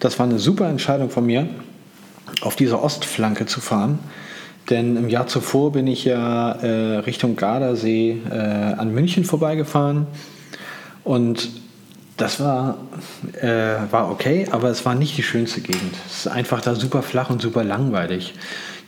das 0.00 0.18
war 0.18 0.26
eine 0.26 0.38
super 0.38 0.68
Entscheidung 0.68 1.10
von 1.10 1.24
mir, 1.24 1.46
auf 2.40 2.56
dieser 2.56 2.82
Ostflanke 2.82 3.46
zu 3.46 3.60
fahren. 3.60 4.00
Denn 4.68 4.96
im 4.96 5.08
Jahr 5.08 5.26
zuvor 5.26 5.72
bin 5.72 5.86
ich 5.86 6.04
ja 6.04 6.52
äh, 6.52 6.98
Richtung 6.98 7.36
Gardasee 7.36 8.20
äh, 8.30 8.34
an 8.34 8.92
München 8.92 9.24
vorbeigefahren. 9.24 10.06
Und 11.04 11.50
das 12.16 12.40
war, 12.40 12.78
äh, 13.40 13.76
war 13.90 14.10
okay, 14.10 14.46
aber 14.50 14.68
es 14.68 14.84
war 14.84 14.94
nicht 14.94 15.16
die 15.16 15.22
schönste 15.22 15.60
Gegend. 15.60 15.94
Es 16.06 16.26
ist 16.26 16.28
einfach 16.28 16.60
da 16.60 16.74
super 16.74 17.02
flach 17.02 17.30
und 17.30 17.40
super 17.40 17.64
langweilig 17.64 18.34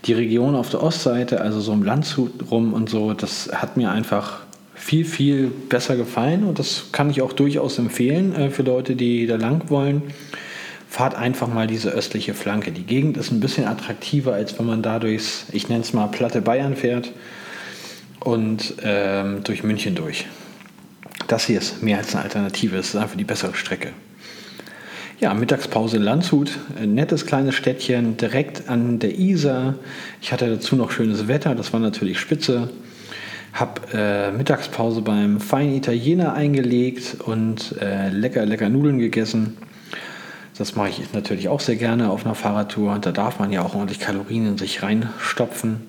die 0.05 0.13
Region 0.13 0.55
auf 0.55 0.71
der 0.71 0.83
Ostseite, 0.83 1.41
also 1.41 1.61
so 1.61 1.73
im 1.73 1.83
Landshut 1.83 2.51
rum 2.51 2.73
und 2.73 2.89
so, 2.91 3.13
das 3.15 3.51
hat 3.53 3.77
mir 3.77 3.91
einfach 3.91 4.41
viel, 4.75 5.05
viel 5.05 5.47
besser 5.69 5.97
gefallen 5.97 6.45
und 6.45 6.59
das 6.59 6.87
kann 6.91 7.09
ich 7.09 7.23
auch 7.23 7.33
durchaus 7.33 7.79
empfehlen 7.79 8.35
äh, 8.35 8.51
für 8.51 8.63
Leute, 8.63 8.97
die 8.97 9.27
da 9.27 9.37
lang 9.37 9.71
wollen. 9.71 10.03
Fahrt 10.89 11.15
einfach 11.15 11.49
mal 11.49 11.67
diese 11.67 11.91
östliche 11.91 12.35
Flanke. 12.35 12.73
Die 12.73 12.83
Gegend 12.83 13.17
ist 13.17 13.31
ein 13.31 13.41
bisschen 13.41 13.67
attraktiver, 13.67 14.35
als 14.35 14.59
wenn 14.59 14.67
man 14.67 14.83
da 14.83 14.99
durchs, 14.99 15.47
ich 15.53 15.69
nenne 15.69 15.83
es 15.83 15.93
mal, 15.93 16.09
platte 16.09 16.43
Bayern 16.43 16.77
fährt. 16.77 17.13
und 18.25 18.75
ähm, 18.83 19.43
durch 19.45 19.63
München 19.63 19.95
durch. 19.95 20.27
Das 21.29 21.47
hier 21.47 21.59
ist 21.59 21.83
mehr 21.83 21.99
als 21.99 22.15
eine 22.15 22.25
Alternative, 22.25 22.77
es 22.77 22.91
ist 22.91 22.97
einfach 22.97 23.17
die 23.17 23.25
bessere 23.25 23.55
Strecke. 23.55 23.93
Ja, 25.23 25.35
Mittagspause 25.35 25.99
in 25.99 26.03
Landshut, 26.03 26.59
ein 26.77 26.95
nettes 26.95 27.27
kleines 27.27 27.55
Städtchen 27.55 28.17
direkt 28.17 28.69
an 28.69 28.99
der 28.99 29.17
Isar. 29.17 29.77
Ich 30.21 30.33
hatte 30.33 30.51
dazu 30.51 30.75
noch 30.75 30.91
schönes 30.91 31.29
Wetter, 31.29 31.55
das 31.55 31.73
war 31.73 31.79
natürlich 31.79 32.19
spitze. 32.19 32.71
Hab 33.53 33.95
äh, 33.95 34.33
Mittagspause 34.33 35.01
beim 35.01 35.39
feinen 35.39 35.77
Italiener 35.77 36.35
eingelegt 36.35 37.19
und 37.25 37.77
äh, 37.81 38.09
lecker, 38.09 38.45
lecker 38.45 38.69
Nudeln 38.69 38.99
gegessen. 38.99 39.59
Das 40.59 40.75
mache 40.75 40.89
ich 40.89 41.13
natürlich 41.13 41.49
auch 41.49 41.61
sehr 41.61 41.77
gerne 41.77 42.11
auf 42.11 42.27
einer 42.27 42.35
Fahrradtour. 42.35 42.99
Da 42.99 43.13
darf 43.13 43.39
man 43.39 43.53
ja 43.53 43.63
auch 43.63 43.77
ordentlich 43.77 44.01
Kalorien 44.01 44.49
in 44.49 44.59
sich 44.59 44.83
reinstopfen. 44.83 45.83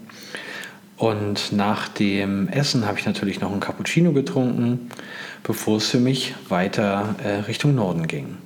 Und 0.95 1.51
nach 1.51 1.87
dem 1.87 2.49
Essen 2.49 2.85
habe 2.85 2.99
ich 2.99 3.07
natürlich 3.07 3.41
noch 3.41 3.51
einen 3.51 3.61
Cappuccino 3.61 4.13
getrunken, 4.13 4.91
bevor 5.41 5.77
es 5.77 5.87
für 5.87 5.99
mich 5.99 6.35
weiter 6.49 7.15
äh, 7.23 7.29
Richtung 7.47 7.73
Norden 7.73 8.05
ging 8.05 8.37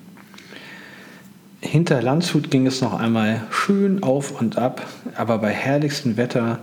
hinter 1.61 2.01
Landshut 2.01 2.51
ging 2.51 2.67
es 2.67 2.81
noch 2.81 2.93
einmal 2.99 3.43
schön 3.49 4.03
auf 4.03 4.39
und 4.39 4.57
ab, 4.57 4.85
aber 5.15 5.39
bei 5.39 5.51
herrlichstem 5.51 6.17
Wetter. 6.17 6.59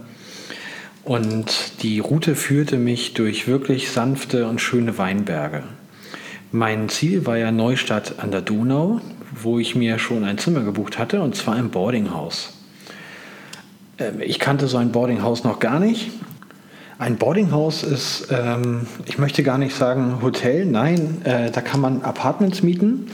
Und 1.02 1.82
die 1.82 1.98
Route 1.98 2.34
führte 2.34 2.78
mich 2.78 3.14
durch 3.14 3.46
wirklich 3.46 3.90
sanfte 3.90 4.46
und 4.46 4.60
schöne 4.60 4.96
Weinberge. 4.96 5.64
Mein 6.50 6.88
Ziel 6.88 7.26
war 7.26 7.36
ja 7.36 7.50
Neustadt 7.50 8.14
an 8.18 8.30
der 8.30 8.40
Donau, 8.40 9.00
wo 9.42 9.58
ich 9.58 9.74
mir 9.74 9.98
schon 9.98 10.24
ein 10.24 10.38
Zimmer 10.38 10.62
gebucht 10.62 10.98
hatte, 10.98 11.20
und 11.20 11.34
zwar 11.34 11.58
im 11.58 11.70
Boardinghaus. 11.70 12.54
Ähm, 13.98 14.20
ich 14.20 14.38
kannte 14.38 14.68
so 14.68 14.78
ein 14.78 14.92
Boardinghaus 14.92 15.44
noch 15.44 15.58
gar 15.58 15.80
nicht. 15.80 16.10
Ein 16.96 17.16
Boardinghaus 17.16 17.82
ist, 17.82 18.28
ähm, 18.30 18.86
ich 19.04 19.18
möchte 19.18 19.42
gar 19.42 19.58
nicht 19.58 19.74
sagen 19.74 20.22
Hotel, 20.22 20.64
nein, 20.64 21.22
äh, 21.24 21.50
da 21.50 21.60
kann 21.60 21.80
man 21.80 22.02
Apartments 22.02 22.62
mieten 22.62 23.10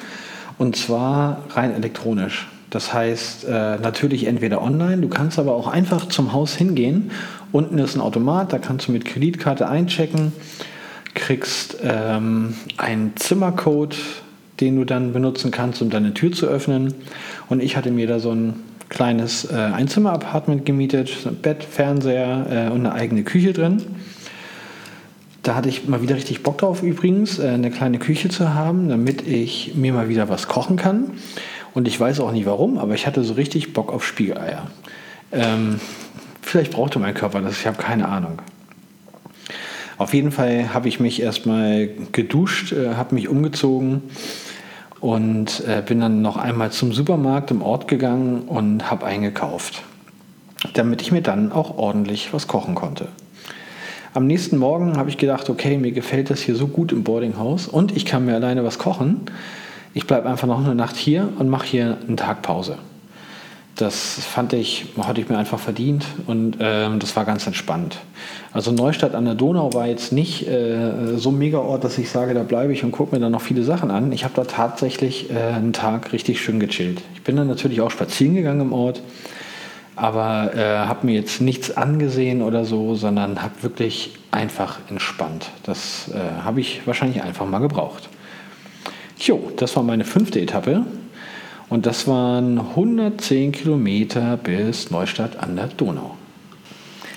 und 0.60 0.76
zwar 0.76 1.44
rein 1.54 1.74
elektronisch. 1.74 2.46
Das 2.68 2.92
heißt, 2.92 3.46
äh, 3.48 3.78
natürlich 3.78 4.26
entweder 4.26 4.60
online, 4.60 4.98
du 4.98 5.08
kannst 5.08 5.38
aber 5.38 5.54
auch 5.54 5.66
einfach 5.66 6.06
zum 6.10 6.34
Haus 6.34 6.54
hingehen. 6.54 7.12
Unten 7.50 7.78
ist 7.78 7.96
ein 7.96 8.02
Automat, 8.02 8.52
da 8.52 8.58
kannst 8.58 8.86
du 8.86 8.92
mit 8.92 9.06
Kreditkarte 9.06 9.66
einchecken, 9.70 10.32
kriegst 11.14 11.78
ähm, 11.82 12.56
einen 12.76 13.16
Zimmercode, 13.16 13.96
den 14.60 14.76
du 14.76 14.84
dann 14.84 15.14
benutzen 15.14 15.50
kannst, 15.50 15.80
um 15.80 15.88
deine 15.88 16.12
Tür 16.12 16.30
zu 16.30 16.46
öffnen. 16.46 16.92
Und 17.48 17.62
ich 17.62 17.78
hatte 17.78 17.90
mir 17.90 18.06
da 18.06 18.20
so 18.20 18.30
ein 18.30 18.52
kleines 18.90 19.50
äh, 19.50 19.54
Einzimmer-Apartment 19.54 20.66
gemietet, 20.66 21.40
Bett, 21.40 21.64
Fernseher 21.64 22.68
äh, 22.68 22.70
und 22.70 22.84
eine 22.84 22.92
eigene 22.92 23.22
Küche 23.22 23.54
drin. 23.54 23.82
Da 25.42 25.54
hatte 25.54 25.68
ich 25.68 25.88
mal 25.88 26.02
wieder 26.02 26.16
richtig 26.16 26.42
Bock 26.42 26.58
drauf 26.58 26.82
übrigens, 26.82 27.38
äh, 27.38 27.48
eine 27.48 27.70
kleine 27.70 27.98
Küche 27.98 28.28
zu 28.28 28.54
haben, 28.54 28.88
damit 28.88 29.26
ich 29.26 29.74
mir 29.74 29.92
mal 29.92 30.08
wieder 30.08 30.28
was 30.28 30.48
kochen 30.48 30.76
kann. 30.76 31.12
Und 31.72 31.88
ich 31.88 31.98
weiß 31.98 32.20
auch 32.20 32.32
nicht 32.32 32.46
warum, 32.46 32.78
aber 32.78 32.94
ich 32.94 33.06
hatte 33.06 33.22
so 33.24 33.34
richtig 33.34 33.72
Bock 33.72 33.92
auf 33.92 34.04
Spiegeleier. 34.04 34.66
Ähm, 35.32 35.80
vielleicht 36.42 36.72
brauchte 36.72 36.98
mein 36.98 37.14
Körper 37.14 37.40
das, 37.40 37.58
ich 37.58 37.66
habe 37.66 37.80
keine 37.80 38.08
Ahnung. 38.08 38.42
Auf 39.98 40.14
jeden 40.14 40.32
Fall 40.32 40.74
habe 40.74 40.88
ich 40.88 40.98
mich 40.98 41.20
erstmal 41.20 41.88
geduscht, 42.12 42.72
äh, 42.72 42.94
habe 42.94 43.14
mich 43.14 43.28
umgezogen 43.28 44.02
und 45.00 45.62
äh, 45.66 45.82
bin 45.86 46.00
dann 46.00 46.22
noch 46.22 46.36
einmal 46.36 46.70
zum 46.72 46.92
Supermarkt 46.92 47.50
im 47.50 47.62
Ort 47.62 47.86
gegangen 47.88 48.42
und 48.42 48.90
habe 48.90 49.06
eingekauft, 49.06 49.82
damit 50.74 51.02
ich 51.02 51.12
mir 51.12 51.22
dann 51.22 51.52
auch 51.52 51.76
ordentlich 51.76 52.32
was 52.32 52.48
kochen 52.48 52.74
konnte. 52.74 53.08
Am 54.12 54.26
nächsten 54.26 54.58
Morgen 54.58 54.96
habe 54.96 55.08
ich 55.08 55.18
gedacht, 55.18 55.48
okay, 55.50 55.78
mir 55.78 55.92
gefällt 55.92 56.30
das 56.30 56.40
hier 56.40 56.56
so 56.56 56.66
gut 56.66 56.90
im 56.90 57.04
Boardinghaus 57.04 57.68
und 57.68 57.96
ich 57.96 58.04
kann 58.04 58.24
mir 58.24 58.34
alleine 58.34 58.64
was 58.64 58.76
kochen. 58.76 59.20
Ich 59.94 60.08
bleibe 60.08 60.28
einfach 60.28 60.48
noch 60.48 60.58
eine 60.58 60.74
Nacht 60.74 60.96
hier 60.96 61.28
und 61.38 61.48
mache 61.48 61.66
hier 61.66 61.96
einen 62.08 62.16
Tag 62.16 62.42
Pause. 62.42 62.76
Das 63.76 63.94
fand 63.94 64.52
ich, 64.52 64.86
hatte 65.00 65.20
ich 65.20 65.28
mir 65.28 65.38
einfach 65.38 65.60
verdient 65.60 66.04
und 66.26 66.56
ähm, 66.58 66.98
das 66.98 67.14
war 67.14 67.24
ganz 67.24 67.46
entspannt. 67.46 67.98
Also 68.52 68.72
Neustadt 68.72 69.14
an 69.14 69.26
der 69.26 69.36
Donau 69.36 69.74
war 69.74 69.86
jetzt 69.86 70.12
nicht 70.12 70.46
äh, 70.48 71.16
so 71.16 71.30
ein 71.30 71.38
Mega-Ort, 71.38 71.84
dass 71.84 71.96
ich 71.96 72.10
sage, 72.10 72.34
da 72.34 72.42
bleibe 72.42 72.72
ich 72.72 72.82
und 72.82 72.90
gucke 72.90 73.14
mir 73.14 73.20
dann 73.20 73.30
noch 73.30 73.42
viele 73.42 73.62
Sachen 73.62 73.92
an. 73.92 74.10
Ich 74.10 74.24
habe 74.24 74.34
da 74.34 74.42
tatsächlich 74.42 75.30
äh, 75.30 75.54
einen 75.54 75.72
Tag 75.72 76.12
richtig 76.12 76.40
schön 76.40 76.58
gechillt. 76.58 77.00
Ich 77.14 77.22
bin 77.22 77.36
dann 77.36 77.46
natürlich 77.46 77.80
auch 77.80 77.92
spazieren 77.92 78.34
gegangen 78.34 78.62
im 78.62 78.72
Ort 78.72 79.02
aber 80.00 80.54
äh, 80.54 80.86
habe 80.86 81.06
mir 81.06 81.14
jetzt 81.14 81.42
nichts 81.42 81.76
angesehen 81.76 82.40
oder 82.40 82.64
so, 82.64 82.94
sondern 82.94 83.42
habe 83.42 83.62
wirklich 83.62 84.18
einfach 84.30 84.78
entspannt. 84.88 85.50
Das 85.64 86.10
äh, 86.14 86.42
habe 86.42 86.60
ich 86.60 86.86
wahrscheinlich 86.86 87.22
einfach 87.22 87.46
mal 87.46 87.58
gebraucht. 87.58 88.08
Jo, 89.18 89.52
das 89.56 89.76
war 89.76 89.82
meine 89.82 90.04
fünfte 90.04 90.40
Etappe 90.40 90.86
und 91.68 91.84
das 91.84 92.08
waren 92.08 92.58
110 92.58 93.52
Kilometer 93.52 94.38
bis 94.38 94.90
Neustadt 94.90 95.38
an 95.38 95.56
der 95.56 95.66
Donau. 95.66 96.16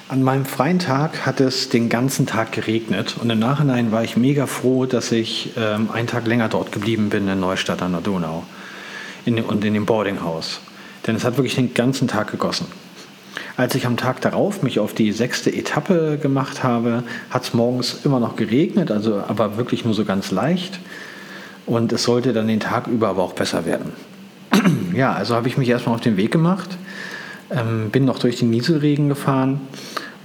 An 0.10 0.22
meinem 0.22 0.46
freien 0.46 0.80
Tag 0.80 1.26
hat 1.26 1.40
es 1.40 1.70
den 1.70 1.88
ganzen 1.88 2.28
Tag 2.28 2.52
geregnet 2.52 3.16
und 3.22 3.30
im 3.30 3.40
Nachhinein 3.40 3.94
war 3.94 4.04
ich 4.04 4.18
mega 4.18 4.46
froh, 4.46 4.86
dass 4.86 5.14
ich 5.14 5.52
ähm, 5.58 5.90
einen 5.92 6.08
Tag 6.08 6.28
länger 6.28 6.50
dort 6.50 6.74
geblieben 6.74 7.10
bin 7.10 7.30
in 7.30 7.40
Neustadt 7.40 7.82
an 7.82 7.94
der 7.94 8.02
Donau 8.02 8.44
in, 9.24 9.40
und 9.40 9.64
in 9.64 9.74
dem 9.74 9.86
Boardinghaus. 9.86 10.60
Denn 11.06 11.16
es 11.16 11.24
hat 11.24 11.38
wirklich 11.38 11.56
den 11.56 11.74
ganzen 11.74 12.08
Tag 12.08 12.32
gegossen. 12.32 12.68
Als 13.56 13.76
ich 13.76 13.86
am 13.86 13.98
Tag 13.98 14.22
darauf 14.22 14.64
mich 14.64 14.80
auf 14.80 14.94
die 14.94 15.12
sechste 15.12 15.54
Etappe 15.54 16.18
gemacht 16.22 16.64
habe, 16.64 17.04
hat 17.30 17.44
es 17.44 17.54
morgens 17.54 18.00
immer 18.04 18.20
noch 18.20 18.36
geregnet, 18.36 18.90
also 18.90 19.24
aber 19.28 19.58
wirklich 19.58 19.86
nur 19.86 19.94
so 19.94 20.06
ganz 20.06 20.32
leicht. 20.32 20.80
Und 21.66 21.94
es 21.94 22.04
sollte 22.04 22.34
dann 22.34 22.48
den 22.48 22.60
Tag 22.60 22.88
über 22.88 23.10
aber 23.10 23.24
auch 23.24 23.34
besser 23.34 23.66
werden. 23.66 23.94
ja, 24.94 25.14
also 25.14 25.36
habe 25.36 25.48
ich 25.48 25.58
mich 25.58 25.70
erstmal 25.70 25.96
auf 25.96 26.02
den 26.02 26.18
Weg 26.18 26.32
gemacht, 26.32 26.70
ähm, 27.52 27.90
bin 27.92 28.06
noch 28.06 28.20
durch 28.20 28.40
den 28.40 28.50
Nieselregen 28.50 29.08
gefahren 29.08 29.62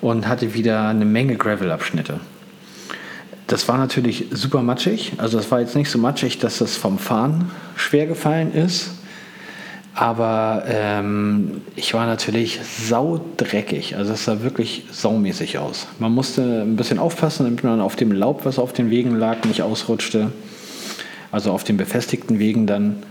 und 0.00 0.26
hatte 0.26 0.54
wieder 0.54 0.88
eine 0.88 1.04
Menge 1.04 1.36
Gravel-Abschnitte. 1.36 2.20
Das 3.46 3.66
war 3.68 3.78
natürlich 3.78 4.26
super 4.30 4.62
matschig. 4.62 5.14
Also 5.18 5.38
es 5.38 5.50
war 5.50 5.60
jetzt 5.60 5.74
nicht 5.74 5.90
so 5.90 5.98
matschig, 5.98 6.38
dass 6.38 6.58
das 6.58 6.76
vom 6.76 6.98
Fahren 6.98 7.50
schwer 7.76 8.06
gefallen 8.06 8.52
ist, 8.52 8.90
aber 9.98 10.62
ähm, 10.68 11.62
ich 11.74 11.92
war 11.92 12.06
natürlich 12.06 12.60
saudreckig. 12.62 13.96
Also 13.96 14.12
es 14.12 14.24
sah 14.24 14.42
wirklich 14.42 14.84
saumäßig 14.92 15.58
aus. 15.58 15.88
Man 15.98 16.14
musste 16.14 16.62
ein 16.62 16.76
bisschen 16.76 17.00
aufpassen, 17.00 17.46
damit 17.46 17.64
man 17.64 17.80
auf 17.80 17.96
dem 17.96 18.12
Laub, 18.12 18.44
was 18.44 18.60
auf 18.60 18.72
den 18.72 18.90
Wegen 18.90 19.16
lag, 19.16 19.42
nicht 19.42 19.60
ausrutschte. 19.60 20.30
Also 21.32 21.50
auf 21.50 21.64
den 21.64 21.76
befestigten 21.76 22.38
Wegen 22.38 22.68
dann. 22.68 23.02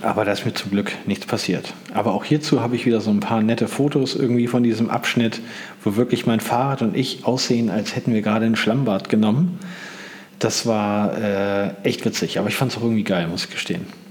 Aber 0.00 0.24
da 0.24 0.32
ist 0.32 0.46
mir 0.46 0.54
zum 0.54 0.70
Glück 0.70 0.92
nichts 1.04 1.26
passiert. 1.26 1.74
Aber 1.92 2.14
auch 2.14 2.24
hierzu 2.24 2.62
habe 2.62 2.74
ich 2.74 2.86
wieder 2.86 3.02
so 3.02 3.10
ein 3.10 3.20
paar 3.20 3.42
nette 3.42 3.68
Fotos 3.68 4.16
irgendwie 4.16 4.46
von 4.46 4.62
diesem 4.62 4.88
Abschnitt, 4.88 5.42
wo 5.82 5.96
wirklich 5.96 6.24
mein 6.24 6.40
Fahrrad 6.40 6.80
und 6.80 6.96
ich 6.96 7.26
aussehen, 7.26 7.68
als 7.68 7.94
hätten 7.94 8.14
wir 8.14 8.22
gerade 8.22 8.46
ein 8.46 8.56
Schlammbad 8.56 9.10
genommen. 9.10 9.58
Das 10.38 10.64
war 10.64 11.18
äh, 11.18 11.74
echt 11.82 12.06
witzig, 12.06 12.38
aber 12.38 12.48
ich 12.48 12.56
fand 12.56 12.72
es 12.72 12.78
auch 12.78 12.82
irgendwie 12.82 13.04
geil, 13.04 13.28
muss 13.28 13.44
ich 13.44 13.50
gestehen. 13.50 14.03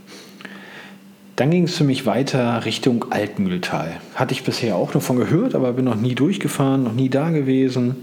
Dann 1.36 1.50
ging 1.50 1.64
es 1.64 1.76
für 1.76 1.84
mich 1.84 2.06
weiter 2.06 2.64
Richtung 2.66 3.12
Altmühltal. 3.12 4.00
Hatte 4.14 4.34
ich 4.34 4.44
bisher 4.44 4.76
auch 4.76 4.94
nur 4.94 5.02
von 5.02 5.18
gehört, 5.18 5.56
aber 5.56 5.74
bin 5.74 5.86
noch 5.86 5.96
nie 5.96 6.14
durchgefahren, 6.14 6.84
noch 6.84 6.94
nie 6.94 7.10
da 7.10 7.32
gewesen. 7.32 7.96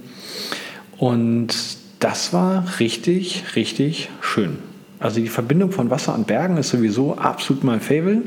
Und 0.99 1.55
das 2.01 2.33
war 2.33 2.65
richtig, 2.81 3.45
richtig 3.55 4.11
schön. 4.21 4.59
Also 4.99 5.21
die 5.21 5.29
Verbindung 5.29 5.71
von 5.71 5.91
Wasser 5.91 6.15
und 6.15 6.27
Bergen 6.27 6.57
ist 6.57 6.71
sowieso 6.71 7.17
absolut 7.17 7.63
mein 7.63 7.81
Fable. 7.81 8.23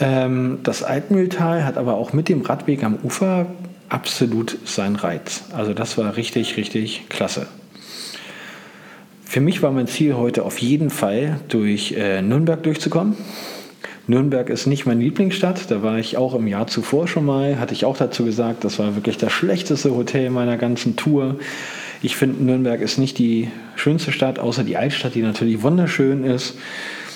Ähm, 0.00 0.58
das 0.62 0.82
Altmühltal 0.82 1.64
hat 1.64 1.78
aber 1.78 1.94
auch 1.94 2.12
mit 2.12 2.28
dem 2.28 2.42
Radweg 2.42 2.84
am 2.84 2.96
Ufer 3.02 3.46
absolut 3.88 4.58
seinen 4.64 4.96
Reiz. 4.96 5.44
Also 5.52 5.72
das 5.72 5.96
war 5.96 6.16
richtig, 6.16 6.56
richtig 6.58 7.08
klasse. 7.08 7.46
Für 9.24 9.40
mich 9.40 9.62
war 9.62 9.72
mein 9.72 9.86
Ziel 9.86 10.14
heute 10.14 10.44
auf 10.44 10.58
jeden 10.58 10.90
Fall 10.90 11.40
durch 11.48 11.92
äh, 11.92 12.22
Nürnberg 12.22 12.62
durchzukommen. 12.62 13.16
Nürnberg 14.08 14.48
ist 14.48 14.66
nicht 14.66 14.86
meine 14.86 15.02
Lieblingsstadt. 15.04 15.70
Da 15.70 15.82
war 15.82 15.98
ich 15.98 16.16
auch 16.16 16.34
im 16.34 16.46
Jahr 16.46 16.66
zuvor 16.66 17.06
schon 17.06 17.26
mal. 17.26 17.60
Hatte 17.60 17.74
ich 17.74 17.84
auch 17.84 17.96
dazu 17.96 18.24
gesagt, 18.24 18.64
das 18.64 18.78
war 18.78 18.94
wirklich 18.96 19.18
das 19.18 19.32
schlechteste 19.32 19.94
Hotel 19.94 20.30
meiner 20.30 20.56
ganzen 20.56 20.96
Tour. 20.96 21.36
Ich 22.00 22.16
finde, 22.16 22.42
Nürnberg 22.42 22.80
ist 22.80 22.96
nicht 22.96 23.18
die 23.18 23.50
schönste 23.76 24.10
Stadt, 24.10 24.38
außer 24.38 24.64
die 24.64 24.78
Altstadt, 24.78 25.14
die 25.14 25.20
natürlich 25.20 25.62
wunderschön 25.62 26.24
ist. 26.24 26.54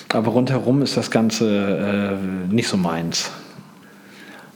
Aber 0.09 0.31
rundherum 0.31 0.83
ist 0.83 0.95
das 0.95 1.09
Ganze 1.09 2.19
äh, 2.51 2.53
nicht 2.53 2.67
so 2.67 2.77
meins. 2.77 3.31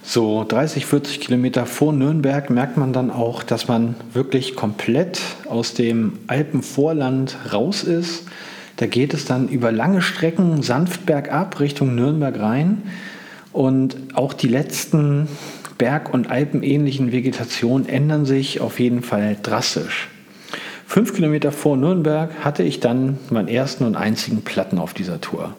So 0.04 0.46
30, 0.48 0.86
40 0.86 1.20
Kilometer 1.20 1.66
vor 1.66 1.92
Nürnberg 1.92 2.52
merkt 2.52 2.78
man 2.78 2.94
dann 2.94 3.10
auch, 3.10 3.42
dass 3.42 3.68
man 3.68 3.96
wirklich 4.14 4.56
komplett 4.56 5.20
aus 5.50 5.74
dem 5.74 6.20
Alpenvorland 6.28 7.36
raus 7.52 7.84
ist 7.84 8.26
da 8.78 8.86
geht 8.86 9.14
es 9.14 9.26
dann 9.26 9.50
über 9.50 9.72
lange 9.72 10.02
Strecken 10.02 10.62
sanft 10.62 11.06
bergab 11.06 11.60
Richtung 11.60 11.96
Nürnberg 11.96 12.40
rein. 12.40 12.84
Und 13.52 13.98
auch 14.14 14.34
die 14.34 14.48
letzten 14.48 15.28
Berg- 15.80 16.14
und 16.14 16.30
Alpenähnlichen 16.30 17.12
Vegetation 17.12 17.90
ändern 17.90 18.26
sich 18.26 18.62
auf 18.62 18.80
jeden 18.80 19.02
Fall 19.02 19.38
drastisch. 19.42 20.10
Fünf 20.86 21.14
Kilometer 21.16 21.52
vor 21.52 21.76
Nürnberg 21.76 22.30
hatte 22.46 22.64
ich 22.64 22.80
dann 22.80 23.18
meinen 23.30 23.48
ersten 23.48 23.84
und 23.84 23.96
einzigen 23.96 24.44
Platten 24.44 24.78
auf 24.78 24.94
dieser 24.94 25.20
Tour. 25.20 25.54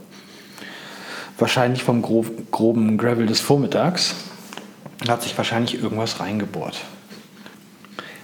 Wahrscheinlich 1.39 1.83
vom 1.83 2.03
groben 2.03 2.99
Gravel 2.99 3.27
des 3.27 3.41
Vormittags 3.41 4.15
hat 5.09 5.23
sich 5.23 5.37
wahrscheinlich 5.37 5.81
irgendwas 5.81 6.21
reingebohrt. 6.21 6.81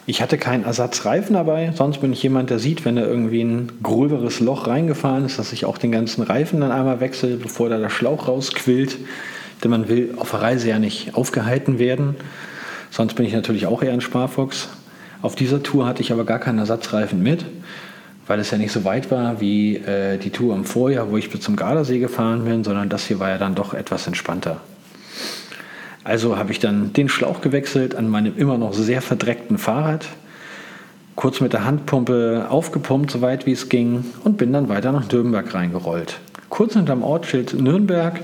Ich 0.07 0.21
hatte 0.21 0.37
keinen 0.37 0.65
Ersatzreifen 0.65 1.33
dabei, 1.33 1.73
sonst 1.75 2.03
bin 2.03 2.13
ich 2.13 2.23
jemand, 2.23 2.51
der 2.51 2.59
sieht, 2.59 2.85
wenn 2.85 2.97
da 2.97 3.03
irgendwie 3.03 3.43
ein 3.43 3.73
gröberes 3.83 4.39
Loch 4.41 4.67
reingefahren 4.67 5.25
ist, 5.25 5.39
dass 5.39 5.55
ich 5.55 5.65
auch 5.65 5.79
den 5.79 5.93
ganzen 5.93 6.23
Reifen 6.23 6.61
dann 6.61 6.73
einmal 6.73 7.01
wechsle, 7.01 7.39
bevor 7.39 7.71
da 7.71 7.79
der 7.79 7.89
Schlauch 7.89 8.29
rausquillt. 8.29 8.99
Denn 9.63 9.71
man 9.71 9.89
will 9.89 10.15
auf 10.19 10.33
der 10.33 10.43
Reise 10.43 10.69
ja 10.69 10.79
nicht 10.79 11.15
aufgehalten 11.15 11.79
werden. 11.79 12.17
Sonst 12.91 13.15
bin 13.15 13.25
ich 13.25 13.33
natürlich 13.33 13.67
auch 13.67 13.83
eher 13.83 13.95
ein 13.95 14.03
Sparfuchs. 14.03 14.69
Auf 15.23 15.37
dieser 15.37 15.63
Tour 15.63 15.87
hatte 15.87 16.03
ich 16.03 16.13
aber 16.13 16.27
gar 16.27 16.39
keinen 16.39 16.59
Ersatzreifen 16.59 17.23
mit, 17.23 17.47
weil 18.27 18.39
es 18.41 18.51
ja 18.51 18.59
nicht 18.59 18.73
so 18.73 18.85
weit 18.85 19.11
war 19.11 19.41
wie 19.41 19.77
äh, 19.77 20.19
die 20.19 20.31
Tour 20.31 20.55
im 20.55 20.67
Vorjahr, 20.67 21.11
wo 21.11 21.17
ich 21.17 21.31
bis 21.31 21.41
zum 21.41 21.57
Gardasee 21.57 21.99
gefahren 21.99 22.45
bin, 22.45 22.63
sondern 22.63 22.91
das 22.91 23.07
hier 23.07 23.21
war 23.21 23.31
ja 23.31 23.39
dann 23.39 23.55
doch 23.55 23.73
etwas 23.73 24.07
entspannter. 24.07 24.61
Also 26.05 26.37
habe 26.37 26.53
ich 26.53 26.61
dann 26.61 26.93
den 26.93 27.09
Schlauch 27.09 27.41
gewechselt 27.41 27.95
an 27.95 28.09
meinem 28.09 28.37
immer 28.37 28.59
noch 28.59 28.75
sehr 28.75 29.01
verdreckten 29.01 29.57
Fahrrad, 29.57 30.07
kurz 31.17 31.41
mit 31.41 31.55
der 31.55 31.65
Handpumpe 31.65 32.47
aufgepumpt, 32.51 33.11
soweit 33.11 33.47
wie 33.47 33.53
es 33.53 33.71
ging, 33.71 34.05
und 34.23 34.37
bin 34.37 34.53
dann 34.53 34.69
weiter 34.69 34.93
nach 34.93 35.11
Nürnberg 35.11 35.53
reingerollt. 35.55 36.21
Kurz 36.51 36.75
hinterm 36.75 37.03
Ortsschild 37.03 37.59
Nürnberg 37.59 38.21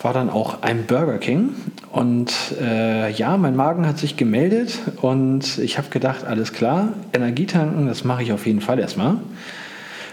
war 0.00 0.12
dann 0.12 0.30
auch 0.30 0.62
ein 0.62 0.86
Burger 0.86 1.18
King. 1.18 1.50
Und 1.90 2.32
äh, 2.60 3.10
ja, 3.12 3.36
mein 3.36 3.56
Magen 3.56 3.86
hat 3.86 3.98
sich 3.98 4.16
gemeldet 4.16 4.78
und 5.00 5.58
ich 5.58 5.78
habe 5.78 5.88
gedacht, 5.90 6.24
alles 6.24 6.52
klar, 6.52 6.88
Energietanken, 7.12 7.86
das 7.86 8.04
mache 8.04 8.22
ich 8.22 8.32
auf 8.32 8.46
jeden 8.46 8.60
Fall 8.60 8.78
erstmal. 8.78 9.16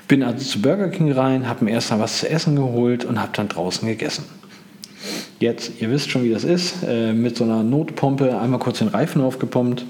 Bin 0.07 0.23
also 0.23 0.43
zu 0.45 0.61
Burger 0.61 0.89
King 0.89 1.11
rein, 1.11 1.47
habe 1.47 1.65
mir 1.65 1.71
erstmal 1.71 1.99
was 1.99 2.19
zu 2.19 2.29
essen 2.29 2.55
geholt 2.55 3.05
und 3.05 3.21
habe 3.21 3.31
dann 3.33 3.47
draußen 3.47 3.87
gegessen. 3.87 4.25
Jetzt, 5.41 5.81
ihr 5.81 5.89
wisst 5.89 6.11
schon, 6.11 6.23
wie 6.23 6.29
das 6.29 6.43
ist, 6.43 6.83
äh, 6.87 7.13
mit 7.13 7.35
so 7.35 7.43
einer 7.43 7.63
Notpumpe 7.63 8.39
einmal 8.39 8.59
kurz 8.59 8.77
den 8.77 8.89
Reifen 8.89 9.23
aufgepumpt. 9.23 9.83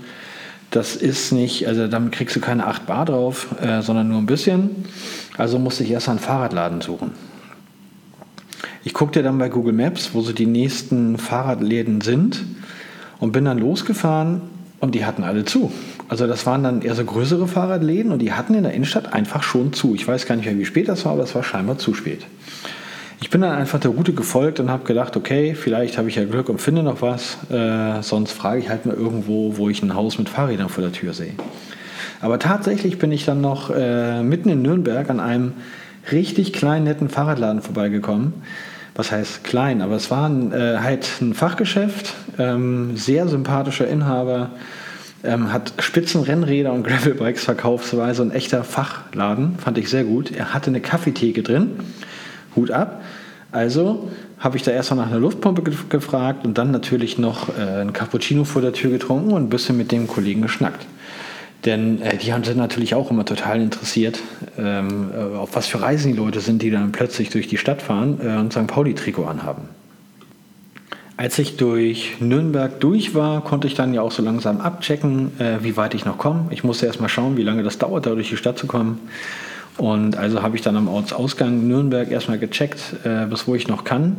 Das 0.69 0.95
ist 0.95 1.33
nicht, 1.33 1.67
also 1.67 1.89
damit 1.89 2.13
kriegst 2.13 2.37
du 2.37 2.39
keine 2.39 2.67
8 2.67 2.85
Bar 2.87 3.03
drauf, 3.03 3.47
äh, 3.61 3.81
sondern 3.81 4.07
nur 4.07 4.19
ein 4.19 4.27
bisschen. 4.27 4.85
Also 5.35 5.59
musste 5.59 5.83
ich 5.83 5.91
erst 5.91 6.07
einen 6.07 6.19
Fahrradladen 6.19 6.79
suchen. 6.79 7.11
Ich 8.85 8.93
guckte 8.93 9.23
dann 9.23 9.37
bei 9.39 9.49
Google 9.49 9.73
Maps, 9.73 10.11
wo 10.13 10.21
so 10.21 10.31
die 10.31 10.45
nächsten 10.45 11.17
Fahrradläden 11.17 11.99
sind 11.99 12.45
und 13.19 13.33
bin 13.33 13.43
dann 13.43 13.57
losgefahren 13.57 14.39
und 14.79 14.95
die 14.95 15.03
hatten 15.03 15.25
alle 15.25 15.43
zu. 15.43 15.69
Also 16.07 16.27
das 16.27 16.45
waren 16.45 16.63
dann 16.63 16.81
eher 16.81 16.95
so 16.95 17.03
größere 17.03 17.49
Fahrradläden 17.49 18.13
und 18.13 18.19
die 18.19 18.31
hatten 18.31 18.53
in 18.53 18.63
der 18.63 18.73
Innenstadt 18.73 19.11
einfach 19.11 19.43
schon 19.43 19.73
zu. 19.73 19.95
Ich 19.95 20.07
weiß 20.07 20.25
gar 20.27 20.37
nicht 20.37 20.45
mehr, 20.45 20.57
wie 20.57 20.63
spät 20.63 20.87
das 20.87 21.03
war, 21.03 21.11
aber 21.11 21.23
es 21.23 21.35
war 21.35 21.43
scheinbar 21.43 21.77
zu 21.77 21.93
spät. 21.93 22.25
Ich 23.23 23.29
bin 23.29 23.41
dann 23.41 23.51
einfach 23.51 23.79
der 23.79 23.91
Route 23.91 24.13
gefolgt 24.13 24.59
und 24.59 24.71
habe 24.71 24.83
gedacht, 24.83 25.15
okay, 25.15 25.53
vielleicht 25.53 25.99
habe 25.99 26.09
ich 26.09 26.15
ja 26.15 26.25
Glück 26.25 26.49
und 26.49 26.59
finde 26.59 26.81
noch 26.81 27.03
was. 27.03 27.37
Äh, 27.51 28.01
sonst 28.01 28.31
frage 28.31 28.59
ich 28.59 28.69
halt 28.69 28.87
mal 28.87 28.95
irgendwo, 28.95 29.57
wo 29.57 29.69
ich 29.69 29.83
ein 29.83 29.93
Haus 29.93 30.17
mit 30.17 30.27
Fahrrädern 30.27 30.69
vor 30.69 30.83
der 30.83 30.91
Tür 30.91 31.13
sehe. 31.13 31.33
Aber 32.19 32.39
tatsächlich 32.39 32.97
bin 32.97 33.11
ich 33.11 33.23
dann 33.23 33.39
noch 33.39 33.69
äh, 33.69 34.23
mitten 34.23 34.49
in 34.49 34.63
Nürnberg 34.63 35.07
an 35.11 35.19
einem 35.19 35.53
richtig 36.11 36.51
kleinen, 36.51 36.85
netten 36.85 37.09
Fahrradladen 37.09 37.61
vorbeigekommen. 37.61 38.33
Was 38.95 39.11
heißt 39.11 39.43
klein, 39.43 39.83
aber 39.83 39.95
es 39.95 40.09
war 40.09 40.27
ein, 40.27 40.51
äh, 40.51 40.79
halt 40.79 41.07
ein 41.21 41.35
Fachgeschäft, 41.35 42.15
ähm, 42.39 42.97
sehr 42.97 43.27
sympathischer 43.27 43.87
Inhaber, 43.87 44.49
ähm, 45.23 45.53
hat 45.53 45.73
Spitzenrennräder 45.77 46.73
und 46.73 46.83
Gravelbikes 46.87 47.43
verkauft. 47.43 47.85
So 47.85 48.01
ein 48.01 48.31
echter 48.31 48.63
Fachladen, 48.63 49.59
fand 49.59 49.77
ich 49.77 49.89
sehr 49.89 50.05
gut. 50.05 50.31
Er 50.31 50.55
hatte 50.55 50.71
eine 50.71 50.81
Kaffeetheke 50.81 51.43
drin 51.43 51.77
Hut 52.55 52.71
ab. 52.71 53.01
Also 53.51 54.09
habe 54.39 54.57
ich 54.57 54.63
da 54.63 54.71
erstmal 54.71 55.05
nach 55.05 55.11
einer 55.11 55.19
Luftpumpe 55.19 55.61
ge 55.61 55.73
gefragt 55.89 56.45
und 56.45 56.57
dann 56.57 56.71
natürlich 56.71 57.17
noch 57.17 57.49
äh, 57.49 57.81
ein 57.81 57.93
Cappuccino 57.93 58.43
vor 58.43 58.61
der 58.61 58.73
Tür 58.73 58.91
getrunken 58.91 59.33
und 59.33 59.43
ein 59.43 59.49
bisschen 59.49 59.77
mit 59.77 59.91
dem 59.91 60.07
Kollegen 60.07 60.41
geschnackt. 60.41 60.85
Denn 61.65 62.01
äh, 62.01 62.17
die 62.17 62.31
sind 62.31 62.57
natürlich 62.57 62.95
auch 62.95 63.11
immer 63.11 63.25
total 63.25 63.61
interessiert, 63.61 64.19
ähm, 64.57 65.11
äh, 65.13 65.37
auf 65.37 65.55
was 65.55 65.67
für 65.67 65.81
Reisen 65.81 66.13
die 66.13 66.17
Leute 66.17 66.39
sind, 66.39 66.61
die 66.61 66.71
dann 66.71 66.91
plötzlich 66.91 67.29
durch 67.29 67.47
die 67.47 67.57
Stadt 67.57 67.81
fahren 67.81 68.19
äh, 68.23 68.37
und 68.37 68.51
St. 68.51 68.67
Pauli-Trikot 68.67 69.25
anhaben. 69.25 69.63
Als 71.17 71.37
ich 71.37 71.55
durch 71.57 72.15
Nürnberg 72.19 72.79
durch 72.79 73.13
war, 73.13 73.43
konnte 73.43 73.67
ich 73.67 73.75
dann 73.75 73.93
ja 73.93 74.01
auch 74.01 74.11
so 74.11 74.23
langsam 74.23 74.59
abchecken, 74.59 75.39
äh, 75.39 75.57
wie 75.61 75.77
weit 75.77 75.93
ich 75.93 76.03
noch 76.03 76.17
komme. 76.17 76.47
Ich 76.49 76.63
musste 76.63 76.87
erstmal 76.87 77.09
schauen, 77.09 77.37
wie 77.37 77.43
lange 77.43 77.61
das 77.61 77.77
dauert, 77.77 78.07
da 78.07 78.15
durch 78.15 78.29
die 78.29 78.37
Stadt 78.37 78.57
zu 78.57 78.65
kommen. 78.65 78.99
Und 79.77 80.17
also 80.17 80.41
habe 80.41 80.55
ich 80.55 80.61
dann 80.61 80.75
am 80.75 80.87
Ortsausgang 80.87 81.67
Nürnberg 81.67 82.11
erstmal 82.11 82.37
gecheckt, 82.37 82.79
äh, 83.03 83.25
bis 83.25 83.47
wo 83.47 83.55
ich 83.55 83.67
noch 83.67 83.83
kann. 83.83 84.17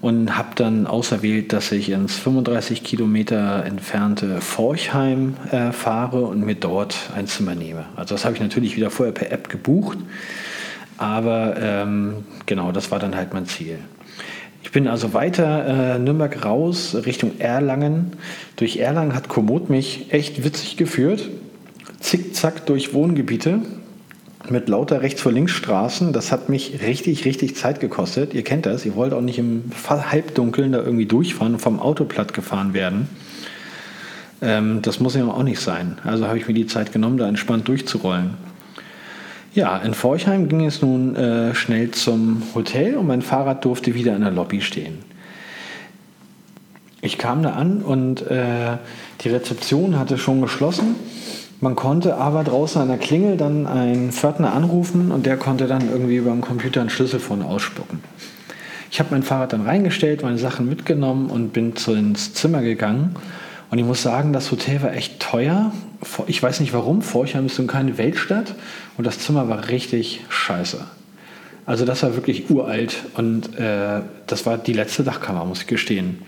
Und 0.00 0.38
habe 0.38 0.50
dann 0.54 0.86
auserwählt, 0.86 1.52
dass 1.52 1.72
ich 1.72 1.90
ins 1.90 2.16
35 2.16 2.84
Kilometer 2.84 3.64
entfernte 3.64 4.40
Forchheim 4.40 5.36
äh, 5.50 5.72
fahre 5.72 6.22
und 6.22 6.44
mir 6.44 6.54
dort 6.54 6.96
ein 7.16 7.26
Zimmer 7.26 7.56
nehme. 7.56 7.84
Also 7.96 8.14
das 8.14 8.24
habe 8.24 8.36
ich 8.36 8.40
natürlich 8.40 8.76
wieder 8.76 8.90
vorher 8.90 9.12
per 9.12 9.32
App 9.32 9.48
gebucht. 9.48 9.98
Aber 10.98 11.56
ähm, 11.60 12.24
genau, 12.46 12.70
das 12.70 12.90
war 12.90 13.00
dann 13.00 13.16
halt 13.16 13.34
mein 13.34 13.46
Ziel. 13.46 13.78
Ich 14.62 14.72
bin 14.72 14.86
also 14.86 15.14
weiter 15.14 15.94
äh, 15.94 15.98
Nürnberg 15.98 16.44
raus 16.44 16.96
Richtung 17.06 17.38
Erlangen. 17.40 18.12
Durch 18.56 18.76
Erlangen 18.76 19.14
hat 19.14 19.28
Komoot 19.28 19.70
mich 19.70 20.12
echt 20.12 20.44
witzig 20.44 20.76
geführt. 20.76 21.28
Zickzack 22.00 22.66
durch 22.66 22.92
Wohngebiete 22.94 23.60
mit 24.48 24.68
lauter 24.68 25.02
rechts 25.02 25.20
vor 25.20 25.32
links 25.32 25.52
Straßen. 25.52 26.12
Das 26.12 26.32
hat 26.32 26.48
mich 26.48 26.80
richtig, 26.82 27.24
richtig 27.24 27.56
Zeit 27.56 27.80
gekostet. 27.80 28.34
Ihr 28.34 28.44
kennt 28.44 28.66
das. 28.66 28.86
Ihr 28.86 28.94
wollt 28.94 29.12
auch 29.12 29.20
nicht 29.20 29.38
im 29.38 29.64
Halbdunkeln 29.88 30.72
da 30.72 30.78
irgendwie 30.78 31.06
durchfahren 31.06 31.54
und 31.54 31.60
vom 31.60 31.80
Auto 31.80 32.04
platt 32.04 32.34
gefahren 32.34 32.72
werden. 32.72 33.08
Ähm, 34.40 34.80
das 34.82 35.00
muss 35.00 35.14
ja 35.14 35.26
auch 35.26 35.42
nicht 35.42 35.60
sein. 35.60 35.98
Also 36.04 36.26
habe 36.26 36.38
ich 36.38 36.46
mir 36.46 36.54
die 36.54 36.66
Zeit 36.66 36.92
genommen, 36.92 37.18
da 37.18 37.28
entspannt 37.28 37.68
durchzurollen. 37.68 38.34
Ja, 39.54 39.76
in 39.78 39.94
Forchheim 39.94 40.48
ging 40.48 40.64
es 40.66 40.82
nun 40.82 41.16
äh, 41.16 41.54
schnell 41.54 41.90
zum 41.90 42.42
Hotel 42.54 42.96
und 42.96 43.06
mein 43.06 43.22
Fahrrad 43.22 43.64
durfte 43.64 43.94
wieder 43.94 44.14
in 44.14 44.22
der 44.22 44.30
Lobby 44.30 44.60
stehen. 44.60 44.98
Ich 47.00 47.18
kam 47.18 47.42
da 47.42 47.50
an 47.50 47.82
und 47.82 48.22
äh, 48.26 48.76
die 49.20 49.28
Rezeption 49.28 49.98
hatte 49.98 50.18
schon 50.18 50.40
geschlossen 50.40 50.96
man 51.60 51.74
konnte 51.74 52.16
aber 52.16 52.44
draußen 52.44 52.80
an 52.80 52.88
der 52.88 52.98
Klingel 52.98 53.36
dann 53.36 53.66
einen 53.66 54.12
Pförtner 54.12 54.52
anrufen 54.52 55.10
und 55.10 55.26
der 55.26 55.36
konnte 55.36 55.66
dann 55.66 55.90
irgendwie 55.90 56.16
über 56.16 56.30
den 56.30 56.40
Computer 56.40 56.80
einen 56.80 56.90
Schlüssel 56.90 57.18
vorne 57.20 57.44
ausspucken. 57.44 58.00
Ich 58.90 59.00
habe 59.00 59.10
mein 59.10 59.22
Fahrrad 59.22 59.52
dann 59.52 59.66
reingestellt, 59.66 60.22
meine 60.22 60.38
Sachen 60.38 60.68
mitgenommen 60.68 61.30
und 61.30 61.52
bin 61.52 61.76
zu 61.76 61.92
ins 61.92 62.32
Zimmer 62.32 62.62
gegangen. 62.62 63.16
Und 63.70 63.78
ich 63.78 63.84
muss 63.84 64.02
sagen, 64.02 64.32
das 64.32 64.50
Hotel 64.50 64.82
war 64.82 64.94
echt 64.94 65.20
teuer. 65.20 65.72
Ich 66.26 66.42
weiß 66.42 66.60
nicht 66.60 66.72
warum. 66.72 67.02
Forchheim 67.02 67.46
ist 67.46 67.56
so 67.56 67.64
keine 67.66 67.98
Weltstadt 67.98 68.54
und 68.96 69.06
das 69.06 69.18
Zimmer 69.18 69.48
war 69.48 69.68
richtig 69.68 70.24
scheiße. 70.30 70.78
Also 71.66 71.84
das 71.84 72.02
war 72.02 72.14
wirklich 72.14 72.48
uralt 72.50 72.96
und 73.14 73.58
äh, 73.58 74.00
das 74.26 74.46
war 74.46 74.56
die 74.56 74.72
letzte 74.72 75.04
Dachkammer, 75.04 75.44
muss 75.44 75.60
ich 75.60 75.66
gestehen. 75.66 76.22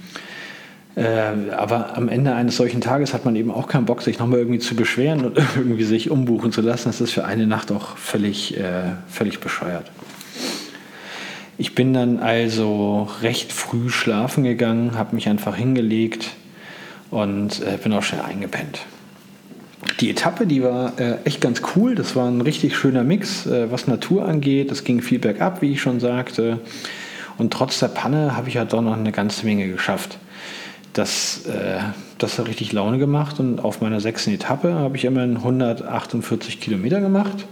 Äh, 0.96 1.52
aber 1.56 1.96
am 1.96 2.08
Ende 2.08 2.34
eines 2.34 2.56
solchen 2.56 2.80
Tages 2.80 3.14
hat 3.14 3.24
man 3.24 3.36
eben 3.36 3.50
auch 3.50 3.68
keinen 3.68 3.86
Bock, 3.86 4.02
sich 4.02 4.18
nochmal 4.18 4.40
irgendwie 4.40 4.58
zu 4.58 4.74
beschweren 4.74 5.24
und 5.24 5.38
irgendwie 5.56 5.84
sich 5.84 6.10
umbuchen 6.10 6.52
zu 6.52 6.60
lassen. 6.60 6.88
Das 6.88 7.00
ist 7.00 7.12
für 7.12 7.24
eine 7.24 7.46
Nacht 7.46 7.70
auch 7.70 7.96
völlig, 7.96 8.56
äh, 8.58 8.92
völlig 9.08 9.40
bescheuert. 9.40 9.90
Ich 11.58 11.74
bin 11.74 11.92
dann 11.92 12.18
also 12.18 13.08
recht 13.22 13.52
früh 13.52 13.90
schlafen 13.90 14.44
gegangen, 14.44 14.96
habe 14.96 15.14
mich 15.14 15.28
einfach 15.28 15.54
hingelegt 15.54 16.30
und 17.10 17.60
äh, 17.62 17.76
bin 17.76 17.92
auch 17.92 18.02
schnell 18.02 18.22
eingepennt. 18.22 18.80
Die 20.00 20.10
Etappe, 20.10 20.46
die 20.46 20.62
war 20.62 20.98
äh, 20.98 21.18
echt 21.24 21.40
ganz 21.40 21.62
cool. 21.76 21.94
Das 21.94 22.16
war 22.16 22.28
ein 22.28 22.40
richtig 22.40 22.76
schöner 22.76 23.04
Mix, 23.04 23.46
äh, 23.46 23.70
was 23.70 23.86
Natur 23.86 24.26
angeht. 24.26 24.70
Es 24.70 24.84
ging 24.84 25.02
viel 25.02 25.18
bergab, 25.18 25.62
wie 25.62 25.72
ich 25.72 25.80
schon 25.80 26.00
sagte. 26.00 26.60
Und 27.38 27.52
trotz 27.52 27.78
der 27.78 27.88
Panne 27.88 28.36
habe 28.36 28.48
ich 28.48 28.54
ja 28.54 28.62
halt 28.62 28.72
doch 28.72 28.82
noch 28.82 28.96
eine 28.96 29.12
ganze 29.12 29.46
Menge 29.46 29.68
geschafft 29.68 30.18
das, 30.92 31.46
äh, 31.46 31.80
das 32.18 32.38
hat 32.38 32.48
richtig 32.48 32.72
Laune 32.72 32.98
gemacht 32.98 33.40
und 33.40 33.60
auf 33.60 33.80
meiner 33.80 34.00
sechsten 34.00 34.32
Etappe 34.32 34.74
habe 34.74 34.96
ich 34.96 35.04
immerhin 35.04 35.36
148 35.36 36.60
Kilometer 36.60 37.00
gemacht. 37.00 37.46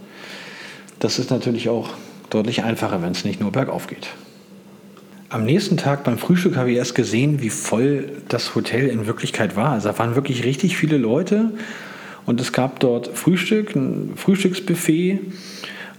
Das 0.99 1.19
ist 1.19 1.31
natürlich 1.31 1.69
auch 1.69 1.91
deutlich 2.31 2.65
einfacher, 2.65 3.03
wenn 3.03 3.13
es 3.13 3.25
nicht 3.25 3.41
nur 3.41 3.53
bergauf 3.53 3.87
geht. 3.87 4.09
Am 5.31 5.45
nächsten 5.45 5.77
Tag 5.77 6.05
beim 6.05 6.19
Frühstück 6.19 6.57
habe 6.57 6.71
ich 6.71 6.79
erst 6.79 6.95
gesehen, 6.95 7.43
wie 7.43 7.51
voll 7.51 8.11
das 8.29 8.55
Hotel 8.55 8.89
in 8.89 9.07
Wirklichkeit 9.07 9.57
war. 9.57 9.73
Also 9.73 9.91
da 9.91 9.99
waren 9.99 10.15
wirklich 10.15 10.45
richtig 10.45 10.77
viele 10.77 10.97
Leute 10.97 11.53
und 12.25 12.41
es 12.41 12.53
gab 12.53 12.81
dort 12.81 13.09
Frühstück, 13.09 13.77
ein 13.77 14.13
Frühstücksbuffet 14.17 15.21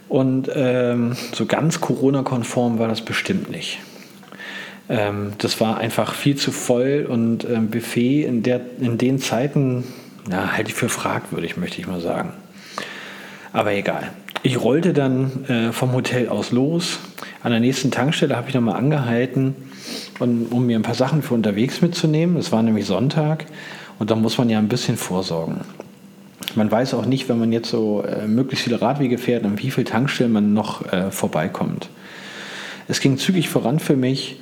und 0.09 0.49
ähm, 0.53 1.15
so 1.33 1.45
ganz 1.45 1.79
Corona-konform 1.79 2.79
war 2.79 2.87
das 2.87 3.01
bestimmt 3.01 3.51
nicht. 3.51 3.79
Ähm, 4.89 5.33
das 5.37 5.61
war 5.61 5.77
einfach 5.77 6.15
viel 6.15 6.35
zu 6.35 6.51
voll 6.51 7.05
und 7.07 7.45
ähm, 7.45 7.69
Buffet 7.69 8.23
in, 8.23 8.43
der, 8.43 8.61
in 8.79 8.97
den 8.97 9.19
Zeiten 9.19 9.83
ja, 10.29 10.51
halte 10.51 10.69
ich 10.71 10.75
für 10.75 10.89
fragwürdig, 10.89 11.57
möchte 11.57 11.79
ich 11.79 11.87
mal 11.87 12.01
sagen. 12.01 12.33
Aber 13.53 13.71
egal. 13.73 14.11
Ich 14.41 14.61
rollte 14.61 14.93
dann 14.93 15.45
äh, 15.47 15.71
vom 15.71 15.93
Hotel 15.93 16.29
aus 16.29 16.51
los. 16.51 16.99
An 17.43 17.51
der 17.51 17.59
nächsten 17.59 17.91
Tankstelle 17.91 18.35
habe 18.35 18.49
ich 18.49 18.55
nochmal 18.55 18.75
angehalten, 18.75 19.55
und, 20.19 20.51
um 20.51 20.65
mir 20.65 20.77
ein 20.77 20.83
paar 20.83 20.95
Sachen 20.95 21.21
für 21.21 21.33
unterwegs 21.33 21.81
mitzunehmen. 21.81 22.37
Es 22.37 22.51
war 22.51 22.61
nämlich 22.61 22.85
Sonntag 22.85 23.45
und 23.97 24.11
da 24.11 24.15
muss 24.15 24.37
man 24.37 24.49
ja 24.49 24.59
ein 24.59 24.67
bisschen 24.67 24.97
vorsorgen. 24.97 25.61
Man 26.55 26.71
weiß 26.71 26.93
auch 26.93 27.05
nicht, 27.05 27.29
wenn 27.29 27.39
man 27.39 27.51
jetzt 27.51 27.69
so 27.69 28.03
äh, 28.03 28.27
möglichst 28.27 28.65
viele 28.65 28.81
Radwege 28.81 29.17
fährt, 29.17 29.45
an 29.45 29.59
wie 29.59 29.71
viel 29.71 29.83
Tankstellen 29.83 30.31
man 30.31 30.53
noch 30.53 30.91
äh, 30.91 31.11
vorbeikommt. 31.11 31.89
Es 32.87 33.01
ging 33.01 33.17
zügig 33.17 33.49
voran 33.49 33.79
für 33.79 33.95
mich 33.95 34.39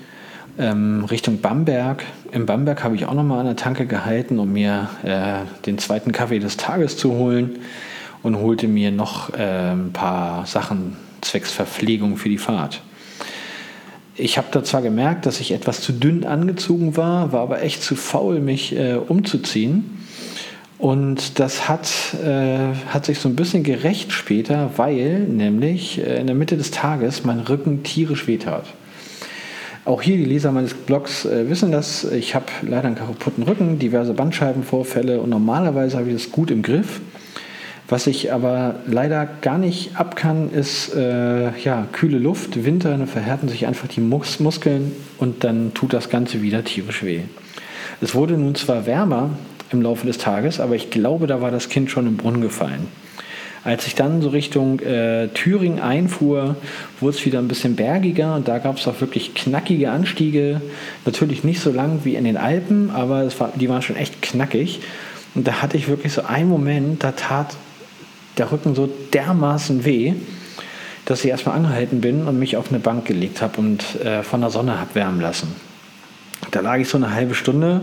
ähm, 0.57 1.05
Richtung 1.05 1.39
Bamberg. 1.39 2.03
In 2.31 2.45
Bamberg 2.45 2.83
habe 2.83 2.95
ich 2.95 3.05
auch 3.05 3.13
nochmal 3.13 3.39
an 3.39 3.45
der 3.45 3.55
Tanke 3.55 3.85
gehalten, 3.85 4.39
um 4.39 4.53
mir 4.53 4.89
äh, 5.03 5.65
den 5.65 5.77
zweiten 5.77 6.11
Kaffee 6.11 6.39
des 6.39 6.57
Tages 6.57 6.97
zu 6.97 7.13
holen 7.13 7.59
und 8.23 8.37
holte 8.37 8.67
mir 8.67 8.91
noch 8.91 9.33
äh, 9.33 9.71
ein 9.71 9.93
paar 9.93 10.45
Sachen 10.45 10.97
zwecks 11.21 11.51
Verpflegung 11.51 12.17
für 12.17 12.29
die 12.29 12.37
Fahrt. 12.37 12.81
Ich 14.15 14.37
habe 14.37 14.47
da 14.51 14.63
zwar 14.63 14.81
gemerkt, 14.81 15.27
dass 15.27 15.39
ich 15.39 15.51
etwas 15.51 15.81
zu 15.81 15.93
dünn 15.93 16.25
angezogen 16.25 16.97
war, 16.97 17.31
war 17.31 17.41
aber 17.41 17.61
echt 17.61 17.83
zu 17.83 17.95
faul, 17.95 18.39
mich 18.39 18.75
äh, 18.75 18.95
umzuziehen. 18.95 19.97
Und 20.79 21.39
das 21.39 21.67
hat, 21.67 21.89
äh, 22.23 22.73
hat 22.89 23.05
sich 23.05 23.19
so 23.19 23.29
ein 23.29 23.35
bisschen 23.35 23.63
gerecht 23.63 24.11
später, 24.11 24.71
weil 24.77 25.19
nämlich 25.19 25.99
äh, 25.99 26.19
in 26.19 26.27
der 26.27 26.35
Mitte 26.35 26.57
des 26.57 26.71
Tages 26.71 27.23
mein 27.25 27.39
Rücken 27.39 27.83
tierisch 27.83 28.27
wehtat. 28.27 28.65
Auch 29.87 30.01
hier 30.01 30.17
die 30.17 30.25
Leser 30.25 30.51
meines 30.51 30.73
Blogs 30.73 31.23
äh, 31.23 31.49
wissen 31.49 31.71
das. 31.71 32.03
Ich 32.03 32.35
habe 32.35 32.47
leider 32.61 32.87
einen 32.87 32.97
kaputten 32.97 33.43
Rücken, 33.43 33.79
diverse 33.79 34.13
Bandscheibenvorfälle 34.13 35.21
und 35.21 35.29
normalerweise 35.29 35.97
habe 35.97 36.09
ich 36.09 36.13
das 36.13 36.29
gut 36.33 36.51
im 36.51 36.61
Griff. 36.61 36.99
Was 37.87 38.05
ich 38.05 38.33
aber 38.33 38.75
leider 38.85 39.25
gar 39.39 39.57
nicht 39.57 39.95
ab 39.95 40.17
kann, 40.17 40.51
ist 40.51 40.93
äh, 40.93 41.57
ja, 41.59 41.87
kühle 41.93 42.17
Luft. 42.17 42.65
Winter 42.65 42.89
dann 42.89 43.07
verhärten 43.07 43.47
sich 43.47 43.65
einfach 43.65 43.87
die 43.87 44.01
Mus 44.01 44.41
Muskeln 44.41 44.91
und 45.19 45.45
dann 45.45 45.73
tut 45.73 45.93
das 45.93 46.09
Ganze 46.09 46.41
wieder 46.41 46.65
tierisch 46.65 47.03
weh. 47.03 47.21
Es 48.01 48.13
wurde 48.13 48.33
nun 48.33 48.55
zwar 48.55 48.85
wärmer 48.85 49.29
im 49.71 49.81
Laufe 49.81 50.05
des 50.05 50.17
Tages, 50.17 50.59
aber 50.59 50.75
ich 50.75 50.89
glaube, 50.89 51.27
da 51.27 51.41
war 51.41 51.49
das 51.49 51.69
Kind 51.69 51.89
schon 51.91 52.07
im 52.07 52.17
Brunnen 52.17 52.41
gefallen. 52.41 52.87
Als 53.67 53.85
ich 53.85 53.95
dann 53.95 54.21
so 54.21 54.29
Richtung 54.29 54.79
äh, 54.79 55.27
Thüringen 55.27 55.81
einfuhr, 55.81 56.55
wurde 57.01 57.17
es 57.17 57.25
wieder 57.25 57.39
ein 57.39 57.49
bisschen 57.49 57.75
bergiger 57.75 58.33
und 58.33 58.47
da 58.47 58.59
gab 58.59 58.77
es 58.77 58.87
auch 58.87 59.01
wirklich 59.01 59.33
knackige 59.33 59.91
Anstiege. 59.91 60.61
Natürlich 61.03 61.43
nicht 61.43 61.59
so 61.59 61.69
lang 61.69 61.99
wie 62.05 62.15
in 62.15 62.23
den 62.23 62.37
Alpen, 62.37 62.91
aber 62.91 63.29
war, 63.39 63.51
die 63.53 63.67
waren 63.67 63.81
schon 63.81 63.97
echt 63.97 64.21
knackig. 64.21 64.79
Und 65.35 65.49
da 65.49 65.61
hatte 65.61 65.75
ich 65.75 65.89
wirklich 65.89 66.13
so 66.13 66.23
einen 66.23 66.47
Moment, 66.47 67.03
da 67.03 67.11
tat 67.11 67.57
der 68.37 68.53
Rücken 68.53 68.73
so 68.73 68.87
dermaßen 69.11 69.83
weh, 69.83 70.13
dass 71.03 71.25
ich 71.25 71.29
erstmal 71.29 71.57
angehalten 71.57 71.99
bin 71.99 72.25
und 72.25 72.39
mich 72.39 72.55
auf 72.55 72.69
eine 72.69 72.79
Bank 72.79 73.03
gelegt 73.03 73.41
habe 73.41 73.59
und 73.59 73.99
äh, 73.99 74.23
von 74.23 74.39
der 74.39 74.49
Sonne 74.49 74.79
habe 74.79 74.95
wärmen 74.95 75.19
lassen. 75.19 75.53
Da 76.51 76.61
lag 76.61 76.77
ich 76.77 76.87
so 76.87 76.95
eine 76.95 77.13
halbe 77.13 77.35
Stunde 77.35 77.81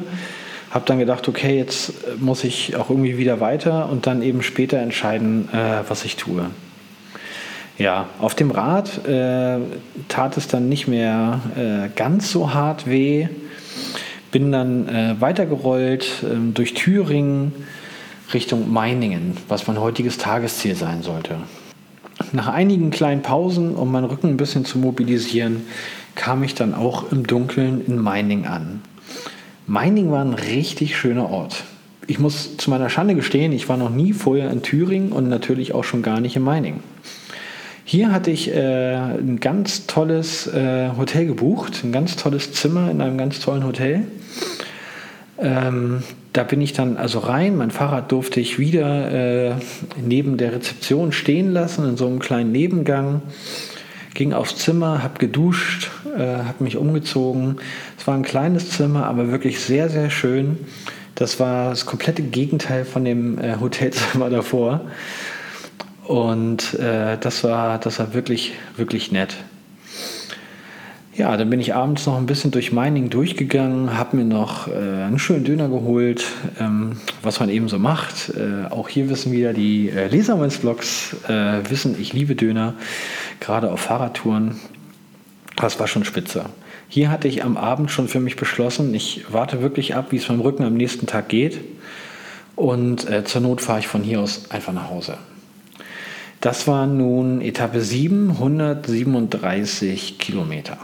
habe 0.75 0.85
dann 0.87 0.99
gedacht, 0.99 1.29
okay, 1.29 1.57
jetzt 1.57 1.93
muss 2.19 2.43
ich 2.43 2.75
auch 2.75 2.91
irgendwie 2.91 3.17
wieder 3.17 3.41
weiter 3.41 3.89
und 3.89 4.09
dann 4.09 4.23
eben 4.23 4.43
später 4.43 4.79
entscheiden, 4.79 5.49
äh, 5.53 5.89
was 5.89 6.05
ich 6.05 6.17
tue. 6.17 6.47
Ja, 7.79 8.09
auf 8.19 8.35
dem 8.35 8.51
Rad 8.51 9.07
äh, 9.07 9.59
tat 10.09 10.37
es 10.37 10.49
dann 10.49 10.69
nicht 10.69 10.89
mehr 10.89 11.41
äh, 11.57 11.89
ganz 11.95 12.31
so 12.31 12.53
hart 12.53 12.89
weh. 12.89 13.29
Bin 14.33 14.51
dann 14.51 14.89
äh, 14.89 15.15
weitergerollt 15.21 16.25
ähm, 16.25 16.55
durch 16.55 16.75
Thüringen 16.75 17.53
Richtung 18.33 18.73
Meiningen, 18.73 19.37
was 19.49 19.69
mein 19.69 19.79
heutiges 19.79 20.19
Tagesziel 20.19 20.75
sein 20.75 21.03
sollte. 21.03 21.37
Nach 22.33 22.49
einigen 22.49 22.91
kleinen 22.91 23.23
Pausen, 23.23 23.77
um 23.77 23.93
meinen 23.93 24.07
Rücken 24.07 24.29
ein 24.29 24.37
bisschen 24.37 24.65
zu 24.65 24.79
mobilisieren, 24.79 25.63
kam 26.17 26.43
ich 26.43 26.57
dann 26.57 26.75
auch 26.75 27.13
im 27.13 27.27
Dunkeln 27.27 27.85
in 27.87 27.99
Meiningen 27.99 28.47
an. 28.47 28.83
Meining 29.67 30.11
war 30.11 30.25
ein 30.25 30.35
richtig 30.35 30.97
schöner 30.97 31.31
Ort. 31.31 31.65
Ich 32.07 32.19
muss 32.19 32.57
zu 32.59 32.69
meiner 32.69 32.91
Schande 32.91 33.15
gestehen, 33.15 33.53
ich 33.53 33.69
war 33.69 33.79
noch 33.79 33.91
nie 33.91 34.13
vorher 34.13 34.51
in 34.51 34.63
Thüringen 34.63 35.13
und 35.13 35.29
natürlich 35.29 35.73
auch 35.73 35.85
schon 35.85 36.03
gar 36.03 36.21
nicht 36.21 36.37
in 36.37 36.43
Meining. 36.43 36.81
Hier 37.87 38.13
hatte 38.13 38.31
ich 38.31 38.51
äh, 38.55 38.95
ein 38.95 39.41
ganz 39.41 39.87
tolles 39.87 40.47
äh, 40.47 40.91
Hotel 40.97 41.27
gebucht, 41.27 41.83
ein 41.85 41.93
ganz 41.93 42.17
tolles 42.17 42.53
Zimmer 42.53 42.91
in 42.91 43.01
einem 43.01 43.17
ganz 43.17 43.41
tollen 43.41 43.65
Hotel. 43.65 44.07
Ähm, 45.39 46.03
da 46.33 46.43
bin 46.43 46.61
ich 46.61 46.73
dann 46.73 46.97
also 46.97 47.19
rein. 47.21 47.57
Mein 47.57 47.71
Fahrrad 47.71 48.13
durfte 48.13 48.41
ich 48.41 48.59
wieder 48.59 49.51
äh, 49.51 49.55
neben 50.03 50.37
der 50.37 50.53
Rezeption 50.53 51.13
stehen 51.13 51.53
lassen, 51.53 51.89
in 51.89 51.97
so 51.97 52.07
einem 52.07 52.19
kleinen 52.19 52.53
Nebengang 52.53 53.23
ging 54.15 54.33
aufs 54.33 54.57
Zimmer, 54.57 55.03
habe 55.03 55.19
geduscht, 55.19 55.91
äh, 56.17 56.21
habe 56.21 56.65
mich 56.65 56.77
umgezogen. 56.77 57.57
Es 57.99 58.07
war 58.07 58.15
ein 58.15 58.23
kleines 58.23 58.71
Zimmer, 58.71 59.07
aber 59.07 59.31
wirklich 59.31 59.61
sehr, 59.61 59.89
sehr 59.89 60.11
schön. 60.11 60.59
Das 61.15 61.39
war 61.41 61.71
das 61.71 61.87
komplette 61.87 62.23
Gegenteil 62.23 62.85
von 62.85 63.05
dem 63.05 63.39
äh, 63.39 63.57
Hotelzimmer 63.61 64.31
davor. 64.31 64.81
Und 66.05 66.75
äh, 66.75 67.19
das, 67.19 67.45
war, 67.45 67.79
das 67.79 67.99
war 67.99 68.15
wirklich, 68.15 68.53
wirklich 68.77 69.11
nett. 69.11 69.37
Ja, 71.17 71.37
dann 71.37 71.49
bin 71.49 71.61
ich 71.61 71.77
abends 71.77 72.07
noch 72.07 72.17
ein 72.17 72.27
bisschen 72.27 72.51
durch 72.51 72.73
Mining 72.73 73.09
durchgegangen, 73.09 73.97
habe 73.97 74.17
mir 74.17 74.25
noch 74.25 74.67
äh, 74.67 74.73
einen 74.73 75.21
schönen 75.21 75.45
Döner 75.45 75.69
geholt, 75.69 76.25
ähm, 76.59 76.97
was 77.23 77.39
man 77.39 77.51
eben 77.51 77.69
so 77.69 77.79
macht. 77.79 78.31
Äh, 78.31 78.67
auch 78.69 78.89
hier 78.89 79.09
wissen 79.09 79.31
wieder 79.31 79.53
die 79.53 79.91
äh, 79.91 80.09
Leser 80.09 80.35
meines 80.35 80.59
Blogs, 80.59 81.15
äh, 81.29 81.61
wissen, 81.71 81.95
ich 82.01 82.13
liebe 82.13 82.35
Döner, 82.35 82.75
gerade 83.39 83.71
auf 83.71 83.79
Fahrradtouren. 83.79 84.57
Das 85.55 85.79
war 85.79 85.87
schon 85.87 86.05
spitze. 86.05 86.47
Hier 86.89 87.13
hatte 87.13 87.29
ich 87.29 87.45
am 87.45 87.57
Abend 87.57 87.93
schon 87.93 88.09
für 88.09 88.19
mich 88.19 88.35
beschlossen, 88.35 88.93
ich 88.93 89.25
warte 89.31 89.63
wirklich 89.63 89.95
ab, 89.95 90.07
wie 90.11 90.17
es 90.17 90.29
meinem 90.29 90.41
Rücken 90.41 90.65
am 90.65 90.75
nächsten 90.75 91.07
Tag 91.07 91.29
geht. 91.29 91.61
Und 92.57 93.09
äh, 93.09 93.23
zur 93.23 93.41
Not 93.41 93.61
fahre 93.61 93.79
ich 93.79 93.87
von 93.87 94.03
hier 94.03 94.21
aus 94.21 94.51
einfach 94.51 94.73
nach 94.73 94.91
Hause. 94.91 95.19
Das 96.41 96.67
war 96.67 96.89
nun 96.89 97.41
Etappe 97.41 97.81
7, 97.81 98.31
137 98.31 100.19
Kilometer. 100.19 100.79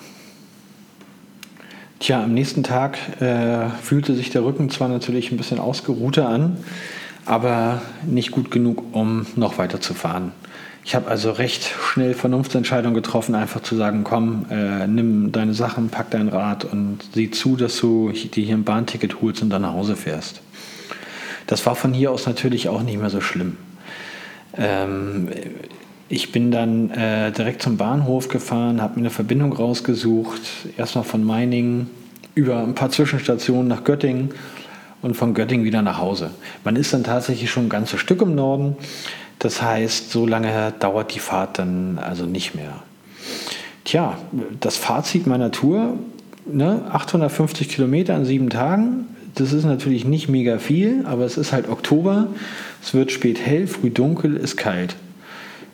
Tja, 2.00 2.24
am 2.24 2.32
nächsten 2.32 2.62
Tag 2.62 2.96
äh, 3.20 3.68
fühlte 3.82 4.14
sich 4.14 4.30
der 4.30 4.42
Rücken 4.42 4.70
zwar 4.70 4.88
natürlich 4.88 5.30
ein 5.30 5.36
bisschen 5.36 5.58
ausgeruhter 5.58 6.30
an, 6.30 6.56
aber 7.26 7.82
nicht 8.06 8.30
gut 8.30 8.50
genug, 8.50 8.82
um 8.92 9.26
noch 9.36 9.58
weiterzufahren. 9.58 10.32
Ich 10.82 10.94
habe 10.94 11.08
also 11.08 11.30
recht 11.30 11.62
schnell 11.62 12.14
Vernunftsentscheidung 12.14 12.94
getroffen, 12.94 13.34
einfach 13.34 13.60
zu 13.60 13.76
sagen, 13.76 14.02
komm, 14.02 14.46
äh, 14.50 14.86
nimm 14.86 15.30
deine 15.30 15.52
Sachen, 15.52 15.90
pack 15.90 16.10
dein 16.10 16.28
Rad 16.28 16.64
und 16.64 17.00
sieh 17.12 17.30
zu, 17.30 17.56
dass 17.56 17.76
du 17.76 18.10
dir 18.12 18.44
hier 18.44 18.56
ein 18.56 18.64
Bahnticket 18.64 19.20
holst 19.20 19.42
und 19.42 19.50
dann 19.50 19.60
nach 19.60 19.74
Hause 19.74 19.94
fährst. 19.94 20.40
Das 21.46 21.66
war 21.66 21.74
von 21.74 21.92
hier 21.92 22.12
aus 22.12 22.24
natürlich 22.24 22.70
auch 22.70 22.82
nicht 22.82 22.98
mehr 22.98 23.10
so 23.10 23.20
schlimm. 23.20 23.58
Ähm, 24.56 25.28
ich 26.10 26.32
bin 26.32 26.50
dann 26.50 26.90
äh, 26.90 27.30
direkt 27.30 27.62
zum 27.62 27.76
Bahnhof 27.76 28.28
gefahren, 28.28 28.82
habe 28.82 28.96
mir 28.96 29.02
eine 29.02 29.10
Verbindung 29.10 29.52
rausgesucht, 29.52 30.40
erstmal 30.76 31.04
von 31.04 31.22
Meiningen 31.22 31.88
über 32.34 32.58
ein 32.58 32.74
paar 32.74 32.90
Zwischenstationen 32.90 33.68
nach 33.68 33.84
Göttingen 33.84 34.30
und 35.02 35.14
von 35.16 35.34
Göttingen 35.34 35.64
wieder 35.64 35.82
nach 35.82 35.98
Hause. 35.98 36.30
Man 36.64 36.74
ist 36.74 36.92
dann 36.92 37.04
tatsächlich 37.04 37.48
schon 37.48 37.66
ein 37.66 37.68
ganzes 37.68 38.00
Stück 38.00 38.22
im 38.22 38.34
Norden. 38.34 38.76
Das 39.38 39.62
heißt, 39.62 40.10
so 40.10 40.26
lange 40.26 40.74
dauert 40.80 41.14
die 41.14 41.20
Fahrt 41.20 41.60
dann 41.60 41.98
also 41.98 42.26
nicht 42.26 42.56
mehr. 42.56 42.82
Tja, 43.84 44.18
das 44.58 44.76
Fazit 44.76 45.28
meiner 45.28 45.52
Tour, 45.52 45.94
ne, 46.44 46.86
850 46.90 47.68
Kilometer 47.68 48.16
in 48.16 48.24
sieben 48.24 48.50
Tagen, 48.50 49.06
das 49.36 49.52
ist 49.52 49.64
natürlich 49.64 50.04
nicht 50.04 50.28
mega 50.28 50.58
viel, 50.58 51.06
aber 51.06 51.24
es 51.24 51.36
ist 51.36 51.52
halt 51.52 51.68
Oktober, 51.68 52.26
es 52.82 52.94
wird 52.94 53.12
spät 53.12 53.38
hell, 53.38 53.68
früh 53.68 53.90
dunkel, 53.90 54.36
ist 54.36 54.56
kalt. 54.56 54.96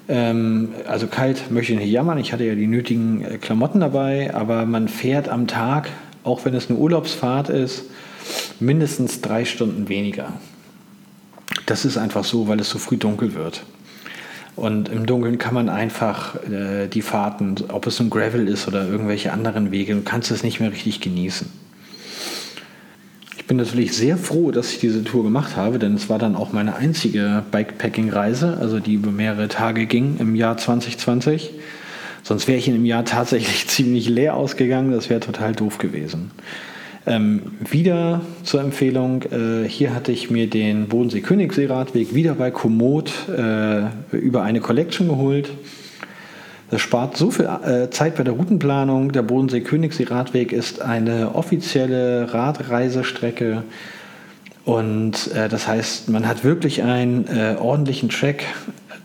Ähm, 0.08 0.70
also 0.86 1.06
kalt 1.06 1.50
möchte 1.50 1.72
ich 1.72 1.78
nicht 1.78 1.90
jammern, 1.90 2.18
ich 2.18 2.32
hatte 2.32 2.44
ja 2.44 2.54
die 2.54 2.66
nötigen 2.66 3.24
äh, 3.24 3.38
Klamotten 3.38 3.80
dabei, 3.80 4.32
aber 4.34 4.64
man 4.64 4.88
fährt 4.88 5.28
am 5.28 5.46
Tag, 5.46 5.88
auch 6.22 6.44
wenn 6.44 6.54
es 6.54 6.70
eine 6.70 6.78
Urlaubsfahrt 6.78 7.48
ist, 7.48 7.84
mindestens 8.60 9.20
drei 9.20 9.44
Stunden 9.44 9.88
weniger. 9.88 10.34
Das 11.66 11.84
ist 11.84 11.96
einfach 11.96 12.24
so, 12.24 12.46
weil 12.48 12.60
es 12.60 12.70
so 12.70 12.78
früh 12.78 12.96
dunkel 12.96 13.34
wird. 13.34 13.64
Und 14.54 14.88
im 14.88 15.04
Dunkeln 15.04 15.38
kann 15.38 15.54
man 15.54 15.68
einfach 15.68 16.36
äh, 16.44 16.88
die 16.88 17.02
Fahrten, 17.02 17.56
ob 17.68 17.86
es 17.86 18.00
ein 18.00 18.08
Gravel 18.08 18.48
ist 18.48 18.66
oder 18.66 18.88
irgendwelche 18.88 19.32
anderen 19.32 19.70
Wege, 19.70 20.00
kannst 20.04 20.30
es 20.30 20.42
nicht 20.42 20.60
mehr 20.60 20.72
richtig 20.72 21.00
genießen. 21.00 21.50
Ich 23.46 23.48
bin 23.48 23.58
natürlich 23.58 23.92
sehr 23.92 24.16
froh, 24.16 24.50
dass 24.50 24.72
ich 24.72 24.80
diese 24.80 25.04
Tour 25.04 25.22
gemacht 25.22 25.54
habe, 25.54 25.78
denn 25.78 25.94
es 25.94 26.08
war 26.08 26.18
dann 26.18 26.34
auch 26.34 26.52
meine 26.52 26.74
einzige 26.74 27.44
Bikepacking-Reise, 27.52 28.58
also 28.60 28.80
die 28.80 28.94
über 28.94 29.12
mehrere 29.12 29.46
Tage 29.46 29.86
ging 29.86 30.16
im 30.18 30.34
Jahr 30.34 30.56
2020. 30.56 31.52
Sonst 32.24 32.48
wäre 32.48 32.58
ich 32.58 32.66
in 32.66 32.74
einem 32.74 32.84
Jahr 32.84 33.04
tatsächlich 33.04 33.68
ziemlich 33.68 34.08
leer 34.08 34.34
ausgegangen. 34.34 34.90
Das 34.90 35.10
wäre 35.10 35.20
total 35.20 35.52
doof 35.52 35.78
gewesen. 35.78 36.32
Ähm, 37.06 37.52
wieder 37.60 38.22
zur 38.42 38.62
Empfehlung, 38.62 39.22
äh, 39.22 39.68
hier 39.68 39.94
hatte 39.94 40.10
ich 40.10 40.28
mir 40.28 40.50
den 40.50 40.88
Bodensee 40.88 41.20
Königssee 41.20 41.66
Radweg 41.66 42.16
wieder 42.16 42.34
bei 42.34 42.50
Komoot 42.50 43.12
äh, 43.28 43.82
über 44.10 44.42
eine 44.42 44.58
Collection 44.58 45.06
geholt. 45.06 45.50
Das 46.70 46.80
spart 46.80 47.16
so 47.16 47.30
viel 47.30 47.46
äh, 47.46 47.90
Zeit 47.90 48.16
bei 48.16 48.24
der 48.24 48.34
Routenplanung. 48.34 49.12
Der 49.12 49.22
Bodensee 49.22 49.60
Königssee 49.60 50.04
Radweg 50.04 50.52
ist 50.52 50.82
eine 50.82 51.34
offizielle 51.34 52.32
Radreisestrecke 52.32 53.62
und 54.64 55.32
äh, 55.32 55.48
das 55.48 55.68
heißt, 55.68 56.08
man 56.08 56.26
hat 56.26 56.42
wirklich 56.42 56.82
einen 56.82 57.28
äh, 57.28 57.56
ordentlichen 57.56 58.08
Track. 58.08 58.44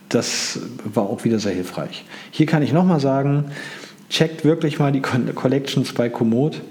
Das 0.09 0.59
war 0.83 1.03
auch 1.03 1.23
wieder 1.23 1.37
sehr 1.37 1.53
hilfreich. 1.53 2.03
Hier 2.31 2.47
kann 2.47 2.63
ich 2.63 2.73
nochmal 2.73 2.99
sagen, 2.99 3.45
checkt 4.09 4.43
wirklich 4.43 4.79
mal 4.79 4.91
die 4.91 5.01
Collections 5.01 5.93
bei 5.93 6.09
Komoot 6.09 6.61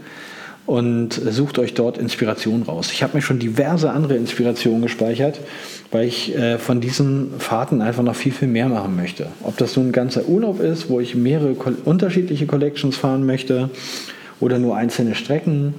und 0.71 1.14
sucht 1.14 1.59
euch 1.59 1.75
dort 1.75 1.99
Inspiration 1.99 2.62
raus. 2.62 2.91
Ich 2.93 3.03
habe 3.03 3.16
mir 3.16 3.23
schon 3.23 3.41
diverse 3.41 3.91
andere 3.91 4.14
Inspirationen 4.14 4.83
gespeichert, 4.83 5.41
weil 5.91 6.07
ich 6.07 6.33
äh, 6.37 6.59
von 6.59 6.81
diesen 6.81 7.33
Fahrten 7.41 7.83
einfach 7.83 8.05
noch 8.05 8.14
viel, 8.14 8.31
viel 8.31 8.47
mehr 8.47 8.68
machen 8.68 8.95
möchte. 8.95 9.27
Ob 9.43 9.57
das 9.57 9.77
nun 9.77 9.89
ein 9.89 9.93
ganzer 9.93 10.29
Urlaub 10.29 10.61
ist, 10.61 10.89
wo 10.89 11.01
ich 11.01 11.16
mehrere 11.16 11.57
unterschiedliche 11.85 12.47
Collections 12.47 12.97
fahren 12.97 13.27
möchte 13.27 13.68
oder 14.39 14.61
nur 14.61 14.77
einzelne 14.77 15.16
Strecken 15.16 15.75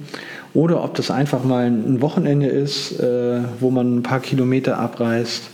oder 0.52 0.84
ob 0.84 0.94
das 0.94 1.10
einfach 1.10 1.42
mal 1.42 1.64
ein 1.64 2.02
Wochenende 2.02 2.48
ist, 2.48 3.00
äh, 3.00 3.40
wo 3.60 3.70
man 3.70 3.96
ein 3.96 4.02
paar 4.02 4.20
Kilometer 4.20 4.78
abreist 4.78 5.44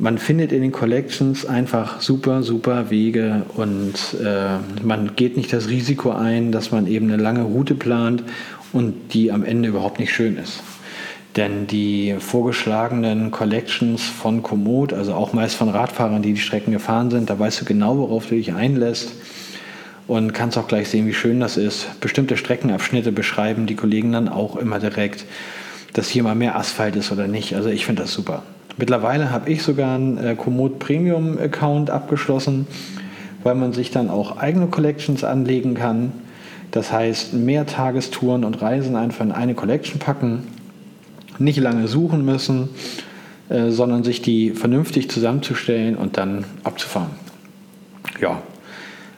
man 0.00 0.18
findet 0.18 0.52
in 0.52 0.62
den 0.62 0.72
Collections 0.72 1.46
einfach 1.46 2.00
super, 2.00 2.42
super 2.42 2.90
Wege 2.90 3.42
und 3.56 3.94
äh, 4.22 4.58
man 4.84 5.16
geht 5.16 5.36
nicht 5.36 5.52
das 5.52 5.68
Risiko 5.68 6.10
ein, 6.10 6.52
dass 6.52 6.70
man 6.70 6.86
eben 6.86 7.10
eine 7.10 7.22
lange 7.22 7.42
Route 7.42 7.74
plant 7.74 8.22
und 8.72 9.14
die 9.14 9.32
am 9.32 9.44
Ende 9.44 9.68
überhaupt 9.68 9.98
nicht 9.98 10.12
schön 10.12 10.36
ist. 10.36 10.62
Denn 11.36 11.66
die 11.66 12.16
vorgeschlagenen 12.18 13.30
Collections 13.30 14.02
von 14.02 14.42
Komoot, 14.42 14.92
also 14.92 15.14
auch 15.14 15.32
meist 15.32 15.56
von 15.56 15.68
Radfahrern, 15.68 16.22
die 16.22 16.32
die 16.32 16.40
Strecken 16.40 16.72
gefahren 16.72 17.10
sind, 17.10 17.28
da 17.28 17.38
weißt 17.38 17.60
du 17.60 17.64
genau, 17.64 17.98
worauf 17.98 18.26
du 18.26 18.36
dich 18.36 18.54
einlässt 18.54 19.12
und 20.06 20.32
kannst 20.32 20.56
auch 20.56 20.68
gleich 20.68 20.88
sehen, 20.88 21.06
wie 21.06 21.14
schön 21.14 21.40
das 21.40 21.56
ist. 21.56 22.00
Bestimmte 22.00 22.36
Streckenabschnitte 22.36 23.12
beschreiben 23.12 23.66
die 23.66 23.76
Kollegen 23.76 24.12
dann 24.12 24.28
auch 24.28 24.56
immer 24.56 24.78
direkt, 24.78 25.24
dass 25.92 26.08
hier 26.08 26.22
mal 26.22 26.34
mehr 26.34 26.56
Asphalt 26.56 26.96
ist 26.96 27.12
oder 27.12 27.26
nicht. 27.26 27.54
Also 27.54 27.68
ich 27.68 27.84
finde 27.84 28.02
das 28.02 28.12
super. 28.12 28.42
Mittlerweile 28.78 29.30
habe 29.30 29.50
ich 29.50 29.62
sogar 29.62 29.94
einen 29.94 30.18
äh, 30.18 30.34
Komoot 30.34 30.78
Premium 30.78 31.38
Account 31.38 31.88
abgeschlossen, 31.88 32.66
weil 33.42 33.54
man 33.54 33.72
sich 33.72 33.90
dann 33.90 34.10
auch 34.10 34.36
eigene 34.36 34.66
Collections 34.66 35.24
anlegen 35.24 35.74
kann. 35.74 36.12
Das 36.72 36.92
heißt, 36.92 37.32
mehr 37.32 37.64
Tagestouren 37.64 38.44
und 38.44 38.60
Reisen 38.60 38.96
einfach 38.96 39.24
in 39.24 39.32
eine 39.32 39.54
Collection 39.54 39.98
packen, 39.98 40.46
nicht 41.38 41.58
lange 41.58 41.88
suchen 41.88 42.24
müssen, 42.24 42.68
äh, 43.48 43.70
sondern 43.70 44.04
sich 44.04 44.20
die 44.20 44.50
vernünftig 44.50 45.10
zusammenzustellen 45.10 45.96
und 45.96 46.18
dann 46.18 46.44
abzufahren. 46.62 47.10
Ja, 48.20 48.42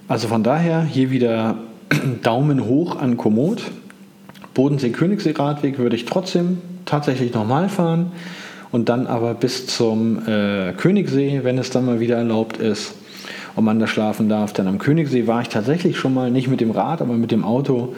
also 0.06 0.28
von 0.28 0.44
daher 0.44 0.82
hier 0.82 1.10
wieder 1.10 1.56
Daumen 2.22 2.64
hoch 2.64 2.96
an 2.96 3.16
Komoot. 3.16 3.62
Bodensee-Königssee-Radweg 4.54 5.78
würde 5.78 5.96
ich 5.96 6.04
trotzdem 6.04 6.58
tatsächlich 6.84 7.34
nochmal 7.34 7.68
fahren 7.68 8.12
und 8.70 8.88
dann 8.88 9.06
aber 9.06 9.34
bis 9.34 9.66
zum 9.66 10.26
äh, 10.26 10.72
Königssee, 10.72 11.40
wenn 11.42 11.58
es 11.58 11.70
dann 11.70 11.86
mal 11.86 12.00
wieder 12.00 12.16
erlaubt 12.16 12.58
ist 12.58 12.94
und 13.56 13.64
man 13.64 13.78
da 13.78 13.86
schlafen 13.86 14.28
darf. 14.28 14.52
Denn 14.52 14.66
am 14.66 14.78
Königssee 14.78 15.26
war 15.26 15.40
ich 15.40 15.48
tatsächlich 15.48 15.98
schon 15.98 16.14
mal, 16.14 16.30
nicht 16.30 16.48
mit 16.48 16.60
dem 16.60 16.70
Rad, 16.70 17.00
aber 17.00 17.14
mit 17.14 17.30
dem 17.30 17.44
Auto. 17.44 17.94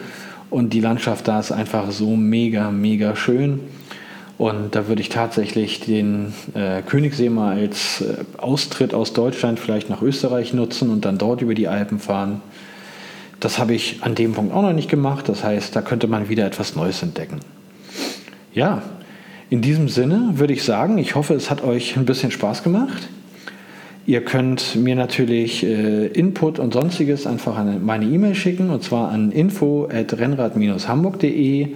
Und 0.49 0.73
die 0.73 0.81
Landschaft 0.81 1.27
da 1.27 1.39
ist 1.39 1.51
einfach 1.51 1.91
so 1.91 2.15
mega, 2.15 2.71
mega 2.71 3.15
schön. 3.15 3.59
Und 4.37 4.73
da 4.73 4.87
würde 4.87 5.01
ich 5.01 5.09
tatsächlich 5.09 5.81
den 5.81 6.33
äh, 6.55 6.81
Königssee 6.81 7.29
mal 7.29 7.57
als 7.57 8.01
äh, 8.01 8.23
Austritt 8.37 8.93
aus 8.93 9.13
Deutschland 9.13 9.59
vielleicht 9.59 9.89
nach 9.89 10.01
Österreich 10.01 10.53
nutzen 10.53 10.89
und 10.89 11.05
dann 11.05 11.17
dort 11.17 11.41
über 11.41 11.53
die 11.53 11.67
Alpen 11.67 11.99
fahren. 11.99 12.41
Das 13.39 13.59
habe 13.59 13.73
ich 13.73 13.99
an 14.01 14.15
dem 14.15 14.33
Punkt 14.33 14.53
auch 14.53 14.63
noch 14.63 14.73
nicht 14.73 14.89
gemacht. 14.89 15.29
Das 15.29 15.43
heißt, 15.43 15.75
da 15.75 15.81
könnte 15.81 16.07
man 16.07 16.27
wieder 16.27 16.45
etwas 16.45 16.75
Neues 16.75 17.03
entdecken. 17.03 17.39
Ja, 18.53 18.81
in 19.51 19.61
diesem 19.61 19.87
Sinne 19.89 20.31
würde 20.35 20.53
ich 20.53 20.63
sagen, 20.63 20.97
ich 20.97 21.15
hoffe, 21.15 21.33
es 21.33 21.51
hat 21.51 21.61
euch 21.61 21.97
ein 21.97 22.05
bisschen 22.05 22.31
Spaß 22.31 22.63
gemacht. 22.63 23.09
Ihr 24.07 24.23
könnt 24.23 24.77
mir 24.77 24.95
natürlich 24.95 25.61
äh, 25.63 26.07
Input 26.07 26.57
und 26.57 26.73
sonstiges 26.73 27.27
einfach 27.27 27.57
an 27.57 27.85
meine 27.85 28.05
E-Mail 28.05 28.33
schicken 28.33 28.69
und 28.69 28.81
zwar 28.81 29.11
an 29.11 29.33
info@rennrad-hamburg.de. 29.33 31.67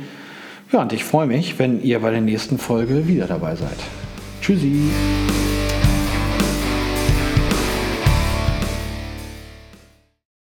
Ja, 0.71 0.81
und 0.81 0.93
ich 0.93 1.03
freue 1.03 1.27
mich, 1.27 1.59
wenn 1.59 1.83
ihr 1.83 1.99
bei 1.99 2.11
der 2.11 2.21
nächsten 2.21 2.57
Folge 2.57 3.09
wieder 3.09 3.27
dabei 3.27 3.57
seid. 3.57 3.75
Tschüssi. 4.41 4.83